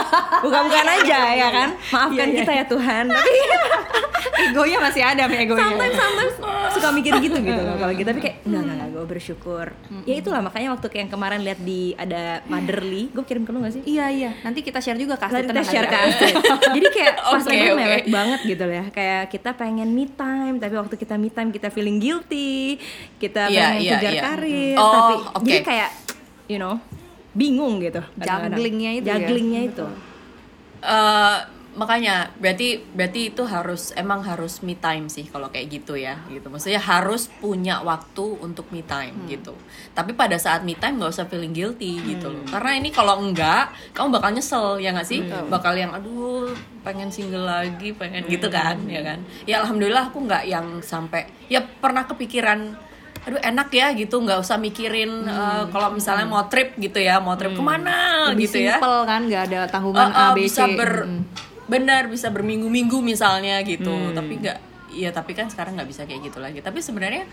Buka-bukaan 0.40 0.88
aja 0.96 1.18
ya 1.31 1.48
kan 1.52 1.68
Maafkan 1.92 2.16
Iya, 2.24 2.24
iya. 2.26 2.38
kita 2.40 2.52
ya 2.55 2.64
Tuhan 2.64 3.05
Tapi 3.07 3.31
Egonya 4.42 4.78
masih 4.81 5.02
ada 5.05 5.28
egonya. 5.28 5.61
sometimes 5.62 5.94
sometimes 5.94 6.35
suka 6.72 6.88
mikir 6.90 7.12
gitu 7.20 7.37
gitu 7.37 7.61
loh 7.61 7.76
kalau 7.76 7.92
gitu 7.92 8.09
tapi 8.09 8.18
kayak 8.18 8.37
enggak 8.42 8.62
enggak, 8.64 8.88
gue 8.88 9.05
bersyukur 9.05 9.66
ya 10.02 10.14
itulah 10.16 10.40
makanya 10.40 10.72
waktu 10.72 10.87
kayak 10.88 11.02
yang 11.05 11.12
kemarin 11.12 11.40
lihat 11.44 11.61
di 11.61 11.92
ada 11.94 12.40
motherly 12.48 13.12
gue 13.12 13.22
kirim 13.22 13.44
ke 13.44 13.52
lu 13.52 13.61
gak 13.61 13.76
sih 13.76 13.83
Iya 13.85 14.07
iya. 14.09 14.31
Nanti 14.40 14.64
kita 14.64 14.81
share 14.81 14.96
juga 14.96 15.14
Astrid. 15.14 15.46
kita 15.46 15.62
share 15.62 15.87
Astrid 15.87 16.35
Jadi 16.72 16.87
kayak 16.88 17.12
pas 17.28 17.44
oke. 17.44 17.55
mewek 17.76 18.05
banget 18.09 18.40
gitu 18.46 18.62
loh 18.64 18.74
ya 18.74 18.87
Kayak 18.88 19.22
kita 19.28 19.50
pengen 19.52 19.88
me 19.90 20.09
time 20.09 20.32
Tapi 20.57 20.75
waktu 20.75 20.95
kita 20.97 21.15
me 21.15 21.29
time 21.29 21.49
kita 21.49 21.69
feeling 21.69 21.97
guilty 21.97 22.77
Kita 23.17 23.47
Iya, 23.47 23.77
pengen 23.77 23.81
iya, 23.81 23.93
kejar 23.95 24.12
iya. 24.12 24.23
karir 24.23 24.77
Oh, 24.77 24.91
Tapi 24.91 25.15
oke. 25.37 25.47
jadi 25.47 25.62
kayak 25.62 25.91
you 26.49 26.57
know 26.57 26.77
Bingung 27.33 27.81
gitu. 27.81 28.01
Jugglingnya 28.19 28.91
itu 28.95 29.09
ya. 29.09 29.17
Jugglingnya 29.17 29.61
itu 29.65 29.87
Eh, 30.83 31.37
makanya 31.73 32.29
berarti 32.37 32.85
berarti 32.87 33.21
itu 33.29 33.43
harus 33.43 33.91
emang 33.95 34.21
harus 34.21 34.61
me 34.61 34.75
time 34.75 35.07
sih 35.07 35.25
kalau 35.25 35.49
kayak 35.49 35.73
gitu 35.73 35.95
ya 35.95 36.21
gitu. 36.27 36.47
Maksudnya 36.47 36.77
harus 36.79 37.33
punya 37.35 37.81
waktu 37.81 38.21
untuk 38.39 38.69
me 38.69 38.81
time 38.81 39.15
Hmm. 39.15 39.27
gitu. 39.27 39.57
Tapi 39.91 40.13
pada 40.13 40.37
saat 40.37 40.63
me 40.63 40.75
time 40.75 40.97
nggak 40.97 41.11
usah 41.11 41.25
feeling 41.25 41.51
guilty 41.51 41.97
gitu 41.99 42.29
Hmm. 42.29 42.37
loh 42.39 42.47
karena 42.51 42.71
ini 42.75 42.89
kalau 42.89 43.17
enggak 43.19 43.73
kamu 43.91 44.09
bakal 44.13 44.31
nyesel 44.31 44.77
ya 44.77 44.91
nggak 44.91 45.07
sih? 45.07 45.21
Bakal 45.25 45.73
yang 45.75 45.91
aduh 45.91 46.53
pengen 46.81 47.09
single 47.09 47.45
lagi 47.45 47.93
pengen 47.93 48.27
gitu 48.27 48.47
Hmm. 48.47 48.55
kan 48.55 48.77
ya 48.85 49.01
kan? 49.01 49.19
Ya 49.43 49.61
alhamdulillah 49.61 50.09
aku 50.09 50.19
nggak 50.23 50.45
yang 50.45 50.67
sampai 50.81 51.25
ya 51.47 51.59
pernah 51.59 52.05
kepikiran 52.05 52.77
aduh 53.23 53.39
enak 53.39 53.71
ya 53.71 53.95
gitu. 53.95 54.19
Nggak 54.19 54.41
usah 54.41 54.59
mikirin 54.59 55.25
eh, 55.25 55.65
kalau 55.69 55.89
misalnya 55.89 56.27
mau 56.27 56.45
trip 56.47 56.77
gitu 56.77 56.99
ya 56.99 57.17
mau 57.17 57.33
trip 57.33 57.53
ke 57.53 57.63
mana 57.63 58.29
Lebih 58.29 58.45
gitu 58.45 58.59
ya. 58.61 58.77
simple 58.77 58.99
kan 59.07 59.21
nggak 59.25 59.43
ada 59.49 59.61
tanggungan 59.67 60.05
Eh, 60.05 60.13
eh, 60.13 60.21
A 60.21 60.27
B 60.29 60.39
C. 60.43 60.45
bisa 60.45 60.65
ber 60.69 60.93
Mm. 61.09 61.23
Benar 61.66 62.07
bisa 62.07 62.29
berminggu-minggu 62.29 62.98
misalnya 63.01 63.62
gitu. 63.62 64.12
Tapi 64.12 64.33
nggak 64.38 64.59
ya 64.92 65.09
tapi 65.09 65.33
kan 65.33 65.48
sekarang 65.48 65.79
nggak 65.79 65.88
bisa 65.88 66.03
kayak 66.05 66.29
gitu 66.29 66.38
lagi. 66.38 66.59
Tapi 66.61 66.79
sebenarnya 66.79 67.25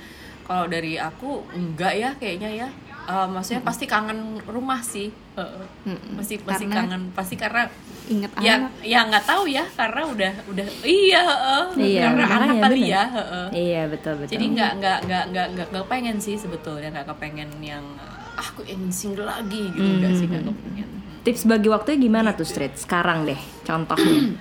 kalau 0.46 0.66
dari 0.66 0.98
aku 0.98 1.46
enggak 1.52 1.94
ya 1.94 2.10
kayaknya 2.16 2.52
ya. 2.66 2.70
Eh, 3.10 3.26
maksudnya 3.26 3.66
pasti 3.66 3.90
kangen 3.90 4.38
rumah 4.46 4.86
sih. 4.86 5.10
Heeh. 5.34 5.66
pasti 6.14 6.38
pasti 6.42 6.66
Karena- 6.70 6.78
kangen. 6.86 7.02
Pasti 7.16 7.34
karena 7.34 7.66
inget 8.10 8.30
ya 8.42 8.54
anak. 8.58 8.72
ya 8.82 9.00
nggak 9.06 9.26
tahu 9.26 9.44
ya 9.50 9.66
karena 9.74 10.02
udah 10.06 10.34
udah 10.50 10.68
iya 10.86 11.22
heeh. 11.26 11.64
Iya, 11.78 12.02
karena 12.06 12.24
anak 12.26 12.38
makanya 12.54 12.62
kali 12.62 12.78
bener. 12.82 12.90
ya 12.94 13.04
heeh. 13.10 13.48
Iya 13.54 13.82
betul 13.90 14.14
betul. 14.18 14.32
jadi 14.38 14.46
nggak 14.46 14.72
nggak 14.78 15.00
nggak 15.06 15.24
nggak 15.30 15.48
nggak 15.58 15.68
nggak 15.74 15.86
pengen 15.90 16.18
sih 16.22 16.36
sebetulnya 16.38 16.90
nggak 16.94 17.08
kepengen 17.14 17.50
yang 17.62 17.86
ah, 17.98 18.18
aku 18.38 18.62
ingin 18.66 18.90
single 18.94 19.26
lagi 19.26 19.74
gitu. 19.74 19.82
Nggak 19.82 20.14
sih 20.14 20.26
nggak 20.30 20.46
kepengen 20.46 20.90
tips 21.30 21.46
bagi 21.46 21.70
waktunya 21.70 22.02
gimana 22.02 22.34
tuh 22.34 22.44
Street? 22.44 22.74
Sekarang 22.74 23.24
deh 23.24 23.38
contohnya. 23.62 24.34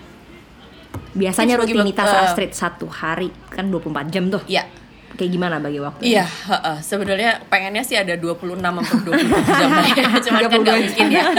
Biasanya 1.20 1.54
Tips 1.54 1.62
bagi 1.62 1.74
rutinitas 1.74 2.06
wak- 2.06 2.14
eh. 2.14 2.24
Astrid 2.26 2.52
satu 2.52 2.86
hari 2.86 3.28
kan 3.46 3.68
24 3.68 4.08
jam 4.08 4.28
tuh. 4.28 4.40
Iya 4.46 4.64
Kayak 5.10 5.30
gimana 5.34 5.56
bagi 5.58 5.80
waktu? 5.80 6.02
Iya, 6.04 6.22
heeh. 6.22 6.78
sebenarnya 6.78 7.42
pengennya 7.44 7.82
sih 7.82 7.96
ada 7.96 8.14
26 8.14 8.54
sampai 8.54 9.02
27 9.02 9.18
jam 9.50 9.68
lah 9.68 9.86
ya. 9.98 10.04
Cuman 10.20 10.40
kan 10.46 10.58
nggak 10.62 10.76
mungkin 10.78 11.06
ya. 11.10 11.24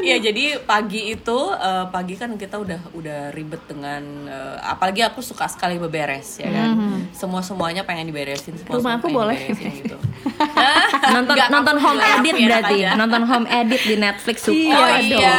Iya, 0.00 0.16
jadi 0.22 0.58
pagi 0.60 1.12
itu 1.12 1.38
eh, 1.52 1.84
pagi 1.88 2.16
kan 2.16 2.34
kita 2.34 2.56
udah 2.56 2.80
udah 2.92 3.30
ribet 3.30 3.60
dengan 3.64 4.00
eh, 4.26 4.56
apalagi 4.62 5.04
aku 5.04 5.20
suka 5.20 5.44
sekali 5.44 5.76
beberes 5.76 6.40
ya 6.40 6.48
kan. 6.48 6.68
Semua 7.12 7.40
semuanya 7.40 7.84
pengen 7.84 8.08
diberesin, 8.08 8.56
semua 8.56 8.80
Rumah 8.80 8.92
aku 8.96 9.06
boleh. 9.12 9.36
diberesin 9.36 9.72
gitu. 9.76 9.96
Nonton 11.14 11.34
Nggak, 11.36 11.48
nonton 11.50 11.76
home 11.76 12.00
edit 12.00 12.34
enak 12.34 12.46
berarti. 12.48 12.76
aja. 12.80 12.90
Nonton 12.96 13.22
home 13.24 13.46
edit 13.46 13.82
di 13.82 13.96
Netflix 13.96 14.36
suka 14.44 14.56
Iya 14.56 14.76
oh 14.78 14.98
dong. 15.00 15.20
iya, 15.20 15.38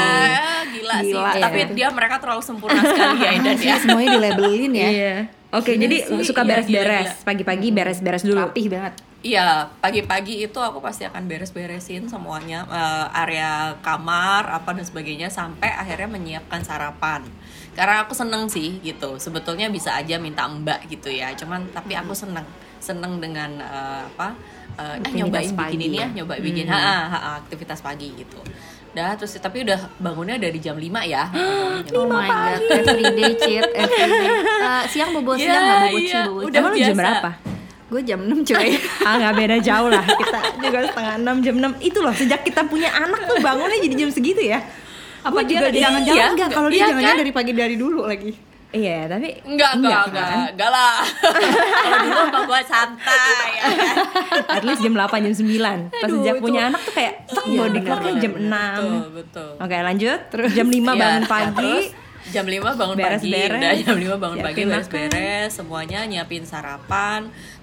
gila, 0.68 0.96
sih. 1.02 1.14
Gila, 1.14 1.32
Tapi 1.40 1.60
iya. 1.60 1.68
dia 1.72 1.88
mereka 1.90 2.16
terlalu 2.20 2.44
sempurna 2.44 2.82
sekali 2.82 3.18
ya 3.20 3.32
Indan 3.34 3.58
ya. 3.58 3.76
semuanya 3.78 4.10
dilabelin 4.16 4.72
ya 4.74 4.88
Iya. 4.90 5.16
Oke, 5.52 5.76
jadi 5.76 5.98
sih, 6.00 6.24
suka 6.24 6.42
iya, 6.42 6.50
beres-beres. 6.50 7.10
Pagi-pagi 7.28 7.68
beres-beres 7.70 8.24
dulu. 8.24 8.40
rapih 8.40 8.72
banget 8.72 8.94
Iya, 9.22 9.70
pagi-pagi 9.78 10.42
itu 10.42 10.58
aku 10.58 10.82
pasti 10.82 11.06
akan 11.06 11.30
beres-beresin 11.30 12.10
semuanya 12.10 12.66
eh, 12.66 13.22
area 13.22 13.78
kamar 13.86 14.50
apa 14.50 14.74
dan 14.74 14.82
sebagainya 14.82 15.30
sampai 15.30 15.70
akhirnya 15.70 16.10
menyiapkan 16.10 16.66
sarapan. 16.66 17.22
Karena 17.72 18.02
aku 18.02 18.18
seneng 18.18 18.50
sih 18.50 18.82
gitu. 18.82 19.22
Sebetulnya 19.22 19.70
bisa 19.70 19.94
aja 19.94 20.18
minta 20.18 20.50
mbak 20.50 20.90
gitu 20.90 21.14
ya. 21.14 21.30
Cuman 21.38 21.70
tapi 21.70 21.94
aku 21.94 22.18
seneng 22.18 22.42
seneng 22.82 23.22
dengan 23.22 23.62
eh, 23.62 24.02
apa? 24.10 24.34
eh, 24.76 24.82
ah, 24.82 24.96
Aktivitas 24.98 25.16
nyobain 25.16 25.46
bikin 25.46 25.56
pagi 25.56 25.76
ini 25.78 25.98
ya. 26.02 26.08
nyoba 26.12 26.34
bikin 26.42 26.66
ha, 26.68 26.78
ha, 26.80 26.98
ha, 27.08 27.30
aktivitas 27.40 27.80
pagi 27.80 28.10
gitu. 28.18 28.42
Dah 28.92 29.16
terus 29.16 29.32
tapi 29.40 29.64
udah 29.64 29.80
bangunnya 30.04 30.36
dari 30.36 30.60
jam 30.60 30.76
5 30.76 30.84
ya. 31.08 31.24
oh 31.96 32.06
my 32.10 32.28
god 32.28 32.60
everyday 32.68 33.32
cheat 33.40 33.64
everyday 33.72 34.28
Eh, 34.68 34.84
siang 34.90 35.16
bobo 35.16 35.38
Iya, 35.38 35.46
siang 35.48 35.64
nggak 35.64 35.80
bobo 35.80 35.98
iya. 35.98 36.12
ci 36.12 36.18
bobo 36.28 36.40
Udah 36.50 36.60
Emang 36.60 36.76
jam 36.76 36.98
berapa? 36.98 37.32
gue 37.92 38.02
jam 38.08 38.20
6 38.24 38.48
cuy 38.48 38.72
ah 39.08 39.14
nggak 39.20 39.34
beda 39.36 39.58
jauh 39.60 39.92
lah 39.92 40.00
kita 40.08 40.40
juga 40.64 40.80
setengah 40.88 41.14
enam 41.20 41.36
jam 41.44 41.56
enam 41.60 41.74
itu 41.84 42.00
loh 42.00 42.16
sejak 42.16 42.40
kita 42.48 42.64
punya 42.64 42.88
anak 42.88 43.28
tuh 43.28 43.44
bangunnya 43.44 43.84
jadi 43.84 43.96
jam 44.00 44.10
segitu 44.16 44.40
ya 44.48 44.64
apa 45.22 45.36
Gua 45.36 45.44
dia 45.44 45.60
jangan-jangan 45.68 46.16
iya, 46.16 46.26
enggak 46.32 46.50
kalau 46.56 46.70
dia 46.72 46.78
iya 46.80 46.86
jangan-jangan 46.88 47.18
kan? 47.20 47.24
dari 47.28 47.34
pagi 47.36 47.52
dari 47.52 47.76
dulu 47.76 48.08
lagi 48.08 48.32
iya 48.72 49.04
tapi 49.06 49.36
Enggak, 49.44 49.72
enggak, 49.76 49.92
kan? 49.92 50.08
enggak, 50.08 50.48
enggak 50.50 50.70
lah. 50.70 50.96
Kalau 51.84 51.98
dulu 52.02 52.20
apa 52.24 52.40
gua 52.44 52.62
santai 52.64 53.48
ya 53.54 53.66
kan. 53.70 53.96
at 54.50 54.64
least 54.64 54.80
jam 54.80 54.94
8 54.94 55.12
jam 55.22 55.34
9 55.36 55.60
pas 55.92 56.00
Aduh, 56.02 56.16
sejak 56.18 56.34
itu- 56.34 56.42
punya 56.42 56.62
anak 56.68 56.82
tuh 56.82 56.94
kayak 56.94 57.14
tek 57.26 57.44
Iya, 57.44 57.60
body 57.60 57.80
clocknya 57.82 58.12
jam 58.18 58.32
benar. 58.34 58.74
6 58.74 58.82
Betul, 58.82 59.08
betul. 59.14 59.50
oke 59.58 59.76
lanjut 59.82 60.20
terus 60.30 60.50
jam 60.52 60.68
5 60.68 60.74
Iya, 60.74 60.84
bangun 60.94 61.04
nah, 61.18 61.30
pagi 61.30 61.76
terus 61.84 61.86
jam 62.30 62.46
5 62.46 62.62
bangun 62.72 62.96
pagi 62.96 63.08
Beres-beres. 63.28 63.58
udah 63.58 63.72
jam 63.82 63.98
5 63.98 64.16
bangun 64.18 64.38
pagi 64.40 64.56
Siapin 64.56 64.68
beres-beres 64.70 65.50
semuanya 65.52 66.00
nyiapin 66.06 66.44
sarapan 66.44 67.22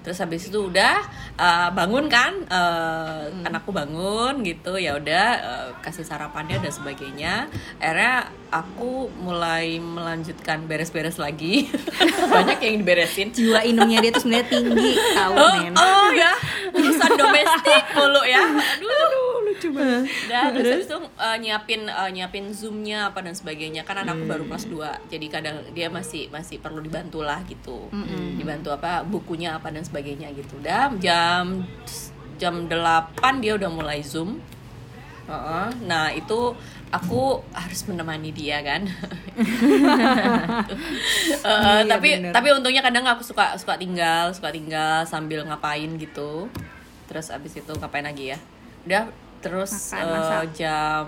terus 0.09 0.25
habis 0.25 0.49
itu 0.49 0.57
udah 0.73 1.05
uh, 1.37 1.69
bangun 1.69 2.09
kan 2.09 2.33
uh, 2.49 3.29
anakku 3.45 3.69
bangun 3.69 4.41
gitu 4.41 4.81
ya 4.81 4.97
udah 4.97 5.27
uh, 5.37 5.69
kasih 5.85 6.01
sarapannya 6.01 6.57
dan 6.57 6.73
sebagainya. 6.73 7.45
Akhirnya 7.77 8.33
aku 8.49 9.13
mulai 9.21 9.77
melanjutkan 9.77 10.65
beres-beres 10.65 11.21
lagi. 11.21 11.69
Banyak 12.33 12.57
yang 12.57 12.81
diberesin. 12.81 13.29
Jiwa 13.29 13.61
inumnya 13.61 14.01
dia 14.01 14.09
tuh 14.09 14.25
sebenarnya 14.25 14.47
tinggi 14.49 14.91
tahu 15.13 15.33
Oh, 15.37 15.53
men. 15.61 15.73
oh 15.77 16.09
ya, 16.09 16.33
urusan 16.73 17.11
domestik 17.13 17.83
mulu 17.93 18.21
ya. 18.25 18.41
Aduh, 18.49 19.45
lucu 19.45 19.69
banget. 19.69 20.09
Dan 20.25 20.57
terus 20.57 20.89
itu 20.89 20.97
uh, 20.97 21.37
nyiapin 21.37 21.85
uh, 21.85 22.09
nyiapin 22.09 22.49
zoomnya 22.49 23.13
apa 23.13 23.21
dan 23.21 23.37
sebagainya. 23.37 23.85
Kan 23.85 24.01
anakku 24.01 24.25
baru 24.25 24.49
kelas 24.49 24.65
2 24.65 25.13
jadi 25.13 25.25
kadang 25.29 25.55
dia 25.77 25.93
masih 25.93 26.33
masih 26.33 26.57
perlu 26.57 26.81
dibantu 26.81 27.21
lah 27.21 27.45
gitu. 27.45 27.93
Dibantu 28.35 28.73
apa 28.73 29.05
bukunya 29.05 29.53
apa 29.53 29.69
dan 29.69 29.85
sebagainya 29.85 29.98
gitu. 30.01 30.53
Udah 30.57 30.91
jam 30.97 31.63
jam 32.35 32.53
8 32.65 32.73
dia 33.39 33.53
udah 33.53 33.67
mulai 33.67 33.99
zoom. 33.99 34.39
Heeh. 35.25 35.67
Nah 35.85 36.09
itu 36.09 36.55
aku 36.89 37.37
harus 37.51 37.85
menemani 37.85 38.31
dia 38.31 38.59
kan. 38.61 38.87
Eh, 41.39 41.79
Iya, 41.79 41.87
tapi 41.87 42.09
bener. 42.19 42.31
tapi 42.35 42.47
untungnya 42.51 42.81
kadang 42.81 43.05
aku 43.05 43.23
suka 43.23 43.55
suka 43.55 43.77
tinggal 43.77 44.29
suka 44.31 44.49
tinggal 44.49 45.05
sambil 45.05 45.45
ngapain 45.45 45.87
gitu. 45.95 46.49
Terus 47.07 47.29
abis 47.29 47.57
itu 47.57 47.71
ngapain 47.73 48.03
lagi 48.03 48.33
ya? 48.33 48.37
Udah 48.83 49.03
terus 49.39 49.71
Makan, 49.93 50.05
masak. 50.09 50.43
jam 50.53 51.07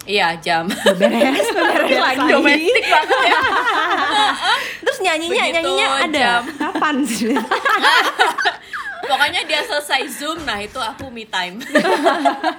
Iya 0.00 0.32
jam 0.40 0.64
beres 0.96 1.44
beres 1.50 1.98
lagi 2.08 2.24
domestik 2.24 2.84
banget 2.86 3.18
ya. 3.26 3.38
nyanyinya 5.00 5.32
Begitu 5.42 5.54
nyanyinya 5.56 5.86
ada 5.98 6.20
jam. 6.20 6.42
kapan 6.56 6.96
sih 7.02 7.34
Pokoknya 9.02 9.42
dia 9.42 9.58
selesai 9.60 10.06
zoom, 10.08 10.38
nah 10.40 10.54
itu 10.56 10.76
aku 10.76 11.10
me 11.10 11.24
time. 11.24 11.58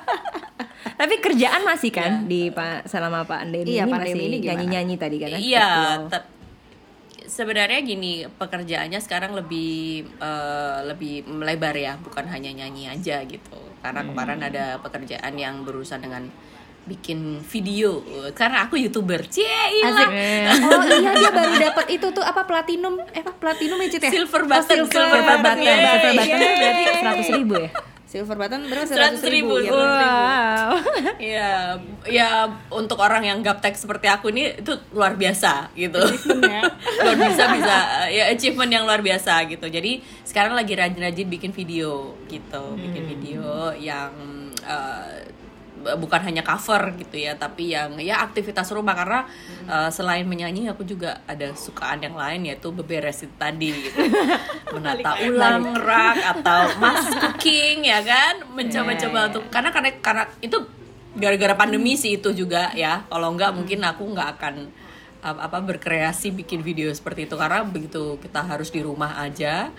tapi 0.99 1.17
kerjaan 1.17 1.63
masih 1.63 1.89
kan 1.89 2.25
di 2.25 2.49
pak 2.49 2.85
selama 2.85 3.23
pak 3.23 3.41
Andeni 3.41 3.71
Iya, 3.71 3.85
ini 3.85 3.91
masih 3.91 4.11
ini 4.19 4.37
gimana? 4.37 4.45
nyanyi 4.51 4.65
nyanyi 4.67 4.95
tadi 4.97 5.15
kan 5.17 5.29
Iya, 5.31 5.69
Betul. 5.71 6.09
tep- 6.11 6.31
sebenarnya 7.23 7.79
gini 7.79 8.11
pekerjaannya 8.27 8.99
sekarang 8.99 9.31
lebih 9.31 9.71
eh, 10.11 10.79
lebih 10.83 11.23
melebar 11.25 11.71
ya, 11.73 11.95
bukan 11.97 12.27
hanya 12.27 12.51
nyanyi 12.51 12.89
aja 12.89 13.23
gitu. 13.23 13.55
Karena 13.79 14.03
kemarin 14.03 14.41
ada 14.43 14.77
pekerjaan 14.77 15.33
yang 15.35 15.63
berurusan 15.63 16.01
dengan 16.01 16.27
bikin 16.81 17.39
video. 17.45 18.01
Karena 18.33 18.65
aku 18.65 18.75
youtuber, 18.75 19.21
cie 19.29 19.45
Asik. 19.45 20.09
iya. 20.09 20.49
Oh 20.65 20.83
iya 20.87 21.11
dia 21.13 21.31
baru 21.31 21.53
dapat 21.61 21.85
itu 21.93 22.07
tuh 22.09 22.23
apa 22.23 22.41
platinum 22.43 22.97
eh 23.13 23.21
apa 23.21 23.37
platinum 23.37 23.77
ya 23.77 23.87
Cit 23.87 24.01
ya? 24.01 24.11
Silver 24.11 24.41
Oh, 24.41 24.49
button, 24.49 24.77
silver, 24.85 24.89
silver 24.89 25.09
Silver 25.13 25.21
button, 25.21 25.59
button, 25.61 25.77
silver 25.77 26.13
button 26.17 26.39
berarti 26.57 26.81
seratus 26.97 27.27
ribu 27.29 27.55
ya? 27.55 27.71
Silver 28.11 28.35
button 28.35 28.61
berapa? 28.67 28.91
100.000, 28.91 29.23
ribu. 29.31 29.55
Ya, 29.63 29.71
Wow. 29.71 30.71
Iya, 31.31 31.51
ya 32.11 32.29
untuk 32.67 32.99
orang 32.99 33.23
yang 33.23 33.39
gaptek 33.39 33.71
seperti 33.71 34.11
aku 34.11 34.35
ini 34.35 34.59
itu 34.59 34.75
luar 34.91 35.15
biasa 35.15 35.71
gitu. 35.71 35.95
ya. 36.43 36.59
luar 37.07 37.15
bisa 37.15 37.43
bisa 37.55 37.75
ya 38.11 38.27
achievement 38.27 38.67
yang 38.67 38.83
luar 38.83 38.99
biasa 38.99 39.47
gitu. 39.47 39.63
Jadi 39.63 40.03
sekarang 40.27 40.59
lagi 40.59 40.75
rajin-rajin 40.75 41.27
bikin 41.31 41.55
video 41.55 42.19
gitu, 42.27 42.75
bikin 42.75 43.03
video 43.15 43.71
yang 43.79 44.11
eh, 44.59 45.31
bukan 45.81 46.21
hanya 46.23 46.45
cover 46.45 46.93
gitu 46.97 47.17
ya, 47.17 47.33
tapi 47.35 47.73
yang 47.73 47.97
ya 47.97 48.21
aktivitas 48.23 48.69
rumah. 48.71 48.93
Karena 48.93 49.25
eh, 49.65 49.89
selain 49.89 50.25
menyanyi 50.25 50.69
aku 50.69 50.85
juga 50.87 51.21
ada 51.25 51.51
sukaan 51.57 52.01
yang 52.01 52.15
lain 52.15 52.47
yaitu 52.47 52.69
beberes 52.69 53.25
itu 53.25 53.35
tadi 53.35 53.69
gitu. 53.73 53.97
Menata 54.73 55.17
ulang 55.25 55.75
rak 55.75 56.17
atau 56.39 56.61
mas 56.81 57.07
cooking 57.17 57.85
ya 57.85 57.99
kan, 58.05 58.45
mencoba-coba 58.53 59.33
untuk 59.33 59.43
karena 59.49 59.69
karena 59.73 59.89
karena 59.99 60.23
itu 60.39 60.57
gara-gara 61.11 61.55
pandemi 61.59 61.99
sih 61.99 62.17
itu 62.21 62.31
juga 62.31 62.71
ya. 62.77 63.03
Kalau 63.09 63.33
enggak 63.33 63.51
mungkin 63.51 63.83
aku 63.83 64.03
nggak 64.15 64.29
akan 64.39 64.55
apa 65.21 65.61
berkreasi 65.61 66.33
bikin 66.33 66.65
video 66.65 66.89
seperti 66.89 67.29
itu. 67.29 67.35
Karena 67.37 67.61
begitu 67.61 68.17
kita 68.17 68.41
harus 68.41 68.73
di 68.73 68.81
rumah 68.81 69.21
aja 69.21 69.69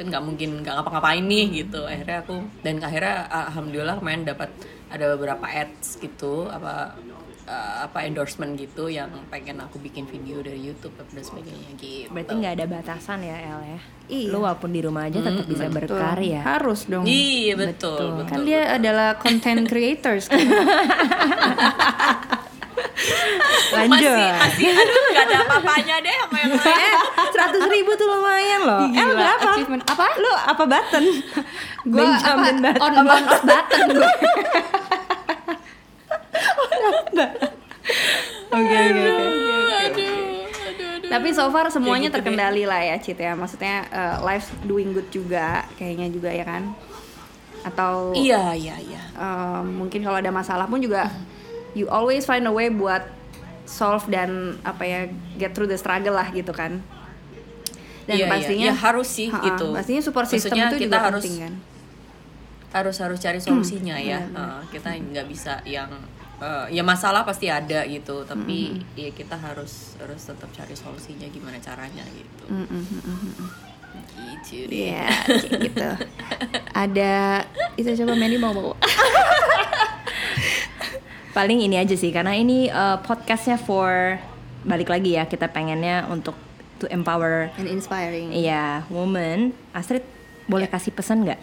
kan 0.00 0.08
nggak 0.08 0.24
mungkin 0.24 0.64
nggak 0.64 0.74
ngapa-ngapain 0.80 1.24
nih 1.28 1.46
gitu. 1.64 1.84
Akhirnya 1.84 2.24
aku 2.24 2.36
dan 2.64 2.80
akhirnya 2.80 3.28
alhamdulillah 3.28 3.96
kemarin 4.00 4.24
dapat 4.24 4.48
ada 4.90 5.14
beberapa 5.14 5.46
ads 5.46 5.96
gitu 5.96 6.46
apa 6.46 6.98
eh, 7.46 7.76
apa 7.82 8.02
endorsement 8.02 8.54
gitu 8.54 8.86
yang 8.86 9.06
pengen 9.26 9.58
aku 9.58 9.78
bikin 9.78 10.04
video 10.04 10.38
dari 10.40 10.58
YouTube 10.60 10.92
dan 10.98 11.22
sebagainya 11.22 11.70
gitu 11.78 12.10
Berarti 12.10 12.32
nggak 12.36 12.54
ada 12.54 12.66
batasan 12.66 13.22
ya 13.22 13.36
El 13.38 13.60
ya? 13.64 13.80
Iya. 14.10 14.28
Lu 14.28 14.42
walaupun 14.42 14.70
di 14.70 14.82
rumah 14.82 15.06
aja 15.06 15.22
tetap 15.22 15.46
bisa 15.46 15.70
Betul. 15.70 15.94
berkarya. 15.94 16.42
Harus 16.42 16.84
dong. 16.84 17.06
iya 17.06 17.54
betul 17.54 18.18
betul, 18.18 18.26
Kan 18.26 18.42
dia 18.42 18.74
adalah 18.74 19.14
content 19.16 19.62
creators 19.64 20.26
kan. 20.26 20.42
Lanjut. 23.70 24.02
masih 24.02 24.34
masih 24.34 24.66
aduh 24.74 25.02
nggak 25.08 25.24
ada 25.24 25.36
apa-apanya 25.46 25.94
deh 26.02 26.10
sama 26.12 26.36
yang 26.36 26.52
lain 26.52 26.98
Seratus 27.30 27.64
ribu 27.70 27.90
tuh 27.94 28.06
lumayan 28.08 28.60
loh. 28.66 28.82
Gila, 28.84 28.98
El 29.00 29.10
berapa? 29.14 29.50
achievement. 29.54 29.82
Apa? 29.86 30.06
Lu 30.18 30.30
apa 30.34 30.64
button? 30.66 31.04
Gua 31.86 31.98
Benjamin 32.02 32.56
apa, 32.58 32.70
Button. 32.74 32.82
on 32.82 32.92
on 32.98 33.24
off 33.24 33.42
button 33.46 33.86
gue. 33.94 34.10
Oke 38.50 38.76
oke 38.76 39.12
oke. 39.86 40.08
Tapi 41.02 41.28
so 41.30 41.48
far 41.48 41.66
semuanya 41.68 42.06
gitu 42.06 42.12
deh. 42.12 42.22
terkendali 42.22 42.62
lah 42.64 42.80
ya 42.80 42.96
Cit 42.96 43.18
ya. 43.18 43.34
Maksudnya 43.34 43.86
eh, 43.86 44.16
life 44.20 44.50
doing 44.62 44.90
good 44.90 45.08
juga 45.08 45.66
kayaknya 45.74 46.06
juga 46.08 46.30
ya 46.30 46.44
kan. 46.44 46.70
Atau 47.62 48.14
Iya, 48.14 48.54
iya, 48.54 48.76
iya. 48.78 49.02
eh, 49.10 49.60
mungkin 49.62 50.00
kalau 50.00 50.16
ada 50.16 50.30
masalah 50.30 50.64
pun 50.64 50.78
juga 50.78 51.10
you 51.72 51.86
always 51.86 52.22
find 52.22 52.44
a 52.44 52.52
way 52.52 52.68
buat 52.68 53.06
solve 53.62 54.02
dan 54.06 54.58
apa 54.62 54.82
ya 54.82 55.00
get 55.36 55.52
through 55.52 55.66
the 55.66 55.76
struggle 55.76 56.12
lah 56.12 56.26
gitu 56.28 56.50
kan. 56.50 56.78
Dan 58.04 58.16
Iya, 58.16 58.24
iya. 58.24 58.28
pastinya 58.28 58.66
Ya, 58.66 58.74
harus 58.76 59.08
sih 59.08 59.28
Ha-ha, 59.28 59.44
gitu. 59.44 59.66
Pastinya 59.72 60.00
support 60.00 60.26
system 60.26 60.50
Maksudnya 60.52 60.66
itu 60.68 60.76
kita 60.80 60.86
juga 60.88 60.98
harus- 61.00 61.22
penting 61.22 61.36
kan. 61.40 61.54
harus 62.70 62.96
harus 62.96 63.18
cari 63.18 63.38
solusinya 63.38 63.98
ya 63.98 64.22
Eh, 64.22 64.60
kita 64.70 64.94
nggak 64.94 65.26
bisa 65.26 65.58
yang 65.64 65.90
eh, 66.40 66.64
ya 66.72 66.82
masalah 66.82 67.22
pasti 67.22 67.46
ada 67.46 67.84
gitu 67.84 68.24
tapi 68.24 68.80
ya 68.94 69.10
kita 69.10 69.36
harus 69.36 69.94
harus 69.96 70.20
tetap 70.20 70.48
cari 70.50 70.72
solusinya 70.72 71.26
gimana 71.28 71.58
caranya 71.58 72.02
gitu 72.10 72.44
Mm, 72.48 72.66
mm, 72.66 72.66
mm, 72.66 73.00
mm, 73.04 73.32
mm. 73.38 73.48
gitu 74.40 74.66
deh 74.66 74.90
kayak 74.90 75.14
gitu. 75.62 75.88
Ada 76.72 77.44
itu 77.76 77.88
coba 77.94 78.12
Mandy 78.14 78.36
mau 78.36 78.50
bawa. 78.50 78.74
Paling 81.30 81.62
ini 81.62 81.78
aja 81.78 81.94
sih 81.94 82.10
karena 82.10 82.34
ini 82.34 82.66
uh, 82.66 82.98
podcastnya 83.00 83.54
for 83.54 84.18
balik 84.66 84.90
lagi 84.90 85.14
ya 85.14 85.24
kita 85.24 85.46
pengennya 85.46 86.04
untuk 86.10 86.34
to 86.78 86.90
empower 86.90 87.48
And 87.54 87.70
inspiring. 87.70 88.34
iya 88.34 88.82
woman. 88.90 89.54
Astrid 89.70 90.02
boleh 90.46 90.66
kasih 90.66 90.90
pesan 90.90 91.22
nggak 91.22 91.38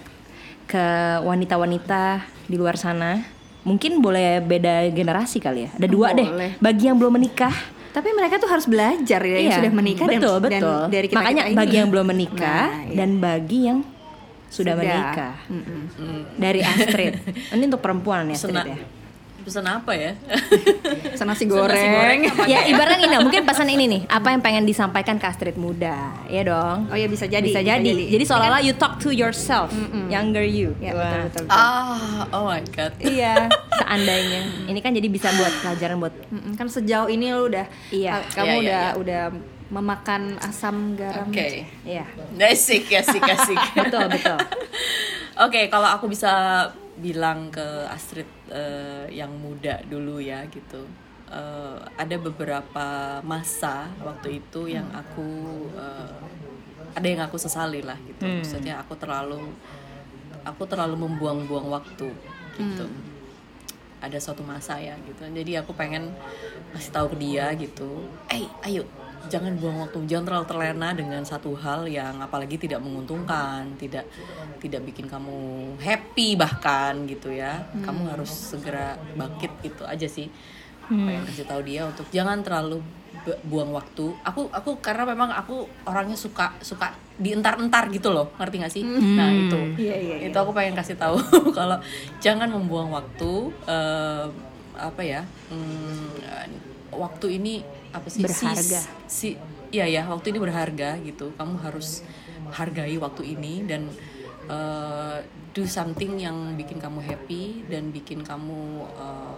ke 0.67 0.85
wanita-wanita 1.23 2.27
di 2.45 2.55
luar 2.59 2.75
sana? 2.75 3.23
Mungkin 3.67 3.99
boleh 3.99 4.39
beda 4.39 4.87
generasi 4.89 5.37
kali 5.37 5.67
ya. 5.67 5.69
Ada 5.75 5.87
dua 5.87 6.15
Boleh. 6.15 6.23
deh. 6.23 6.29
Bagi 6.57 6.83
yang 6.87 6.95
belum 6.95 7.19
menikah, 7.19 7.51
Tapi 7.87 8.13
mereka 8.13 8.37
tuh 8.37 8.45
harus 8.45 8.69
belajar 8.69 9.17
ya 9.19 9.37
yang 9.41 9.49
Iya, 9.49 9.57
sudah 9.57 9.73
menikah 9.73 10.05
dan, 10.05 10.19
betul, 10.21 10.35
dan 10.37 10.61
betul. 10.61 10.81
dari 10.93 11.07
kita 11.09 11.17
Makanya 11.17 11.43
bagi 11.51 11.75
yang 11.75 11.89
belum 11.89 12.05
menikah 12.05 12.65
Nah, 12.69 12.85
iya. 12.85 12.93
dan 12.93 13.09
bagi 13.17 13.59
yang 13.65 13.79
sudah, 14.47 14.73
menikah. 14.77 15.33
Mm-mm. 15.49 15.81
Hmm. 15.97 16.21
Dari 16.37 16.61
Astrid. 16.61 17.13
Ini 17.57 17.63
untuk 17.65 17.81
perempuan 17.81 18.29
ya 18.29 18.37
Astrid 18.37 18.53
ya. 18.53 18.77
Pesan 19.47 19.63
apa 19.65 19.91
ya 19.91 20.11
Pesan 21.07 21.23
nasi 21.25 21.43
Pesan 21.43 21.55
goreng. 21.57 21.71
nasi 21.71 21.87
goreng 21.87 22.19
ya 22.45 22.67
ibaratnya 22.67 22.99
ini 23.01 23.17
mungkin 23.17 23.41
pesan 23.41 23.67
ini 23.67 23.85
nih 23.87 24.01
apa 24.05 24.27
yang 24.29 24.41
pengen 24.41 24.63
disampaikan 24.63 25.15
ke 25.15 25.25
Astrid 25.25 25.55
muda 25.55 26.11
ya 26.25 26.43
dong 26.43 26.87
Oh 26.87 26.95
ya 26.95 27.07
bisa 27.07 27.25
jadi. 27.25 27.41
bisa 27.41 27.59
jadi 27.59 27.87
jadi 27.87 28.23
seolah-olah 28.23 28.59
you 28.59 28.73
talk 28.73 28.97
to 28.97 29.09
yourself 29.09 29.71
younger 30.07 30.43
you 30.43 30.75
Ya 30.77 30.91
Wah. 30.91 31.23
betul 31.23 31.23
betul. 31.23 31.43
betul. 31.45 31.55
ah 31.55 32.27
oh 32.29 32.43
my 32.45 32.63
god 32.67 32.91
iya 32.99 33.47
seandainya 33.79 34.41
ini 34.67 34.79
kan 34.79 34.91
jadi 34.91 35.07
bisa 35.07 35.31
buat 35.31 35.53
pelajaran 35.57 35.95
buat 35.97 36.13
Mm-mm, 36.27 36.53
kan 36.53 36.67
sejauh 36.67 37.07
ini 37.07 37.31
lu 37.31 37.47
udah 37.47 37.65
Iya. 37.89 38.11
ka- 38.27 38.43
kamu 38.43 38.45
Iya, 38.45 38.51
iya, 38.51 38.59
udah 38.59 38.83
iya. 38.83 38.91
udah 38.93 39.23
memakan 39.67 40.21
asam 40.39 40.75
garam. 40.93 41.27
oke 41.27 41.47
iya 41.83 42.03
asik 42.41 42.87
asik 42.89 43.19
asik 43.21 43.59
betul 43.79 44.05
betul 44.07 44.39
Oke, 45.37 45.69
kalau 45.69 45.85
aku 45.87 46.09
bisa 46.09 46.65
bilang 46.97 47.53
ke 47.53 47.61
Astrid 47.87 48.25
eh, 48.51 49.05
yang 49.11 49.31
muda 49.35 49.81
dulu 49.87 50.19
ya 50.21 50.45
gitu. 50.47 50.83
Eh, 51.27 51.79
ada 51.99 52.15
beberapa 52.15 53.19
masa 53.23 53.91
waktu 53.99 54.39
itu 54.39 54.71
yang 54.71 54.87
aku 54.95 55.27
eh, 55.75 56.15
ada 56.95 57.07
yang 57.07 57.21
aku 57.27 57.37
sesali 57.37 57.83
lah 57.83 57.97
gitu. 58.07 58.25
Maksudnya 58.41 58.79
aku 58.81 58.95
terlalu 58.95 59.41
aku 60.47 60.63
terlalu 60.65 60.95
membuang-buang 60.95 61.67
waktu 61.67 62.07
gitu. 62.55 62.85
Ada 63.99 64.17
suatu 64.21 64.45
masa 64.45 64.77
ya 64.79 64.95
gitu. 65.03 65.25
Jadi 65.25 65.57
aku 65.57 65.73
pengen 65.73 66.13
kasih 66.73 66.91
tahu 66.93 67.13
ke 67.13 67.17
dia 67.19 67.51
gitu. 67.57 68.07
Eh, 68.31 68.47
ayo 68.63 68.85
jangan 69.27 69.53
buang 69.59 69.77
waktu, 69.83 69.97
jangan 70.07 70.25
terlalu 70.25 70.45
terlena 70.47 70.89
dengan 70.95 71.21
satu 71.23 71.51
hal 71.55 71.85
yang 71.87 72.19
apalagi 72.19 72.55
tidak 72.57 72.79
menguntungkan, 72.81 73.67
tidak 73.77 74.07
tidak 74.57 74.81
bikin 74.89 75.05
kamu 75.05 75.37
happy 75.77 76.33
bahkan 76.33 77.05
gitu 77.05 77.29
ya. 77.31 77.61
Kamu 77.85 78.09
harus 78.09 78.31
segera 78.31 78.97
bangkit 79.13 79.51
gitu 79.61 79.83
aja 79.85 80.07
sih. 80.09 80.27
Pengen 80.87 81.23
kasih 81.27 81.45
tahu 81.45 81.61
dia 81.67 81.83
untuk 81.83 82.07
jangan 82.09 82.39
terlalu 82.41 82.79
bu- 83.23 83.39
buang 83.47 83.71
waktu. 83.75 84.07
Aku 84.23 84.47
aku 84.49 84.79
karena 84.79 85.03
memang 85.03 85.29
aku 85.29 85.67
orangnya 85.85 86.15
suka 86.15 86.51
suka 86.63 86.95
dientar-entar 87.17 87.89
gitu 87.89 88.13
loh, 88.13 88.29
ngerti 88.37 88.55
gak 88.61 88.73
sih? 88.73 88.83
Nah, 88.85 89.29
itu. 89.33 89.59
Iya, 89.77 89.95
iya, 89.97 90.15
iya. 90.21 90.27
Itu 90.29 90.37
aku 90.37 90.53
pengen 90.53 90.77
kasih 90.77 90.95
tahu 90.95 91.17
kalau 91.57 91.77
jangan 92.21 92.47
membuang 92.49 92.93
waktu 92.93 93.31
eh, 93.65 94.25
apa 94.77 95.01
ya? 95.01 95.25
hmm, 95.49 96.21
waktu 96.91 97.39
ini 97.39 97.61
apa 97.91 98.07
sih 98.07 98.23
Berharga. 98.23 98.79
si, 98.79 98.87
si 99.07 99.27
iya 99.69 99.85
ya 99.85 100.07
waktu 100.07 100.31
ini 100.31 100.39
berharga 100.39 100.95
gitu 101.01 101.35
kamu 101.35 101.55
harus 101.59 102.03
hargai 102.51 102.95
waktu 102.95 103.35
ini 103.35 103.67
dan 103.67 103.91
eh, 104.47 105.17
do 105.51 105.63
something 105.65 106.15
yang 106.17 106.55
bikin 106.55 106.79
kamu 106.79 107.03
happy 107.03 107.67
dan 107.67 107.91
bikin 107.91 108.23
kamu 108.23 108.87
eh, 108.95 109.35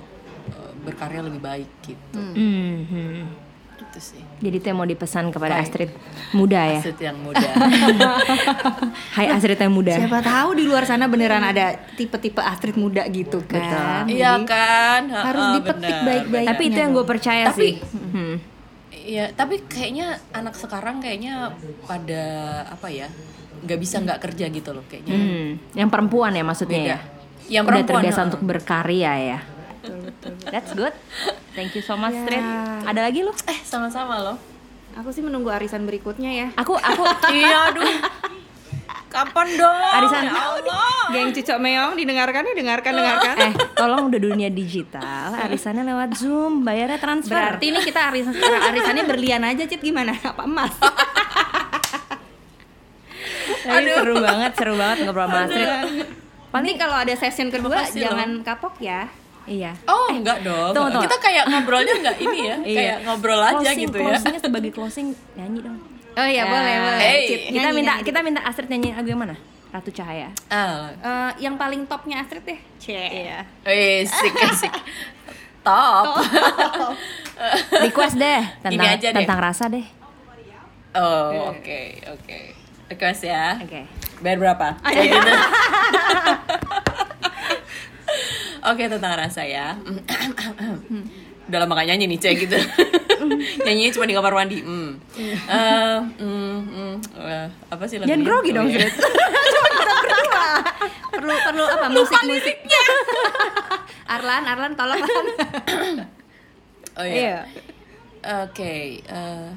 berkarya 0.79 1.21
lebih 1.21 1.41
baik 1.41 1.69
gitu 1.81 2.21
Mhm. 2.21 3.48
Gitu 3.89 3.99
sih 3.99 4.21
jadi 4.39 4.55
itu 4.55 4.65
yang 4.65 4.77
mau 4.77 4.85
dipesan 4.85 5.27
kepada 5.27 5.57
Baik. 5.57 5.65
Astrid 5.65 5.91
muda 6.31 6.61
ya 6.63 6.77
Astrid 6.77 6.99
yang 7.01 7.17
muda 7.17 7.49
Hai 9.15 9.27
Astrid 9.27 9.57
yang 9.57 9.73
muda 9.73 9.93
Siapa 9.95 10.21
tahu 10.21 10.49
di 10.53 10.63
luar 10.63 10.83
sana 10.83 11.05
beneran 11.05 11.41
ada 11.41 11.73
tipe-tipe 11.91 12.37
Astrid 12.39 12.75
muda 12.75 13.03
gitu 13.07 13.41
kan. 13.43 14.05
iya 14.05 14.37
kan 14.39 15.09
harus 15.09 15.41
Heeh, 15.43 15.55
dipetik 15.57 15.95
baik-baik. 15.99 16.45
tapi 16.47 16.63
itu 16.65 16.77
yang 16.77 16.91
gue 16.91 17.03
percaya 17.03 17.43
Tapi- 17.49 17.57
sih 17.57 17.73
Hmm. 18.09 18.35
Iya, 18.91 19.31
tapi 19.31 19.57
kayaknya 19.63 20.17
anak 20.31 20.53
sekarang 20.53 20.97
kayaknya 20.99 21.49
pada 21.83 22.23
apa 22.67 22.87
ya 22.87 23.09
nggak 23.59 23.79
bisa 23.79 23.97
nggak 23.97 24.19
kerja 24.19 24.45
gitu 24.47 24.69
loh 24.69 24.85
kayaknya. 24.85 25.13
Hmm. 25.13 25.49
yang 25.73 25.89
perempuan 25.89 26.29
ya 26.29 26.41
maksudnya 26.41 26.77
Beda. 26.79 26.89
ya 26.89 26.99
Yang 27.49 27.63
udah 27.63 27.69
perempuan, 27.71 27.89
terbiasa 27.99 28.17
heeh. 28.17 28.29
untuk 28.29 28.41
berkarya 28.43 29.11
ya 29.19 29.39
That's 30.45 30.71
good. 30.73 30.91
Thank 31.53 31.73
you 31.73 31.81
so 31.81 31.95
much, 31.95 32.11
Ya. 32.11 32.21
Astrid. 32.21 32.43
Ada 32.85 32.99
lagi 33.01 33.19
lu? 33.21 33.31
Eh 33.45 33.59
sama-sama 33.61 34.19
loh. 34.19 34.37
Aku 34.95 35.09
sih 35.09 35.21
menunggu 35.21 35.47
arisan 35.47 35.83
berikutnya 35.83 36.27
ya. 36.29 36.47
Aku 36.55 36.73
aku 36.73 37.03
iya, 37.31 37.71
aduh. 37.71 37.87
Kapan 39.09 39.47
dong? 39.55 39.73
Arisan. 39.73 40.21
Ya 40.27 40.37
Allah. 40.53 41.01
Geng 41.09 41.33
Cicok 41.33 41.57
Meong 41.57 41.97
didengarkan 41.97 42.43
ya, 42.43 42.53
dengarkan, 42.53 42.91
dengarkan. 42.93 43.35
eh 43.41 43.53
tolong 43.73 44.05
udah 44.05 44.21
dunia 44.21 44.53
digital, 44.53 45.33
arisannya 45.33 45.81
lewat 45.81 46.13
Zoom, 46.13 46.61
bayarnya 46.61 47.01
transfer. 47.01 47.33
Berarti 47.33 47.65
ini 47.65 47.79
kita 47.81 48.13
arisan 48.13 48.37
arisannya 48.37 49.09
berlian 49.09 49.41
aja, 49.41 49.65
Cit. 49.65 49.81
Gimana? 49.81 50.13
Apa 50.13 50.45
emas? 50.45 50.69
Tapi 53.59 53.85
seru 53.87 54.15
banget, 54.21 54.51
seru 54.53 54.73
banget 54.77 54.97
ngobrol 55.05 55.25
sama 55.25 55.37
Astrid. 55.45 55.69
Paling 56.49 56.75
kalau 56.77 56.97
ada 56.97 57.13
session 57.13 57.49
kedua 57.49 57.85
jangan 57.85 58.41
kapok 58.41 58.77
ya. 58.77 59.09
Iya. 59.49 59.73
Oh, 59.83 60.13
enggak 60.13 60.45
dong. 60.45 60.71
tunggu, 60.71 60.93
tunggu. 60.93 61.03
Kita 61.03 61.17
kayak 61.17 61.43
ngobrolnya 61.45 61.93
enggak 61.95 62.15
ini 62.19 62.39
ya, 62.45 62.55
kayak 62.77 62.97
ngobrol 63.01 63.41
aja 63.41 63.57
Closing, 63.57 63.79
gitu 63.81 63.97
ya. 63.97 64.05
Closingnya 64.05 64.39
sebagai 64.39 64.71
closing 64.71 65.07
nyanyi 65.33 65.59
dong. 65.59 65.77
Oh 66.13 66.23
iya, 66.23 66.41
Ya. 66.41 66.43
boleh, 66.45 66.75
boleh. 66.79 66.99
Hey. 67.01 67.21
Kita 67.49 67.57
nyanyi, 67.65 67.75
minta 67.75 67.91
nyanyi. 67.91 68.05
kita 68.05 68.19
minta 68.21 68.41
Astrid 68.43 68.69
nyanyi 68.69 68.89
lagu 68.93 69.07
yang 69.07 69.17
mana? 69.19 69.35
Ratu 69.69 69.89
Cahaya. 69.89 70.29
Ah, 70.47 70.89
Eh, 70.91 71.31
yang 71.41 71.55
paling 71.55 71.85
topnya 71.85 72.21
Astrid 72.21 72.41
deh. 72.41 72.59
Cie. 72.77 72.97
Iya. 73.25 73.41
eh, 73.63 74.01
sik 74.01 74.33
sik. 74.55 74.73
Top. 75.59 76.17
Request 77.83 78.15
deh 78.15 78.41
tentang 78.61 78.85
aja 78.87 79.07
deh. 79.09 79.17
tentang 79.17 79.39
rasa 79.39 79.65
deh. 79.67 79.85
Oh, 80.91 81.53
oke, 81.53 81.81
oke. 82.07 82.39
Request 82.87 83.21
ya. 83.23 83.61
Oke. 83.61 83.85
Bayar 84.19 84.37
berapa? 84.39 84.67
Kayak 84.81 85.05
gitu. 85.13 85.33
Oke 88.69 88.85
tentang 88.85 89.13
rasa 89.17 89.41
ya. 89.41 89.73
Udah 91.49 91.65
lama 91.65 91.73
gak 91.73 91.89
nyanyi 91.89 92.05
nih 92.05 92.19
cek 92.21 92.33
gitu. 92.45 92.57
Nyanyinya 93.65 93.91
cuma 93.91 94.05
di 94.05 94.13
kamar 94.13 94.33
mandi. 94.35 94.61
Hmm. 94.61 95.01
Eh, 95.17 95.97
hmm, 96.21 96.57
hmm, 96.69 96.93
eh, 97.17 97.47
apa 97.67 97.83
sih 97.89 97.97
lagunya? 97.97 98.13
Jangan 98.13 98.23
grogi 98.23 98.49
Oh, 98.53 98.55
dong, 98.61 98.67
iya. 98.69 98.85
perlu 101.09 101.33
perlu 101.35 101.63
apa 101.67 101.87
musik 101.91 102.21
musiknya 102.23 102.83
Arlan 104.15 104.43
Arlan 104.45 104.71
tolong 104.71 105.03
Arlan 105.03 105.25
Oh 106.99 107.03
iya. 107.03 107.43
Oke. 108.43 109.01
eh, 109.01 109.47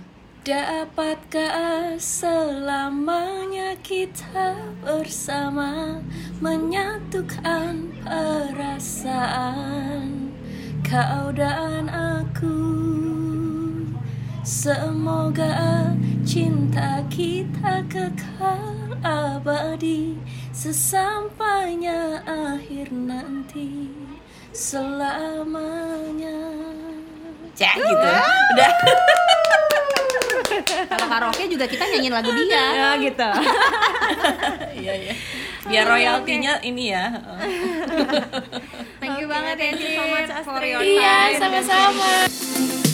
Dapatkah 0.43 1.95
selamanya 2.03 3.79
kita 3.79 4.59
bersama 4.83 6.03
menyatukan 6.43 7.92
perasaan 8.05 10.03
kau 10.83 11.31
dan 11.33 11.87
aku? 11.89 12.59
Semoga 14.43 15.95
cinta 16.27 16.99
kita 17.07 17.87
kekal 17.87 18.99
abadi 19.03 20.19
sesampainya 20.51 22.19
akhir 22.27 22.91
nanti 22.91 23.87
selamanya. 24.51 26.39
Cek 27.55 27.75
gitu. 27.79 28.09
Udah. 28.53 28.73
Kalau 30.91 31.07
karaoke 31.09 31.47
juga 31.49 31.65
kita 31.71 31.87
nyanyiin 31.89 32.13
lagu 32.13 32.31
dia. 32.35 32.65
Ya 32.75 32.91
gitu. 32.99 33.31
Iya 34.83 34.93
iya. 34.99 35.15
Biar 35.63 35.87
royaltinya 35.87 36.59
ini 36.67 36.91
ya. 36.91 37.07
Thank 39.03 39.19
you 39.23 39.27
banget 39.31 39.57
ya, 39.59 39.63
thank 39.71 39.79
you 39.79 39.91
so 39.99 40.05
much, 40.11 40.31
for 40.47 40.63
your 40.67 40.83
Iya, 40.83 41.35
time. 41.35 41.39
sama-sama. 41.39 42.92